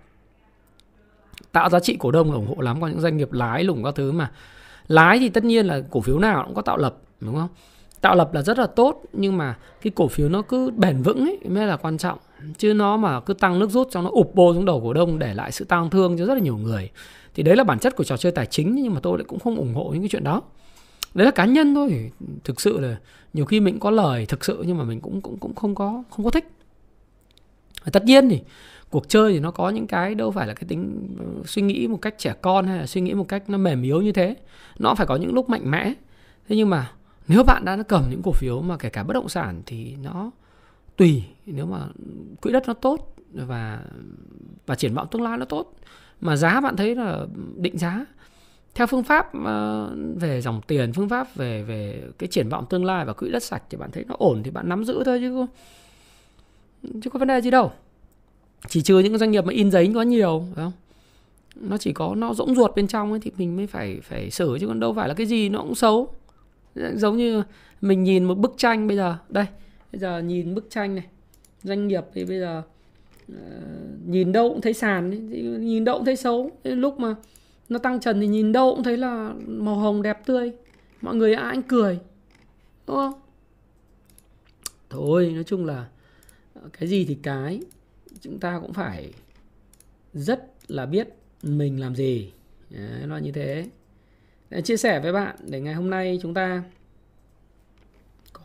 [1.51, 2.81] Tạo giá trị cổ đông là ủng hộ lắm.
[2.81, 4.31] Còn những doanh nghiệp lái lủng các thứ mà
[4.87, 7.49] lái thì tất nhiên là cổ phiếu nào cũng có tạo lập đúng không?
[8.03, 11.25] Tạo lập là rất là tốt, nhưng mà cái cổ phiếu nó cứ bền vững
[11.25, 12.19] ấy, mới là quan trọng.
[12.57, 15.19] Chứ nó mà cứ tăng nước rút cho nó ụp bô xuống đầu cổ đông
[15.19, 16.89] để lại sự tăng thương cho rất là nhiều người.
[17.35, 19.39] Thì đấy là bản chất của trò chơi tài chính, nhưng mà tôi lại cũng
[19.39, 20.41] không ủng hộ những cái chuyện đó.
[21.13, 22.11] Đấy là cá nhân thôi.
[22.43, 22.97] Thực sự là
[23.33, 26.03] nhiều khi mình có lời thực sự nhưng mà mình cũng cũng cũng không có
[26.09, 26.47] không có thích.
[27.83, 28.41] Và tất nhiên thì
[28.89, 31.87] cuộc chơi thì nó có những cái đâu phải là cái tính ừ, suy nghĩ
[31.87, 34.35] một cách trẻ con hay là suy nghĩ một cách nó mềm yếu như thế.
[34.79, 35.93] Nó phải có những lúc mạnh mẽ.
[36.49, 36.91] Thế nhưng mà
[37.27, 40.31] nếu bạn đã cầm những cổ phiếu mà kể cả bất động sản thì nó
[40.97, 41.23] tùy.
[41.45, 41.79] Nếu mà
[42.41, 43.79] quỹ đất nó tốt và
[44.65, 45.73] và triển vọng tương lai nó tốt.
[46.21, 48.05] Mà giá bạn thấy là định giá.
[48.75, 52.85] Theo phương pháp ờ, về dòng tiền, phương pháp về về cái triển vọng tương
[52.85, 55.19] lai và quỹ đất sạch thì bạn thấy nó ổn thì bạn nắm giữ thôi
[55.19, 55.45] chứ
[57.01, 57.71] chứ có vấn đề gì đâu.
[58.67, 60.71] Chỉ trừ những doanh nghiệp mà in giấy có nhiều, phải không?
[61.55, 64.57] Nó chỉ có, nó rỗng ruột bên trong ấy thì mình mới phải phải xử
[64.59, 66.13] chứ còn đâu phải là cái gì nó cũng xấu
[66.75, 67.43] giống như
[67.81, 69.17] mình nhìn một bức tranh bây giờ.
[69.29, 69.45] Đây
[69.91, 71.05] bây giờ nhìn bức tranh này.
[71.63, 72.63] Doanh nghiệp thì bây giờ
[73.31, 73.37] uh,
[74.07, 75.19] nhìn đâu cũng thấy sàn ấy,
[75.59, 76.51] nhìn đâu cũng thấy xấu.
[76.63, 77.15] Lúc mà
[77.69, 80.51] nó tăng trần thì nhìn đâu cũng thấy là màu hồng đẹp tươi.
[81.01, 81.99] Mọi người ai anh cười.
[82.87, 83.13] Đúng không?
[84.89, 85.87] Thôi nói chung là
[86.53, 87.59] ờ, cái gì thì cái.
[88.21, 89.13] Chúng ta cũng phải
[90.13, 91.07] rất là biết
[91.43, 92.31] mình làm gì.
[92.69, 93.65] Đấy, nó như thế
[94.61, 96.63] chia sẻ với bạn để ngày hôm nay chúng ta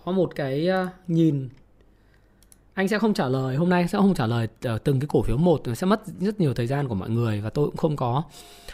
[0.05, 1.49] có một cái ờ, nhìn.
[2.75, 5.23] Anh sẽ không trả lời, hôm nay sẽ không trả lời ờ, từng cái cổ
[5.23, 7.97] phiếu một sẽ mất rất nhiều thời gian của mọi người và tôi cũng không
[7.97, 8.23] có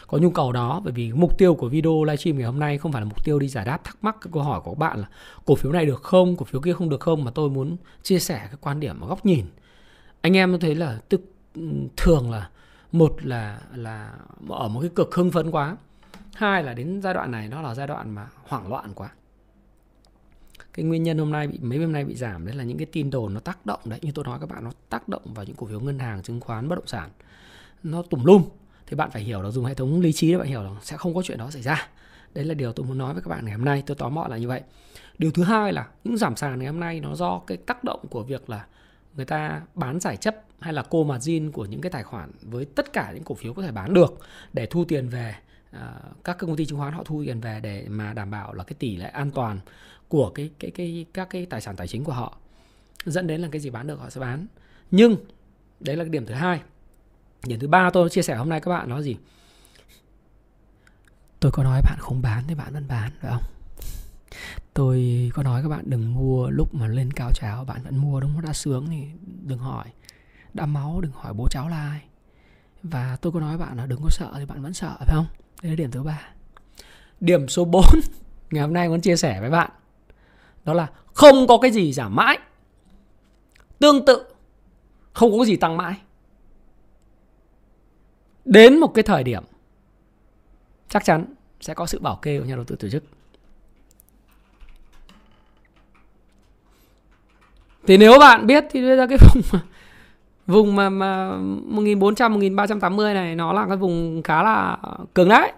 [0.07, 0.81] có nhu cầu đó.
[0.83, 3.39] Bởi vì mục tiêu của video livestream ngày hôm nay không phải là mục tiêu
[3.39, 5.07] đi giải đáp thắc mắc các câu hỏi của các bạn là
[5.45, 8.19] cổ phiếu này được không, cổ phiếu kia không được không, mà tôi muốn chia
[8.19, 9.45] sẻ cái quan điểm và góc nhìn.
[10.21, 11.21] Anh em thấy là tức
[11.97, 12.49] thường là,
[12.91, 14.13] một là là
[14.49, 15.77] ở một cái cực hưng phấn quá
[16.35, 19.09] hai là đến giai đoạn này nó là giai đoạn mà hoảng loạn quá.
[20.73, 22.87] Cái nguyên nhân hôm nay bị, mấy hôm nay bị giảm, đấy là những cái
[22.91, 23.99] tin đồn nó tác động đấy.
[24.01, 26.39] Như tôi nói các bạn, nó tác động vào những cổ phiếu ngân hàng, chứng
[26.39, 27.09] khoán, bất động sản.
[27.83, 28.43] Nó tùm lum.
[28.87, 30.97] Thì bạn phải hiểu là dùng hệ thống lý trí để bạn hiểu là sẽ
[30.97, 31.87] không có chuyện đó xảy ra.
[32.33, 33.83] Đấy là điều tôi muốn nói với các bạn ngày hôm nay.
[33.85, 34.61] Tôi tóm gọn là như vậy.
[35.17, 38.05] Điều thứ hai là những giảm sàn ngày hôm nay nó do cái tác động
[38.09, 38.65] của việc là
[39.15, 42.65] người ta bán giải chấp hay là cô margin của những cái tài khoản với
[42.65, 44.19] tất cả những cổ phiếu có thể bán được
[44.53, 45.35] để thu tiền về.
[45.79, 45.93] Ờ,
[46.23, 48.75] các công ty chứng khoán họ thu tiền về để mà đảm bảo là cái
[48.79, 49.59] tỷ lệ an toàn
[50.07, 52.37] của cái cái cái, các cái tài sản tài chính của họ.
[53.05, 54.47] Dẫn đến là cái gì bán được họ sẽ bán.
[54.91, 55.15] Nhưng,
[55.79, 56.61] đấy là cái điểm thứ hai.
[57.47, 59.17] Điểm thứ ba tôi chia sẻ hôm nay các bạn nói gì?
[61.39, 63.43] Tôi có nói bạn không bán thì bạn vẫn bán, phải không?
[64.73, 68.19] Tôi có nói các bạn đừng mua lúc mà lên cao trào, bạn vẫn mua
[68.19, 68.45] đúng không?
[68.45, 69.03] Đã sướng thì
[69.41, 69.85] đừng hỏi.
[70.53, 72.01] Đã máu đừng hỏi bố cháu là ai.
[72.83, 75.27] Và tôi có nói bạn là đừng có sợ thì bạn vẫn sợ, phải không?
[75.61, 76.21] Đây là điểm thứ ba.
[77.19, 77.85] Điểm số 4
[78.51, 79.71] ngày hôm nay muốn chia sẻ với bạn,
[80.65, 82.37] đó là không có cái gì giảm mãi.
[83.79, 84.25] Tương tự,
[85.13, 85.95] không có cái gì tăng mãi.
[88.45, 89.43] Đến một cái thời điểm,
[90.89, 91.25] chắc chắn
[91.61, 93.03] sẽ có sự bảo kê của nhà đầu tư tổ chức.
[97.87, 99.61] Thì nếu bạn biết thì bây giờ cái vùng
[100.47, 104.77] vùng mà mà 1400 1380 này, nó là cái vùng khá là
[105.13, 105.51] cường đấy.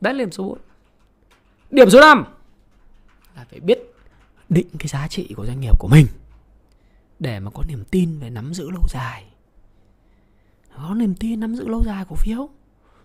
[0.00, 0.58] Đấy là điểm số 4
[1.70, 2.24] điểm số 5
[3.36, 3.78] là phải biết
[4.48, 6.06] định cái giá trị của doanh nghiệp của mình
[7.18, 9.24] để mà có niềm tin về nắm giữ lâu dài.
[10.76, 12.48] Có niềm tin nắm giữ lâu dài cổ phiếu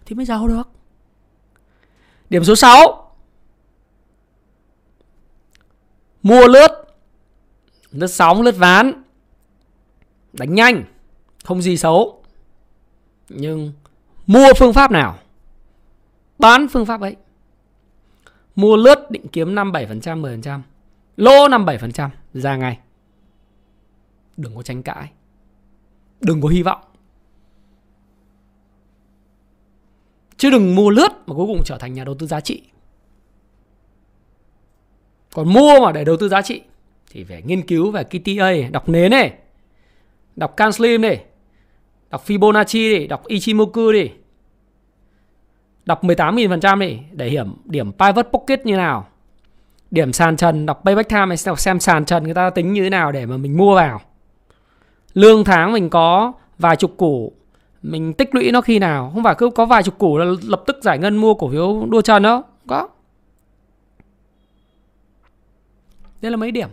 [0.05, 0.69] thì mới giàu được.
[2.29, 3.15] Điểm số 6
[6.23, 6.67] mua lướt.
[7.91, 9.03] Lướt sóng, lướt ván
[10.33, 10.83] đánh nhanh
[11.43, 12.23] không gì xấu.
[13.29, 13.73] Nhưng
[14.27, 15.19] mua phương pháp nào?
[16.39, 17.15] Bán phương pháp ấy.
[18.55, 20.61] Mua lướt định kiếm 5 7% 10%
[21.17, 22.79] lỗ 5 7% ra ngay.
[24.37, 25.11] Đừng có tranh cãi.
[26.21, 26.81] Đừng có hy vọng.
[30.37, 32.63] Chứ đừng mua lướt mà cuối cùng trở thành nhà đầu tư giá trị.
[35.33, 36.61] Còn mua mà để đầu tư giá trị
[37.11, 39.33] thì phải nghiên cứu về KTA, đọc nến này,
[40.39, 41.17] đọc Canslim đi,
[42.09, 44.11] đọc Fibonacci đi, đọc Ichimoku đi.
[45.85, 49.07] Đọc 18.000% đi để hiểm điểm pivot pocket như nào.
[49.91, 52.89] Điểm sàn trần, đọc payback time này xem sàn trần người ta tính như thế
[52.89, 54.01] nào để mà mình mua vào.
[55.13, 57.33] Lương tháng mình có vài chục củ,
[57.81, 60.63] mình tích lũy nó khi nào, không phải cứ có vài chục củ là lập
[60.67, 62.89] tức giải ngân mua cổ phiếu đua trần đó, có.
[66.21, 66.69] Đây là mấy điểm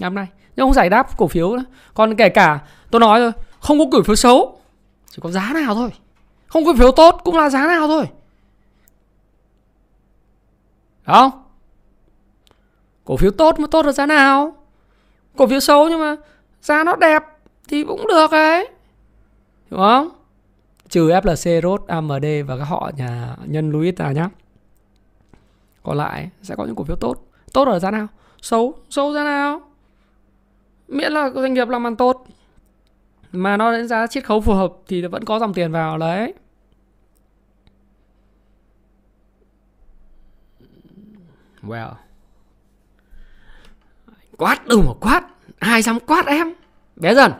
[0.00, 0.26] năm nay
[0.58, 1.64] nhưng không giải đáp cổ phiếu nữa.
[1.94, 2.60] còn kể cả
[2.90, 4.60] tôi nói rồi không có cổ phiếu xấu
[5.10, 5.90] chỉ có giá nào thôi.
[6.46, 8.06] Không có cổ phiếu tốt cũng là giá nào thôi.
[11.06, 11.30] Đúng không?
[13.04, 14.56] Cổ phiếu tốt mà tốt là giá nào?
[15.36, 16.16] Cổ phiếu xấu nhưng mà
[16.62, 17.22] giá nó đẹp
[17.68, 18.68] thì cũng được ấy.
[19.70, 20.08] Đúng không?
[20.88, 24.28] Trừ FLC, Rốt, AMD và các họ nhà nhân Louis ta nhá.
[25.82, 27.26] Còn lại sẽ có những cổ phiếu tốt.
[27.52, 28.06] Tốt ở giá nào?
[28.42, 29.67] Xấu xấu giá nào?
[30.88, 32.26] Miễn là doanh nghiệp làm ăn tốt.
[33.32, 36.34] Mà nó đến giá chiết khấu phù hợp thì vẫn có dòng tiền vào đấy.
[41.62, 41.92] Well.
[44.36, 45.26] Quát đừng mà quát.
[45.58, 46.52] Ai dám quát em?
[46.96, 47.32] Bé dần.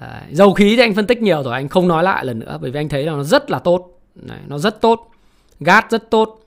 [0.00, 2.58] Đấy, dầu khí thì anh phân tích nhiều rồi anh không nói lại lần nữa
[2.60, 4.00] bởi vì anh thấy là nó rất là tốt.
[4.14, 5.10] Đấy, nó rất tốt.
[5.60, 6.40] Gas rất tốt.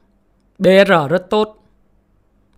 [0.58, 1.63] BR rất tốt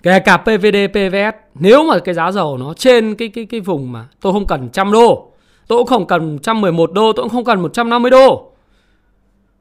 [0.06, 3.92] kể cả PVD, PVS nếu mà cái giá dầu nó trên cái cái cái vùng
[3.92, 5.32] mà tôi không cần trăm đô
[5.68, 8.52] tôi cũng không cần 111 đô tôi cũng không cần 150 đô.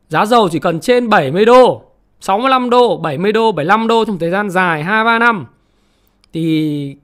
[0.09, 1.83] Giá dầu chỉ cần trên 70 đô
[2.21, 5.47] 65 đô 70 đô 75 đô trong thời gian dài 2-3 năm.
[6.33, 6.97] Thì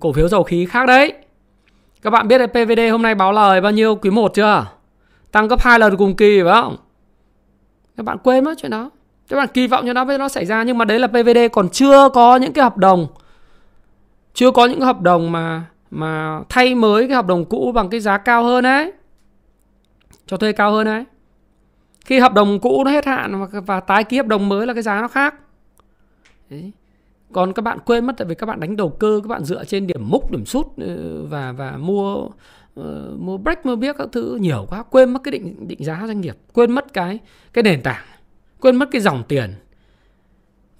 [0.00, 1.12] cổ phiếu dầu khí khác đấy.
[2.02, 4.66] Các bạn biết là PVD hôm nay báo lời bao nhiêu quý 1 chưa?
[5.32, 6.76] Tăng gấp 2 lần cùng kỳ phải không?
[7.96, 8.90] Các bạn quên mất chuyện đó
[9.28, 11.68] các bạn kỳ vọng cho nó nó xảy ra nhưng mà đấy là PVD còn
[11.68, 13.06] chưa có những cái hợp đồng.
[14.34, 18.00] Chưa có những hợp đồng mà mà thay mới cái hợp đồng cũ bằng cái
[18.00, 18.92] giá cao hơn đấy
[20.26, 21.04] cho thuê cao hơn đấy
[22.04, 24.74] khi hợp đồng cũ nó hết hạn và, và tái ký hợp đồng mới là
[24.74, 25.34] cái giá nó khác.
[26.50, 26.72] Đấy.
[27.32, 29.64] còn các bạn quên mất tại vì các bạn đánh đầu cơ các bạn dựa
[29.64, 32.14] trên điểm múc điểm sút ừ, và và mua
[32.80, 32.86] uh,
[33.18, 36.20] mua break mua biết các thứ nhiều quá quên mất cái định định giá doanh
[36.20, 37.18] nghiệp quên mất cái
[37.52, 38.04] cái nền tảng
[38.60, 39.54] quên mất cái dòng tiền,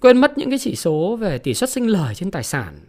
[0.01, 2.79] quên mất những cái chỉ số về tỷ suất sinh lời trên tài sản,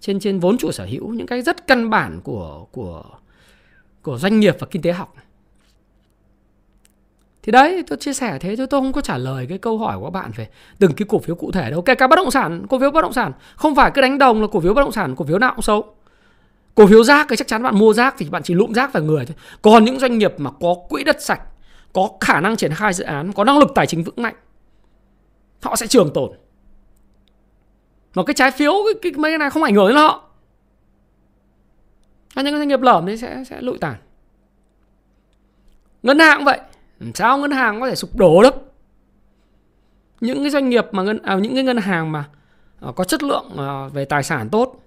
[0.00, 3.04] trên trên vốn chủ sở hữu, những cái rất căn bản của của
[4.02, 5.14] của doanh nghiệp và kinh tế học.
[7.42, 9.98] Thì đấy, tôi chia sẻ thế thôi tôi không có trả lời cái câu hỏi
[9.98, 12.30] của các bạn về từng cái cổ phiếu cụ thể đâu, kể cả bất động
[12.30, 13.32] sản, cổ phiếu bất động sản.
[13.56, 15.62] Không phải cứ đánh đồng là cổ phiếu bất động sản, cổ phiếu nào cũng
[15.62, 15.94] xấu.
[16.74, 19.02] Cổ phiếu rác thì chắc chắn bạn mua rác thì bạn chỉ lụm rác vào
[19.02, 19.36] người thôi.
[19.62, 21.40] Còn những doanh nghiệp mà có quỹ đất sạch
[21.92, 24.34] có khả năng triển khai dự án có năng lực tài chính vững mạnh
[25.62, 26.30] họ sẽ trường tồn.
[28.14, 30.24] Mà cái trái phiếu cái, cái mấy cái này không ảnh hưởng đến họ.
[32.36, 33.94] Những cái doanh nghiệp lởm thì sẽ sẽ lụi tàn.
[36.02, 36.60] Ngân hàng cũng vậy.
[37.14, 38.54] Sao ngân hàng có thể sụp đổ được?
[40.20, 42.24] Những cái doanh nghiệp mà ngân à, những cái ngân hàng mà
[42.80, 44.80] à, có chất lượng à, về tài sản tốt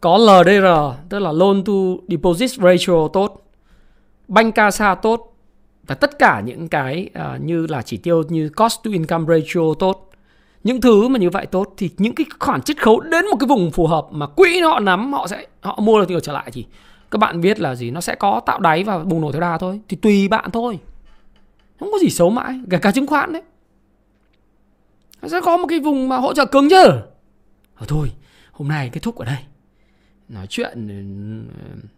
[0.00, 0.66] có LDR
[1.08, 1.72] tức là loan to
[2.08, 3.50] deposit ratio tốt
[4.28, 5.31] banh casa tốt
[5.86, 9.74] và tất cả những cái uh, như là chỉ tiêu như cost to income ratio
[9.78, 10.10] tốt
[10.64, 13.46] những thứ mà như vậy tốt thì những cái khoản chiết khấu đến một cái
[13.46, 16.50] vùng phù hợp mà quỹ họ nắm họ sẽ họ mua được tiền trở lại
[16.52, 16.66] thì
[17.10, 17.90] các bạn biết là gì?
[17.90, 20.78] Nó sẽ có tạo đáy và bùng nổ theo đà thôi thì tùy bạn thôi.
[21.80, 23.42] Không có gì xấu mãi kể cả chứng khoán đấy.
[25.22, 26.84] Nó sẽ có một cái vùng mà hỗ trợ cứng chứ.
[27.74, 28.12] Ờ, thôi
[28.52, 29.38] hôm nay kết thúc ở đây.
[30.28, 31.04] Nói chuyện ừ,
[31.62, 31.88] ừ,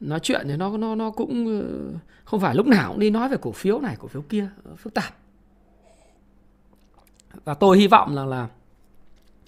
[0.00, 3.28] nói chuyện thì nó nó nó cũng ờ, không phải lúc nào cũng đi nói
[3.28, 5.14] về cổ phiếu này cổ phiếu kia ờ, phức tạp.
[7.44, 8.48] Và tôi hy vọng rằng là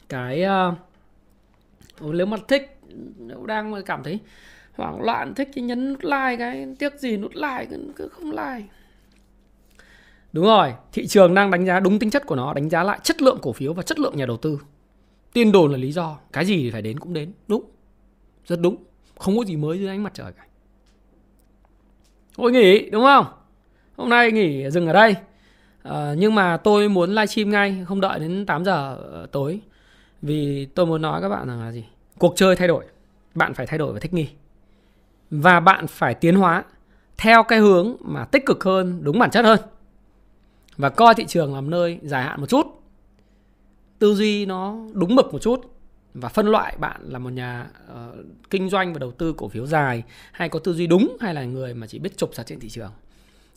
[0.08, 0.44] cái
[2.00, 2.78] uh, nếu mà thích
[3.16, 4.18] nếu đang cảm thấy
[4.72, 8.68] hoảng loạn thích thì nhấn nút like cái tiếc gì nút like cứ không like.
[10.32, 12.98] Đúng rồi thị trường đang đánh giá đúng tính chất của nó đánh giá lại
[13.02, 14.58] chất lượng cổ phiếu và chất lượng nhà đầu tư.
[15.32, 17.32] Tin đồn là lý do cái gì phải đến cũng đến.
[17.48, 17.64] Đúng
[18.46, 18.76] rất đúng
[19.22, 20.44] không có gì mới dưới ánh mặt trời cả.
[22.36, 23.26] Ôi nghỉ đúng không?
[23.96, 25.16] Hôm nay nghỉ dừng ở đây.
[25.82, 29.60] À, nhưng mà tôi muốn livestream ngay không đợi đến 8 giờ ờ, tối.
[30.22, 31.84] Vì tôi muốn nói các bạn rằng là gì?
[32.18, 32.84] Cuộc chơi thay đổi.
[33.34, 34.28] Bạn phải thay đổi và thích nghi.
[35.30, 36.64] Và bạn phải tiến hóa
[37.16, 39.60] theo cái hướng mà tích cực hơn đúng bản chất hơn.
[40.76, 42.66] Và coi thị trường làm nơi dài hạn một chút.
[43.98, 45.72] Tư duy nó đúng mực một chút
[46.14, 49.66] và phân loại bạn là một nhà uh, kinh doanh và đầu tư cổ phiếu
[49.66, 50.02] dài
[50.32, 52.68] hay có tư duy đúng hay là người mà chỉ biết chụp ra trên thị
[52.68, 52.92] trường.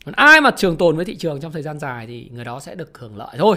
[0.04, 2.60] Còn ai mà trường tồn với thị trường trong thời gian dài thì người đó
[2.60, 3.56] sẽ được hưởng lợi thôi.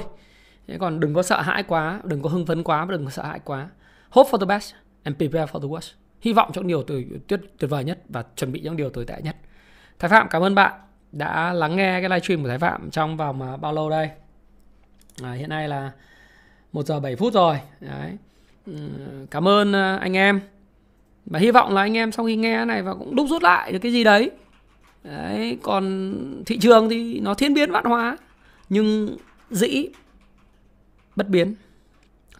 [0.67, 3.11] Thế còn đừng có sợ hãi quá đừng có hưng phấn quá và đừng có
[3.11, 3.69] sợ hãi quá.
[4.09, 4.73] Hope for the best
[5.03, 5.93] and prepare for the worst.
[6.21, 9.05] Hy vọng trong điều tuyệt, tuyệt, tuyệt vời nhất và chuẩn bị những điều tồi
[9.05, 9.35] tệ nhất.
[9.99, 10.79] Thái phạm cảm ơn bạn
[11.11, 14.09] đã lắng nghe cái livestream của thái phạm trong vòng ờ, bao lâu đây?
[15.23, 15.91] À, hiện nay là
[16.73, 17.59] một giờ 7 phút rồi.
[17.79, 18.17] Đấy
[19.31, 20.41] cảm ơn ờ, anh em.
[21.25, 23.71] Và hy vọng là anh em sau khi nghe này và cũng đúc rút lại
[23.71, 24.31] được cái gì đấy.
[25.03, 28.17] Đấy, còn thị trường thì nó thiên biến vạn hóa,
[28.69, 29.17] nhưng
[29.51, 29.85] dĩ
[31.15, 31.55] bất biến,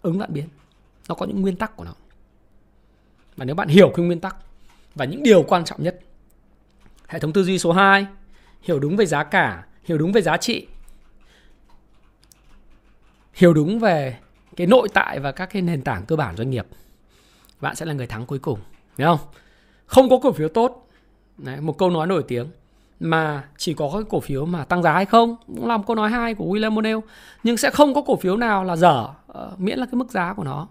[0.01, 0.45] ứng vạn biến.
[1.09, 1.93] Nó có những nguyên tắc của nó.
[3.37, 4.35] Và nếu bạn hiểu cái nguyên tắc
[4.95, 5.99] và những điều quan trọng nhất,
[7.07, 8.07] hệ thống tư duy số 2
[8.61, 10.67] hiểu đúng về giá cả, hiểu đúng về giá trị,
[13.33, 14.17] hiểu đúng về
[14.59, 16.67] cái nội tại và các cái nền tảng cơ bản doanh nghiệp
[17.61, 18.59] bạn sẽ là người thắng cuối cùng
[18.97, 19.19] hiểu không?
[19.85, 20.87] Không có cổ phiếu tốt.
[21.37, 22.47] Đấy, một câu nói nổi tiếng
[22.99, 25.95] mà chỉ có cái cổ phiếu mà tăng giá hay không cũng là một câu
[25.95, 27.01] nói hai của William O'Neill
[27.43, 30.33] nhưng sẽ không có cổ phiếu nào là dở ờ, miễn là cái mức giá
[30.33, 30.67] của nó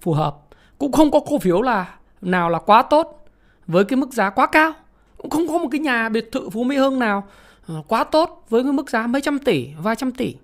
[0.00, 0.36] phù hợp.
[0.78, 3.26] Cũng không có cổ phiếu là nào là quá tốt
[3.66, 4.72] với cái mức giá quá cao.
[5.16, 7.24] Cũng không có một cái nhà biệt thự Phú Mỹ Hưng nào
[7.68, 10.36] ờ, quá tốt với cái mức giá mấy trăm tỷ vài trăm tỷ.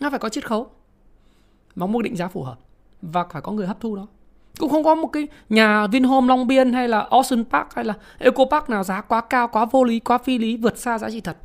[0.00, 0.70] Nó phải có chiết khấu
[1.78, 2.58] mong một định giá phù hợp
[3.02, 4.06] và phải có người hấp thu đó
[4.58, 7.94] cũng không có một cái nhà Vinhome Long Biên hay là Ocean Park hay là
[8.18, 11.10] Eco Park nào giá quá cao, quá vô lý, quá phi lý, vượt xa giá
[11.10, 11.36] trị thật.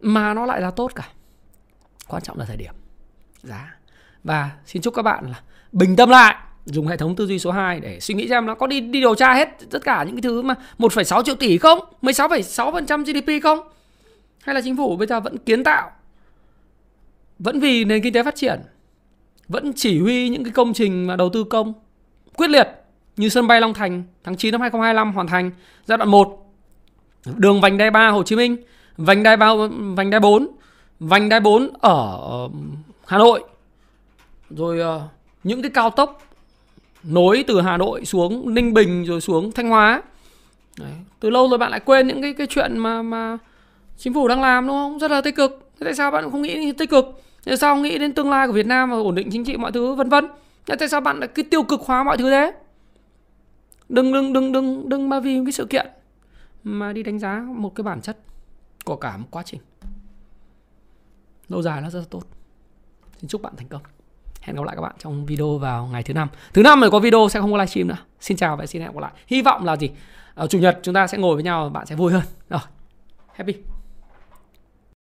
[0.00, 1.08] Mà nó lại là tốt cả.
[2.08, 2.74] Quan trọng là thời điểm,
[3.42, 3.76] giá.
[4.24, 5.40] Và xin chúc các bạn là
[5.72, 8.54] bình tâm lại dùng hệ thống tư duy số 2 để suy nghĩ xem nó
[8.54, 11.58] có đi đi điều tra hết tất cả những cái thứ mà 1,6 triệu tỷ
[11.58, 11.78] không?
[12.02, 13.58] 16,6% GDP không?
[14.42, 15.90] Hay là chính phủ bây giờ vẫn kiến tạo
[17.38, 18.60] vẫn vì nền kinh tế phát triển
[19.48, 21.72] vẫn chỉ huy những cái công trình mà đầu tư công
[22.36, 22.68] quyết liệt
[23.16, 25.50] như sân bay Long Thành tháng 9 năm 2025 hoàn thành
[25.86, 26.52] giai đoạn 1
[27.36, 28.56] đường vành đai 3 Hồ Chí Minh,
[28.96, 29.54] vành đai 3
[29.96, 30.48] vành đai 4
[31.00, 32.76] vành đai 4 ở um,
[33.06, 33.44] Hà Nội.
[34.50, 35.02] Rồi ờ,
[35.44, 36.22] những cái cao tốc
[37.02, 40.02] nối từ Hà Nội xuống Ninh Bình rồi xuống Thanh Hóa.
[40.78, 40.92] Đấy.
[41.20, 43.38] từ lâu rồi bạn lại quên những cái cái chuyện mà mà
[43.96, 44.98] chính phủ đang làm, đúng không?
[44.98, 45.70] Rất là tích cực.
[45.78, 47.22] Tại sao bạn không nghĩ tích cực?
[47.48, 49.72] Tại sao nghĩ đến tương lai của Việt Nam và ổn định chính trị mọi
[49.72, 50.28] thứ, vân vân?
[50.66, 52.52] Tại sao bạn lại cứ tiêu cực hóa mọi thứ thế?
[53.88, 55.86] Đừng đừng đừng đừng đừng mà vì cái sự kiện
[56.62, 58.18] mà đi đánh giá một cái bản chất
[58.84, 59.60] của cả một quá trình.
[61.48, 62.22] Lâu dài nó rất là tốt.
[63.20, 63.82] Xin chúc bạn thành công.
[64.40, 66.28] Hẹn gặp lại các bạn trong video vào ngày thứ năm.
[66.52, 67.98] Thứ năm này có video sẽ không có livestream nữa.
[68.20, 69.12] Xin chào và xin hẹn gặp lại.
[69.26, 69.90] Hy vọng là gì?
[70.34, 72.22] Ở chủ nhật chúng ta sẽ ngồi với nhau bạn sẽ vui hơn.
[72.50, 72.60] Rồi.
[73.32, 73.54] Happy.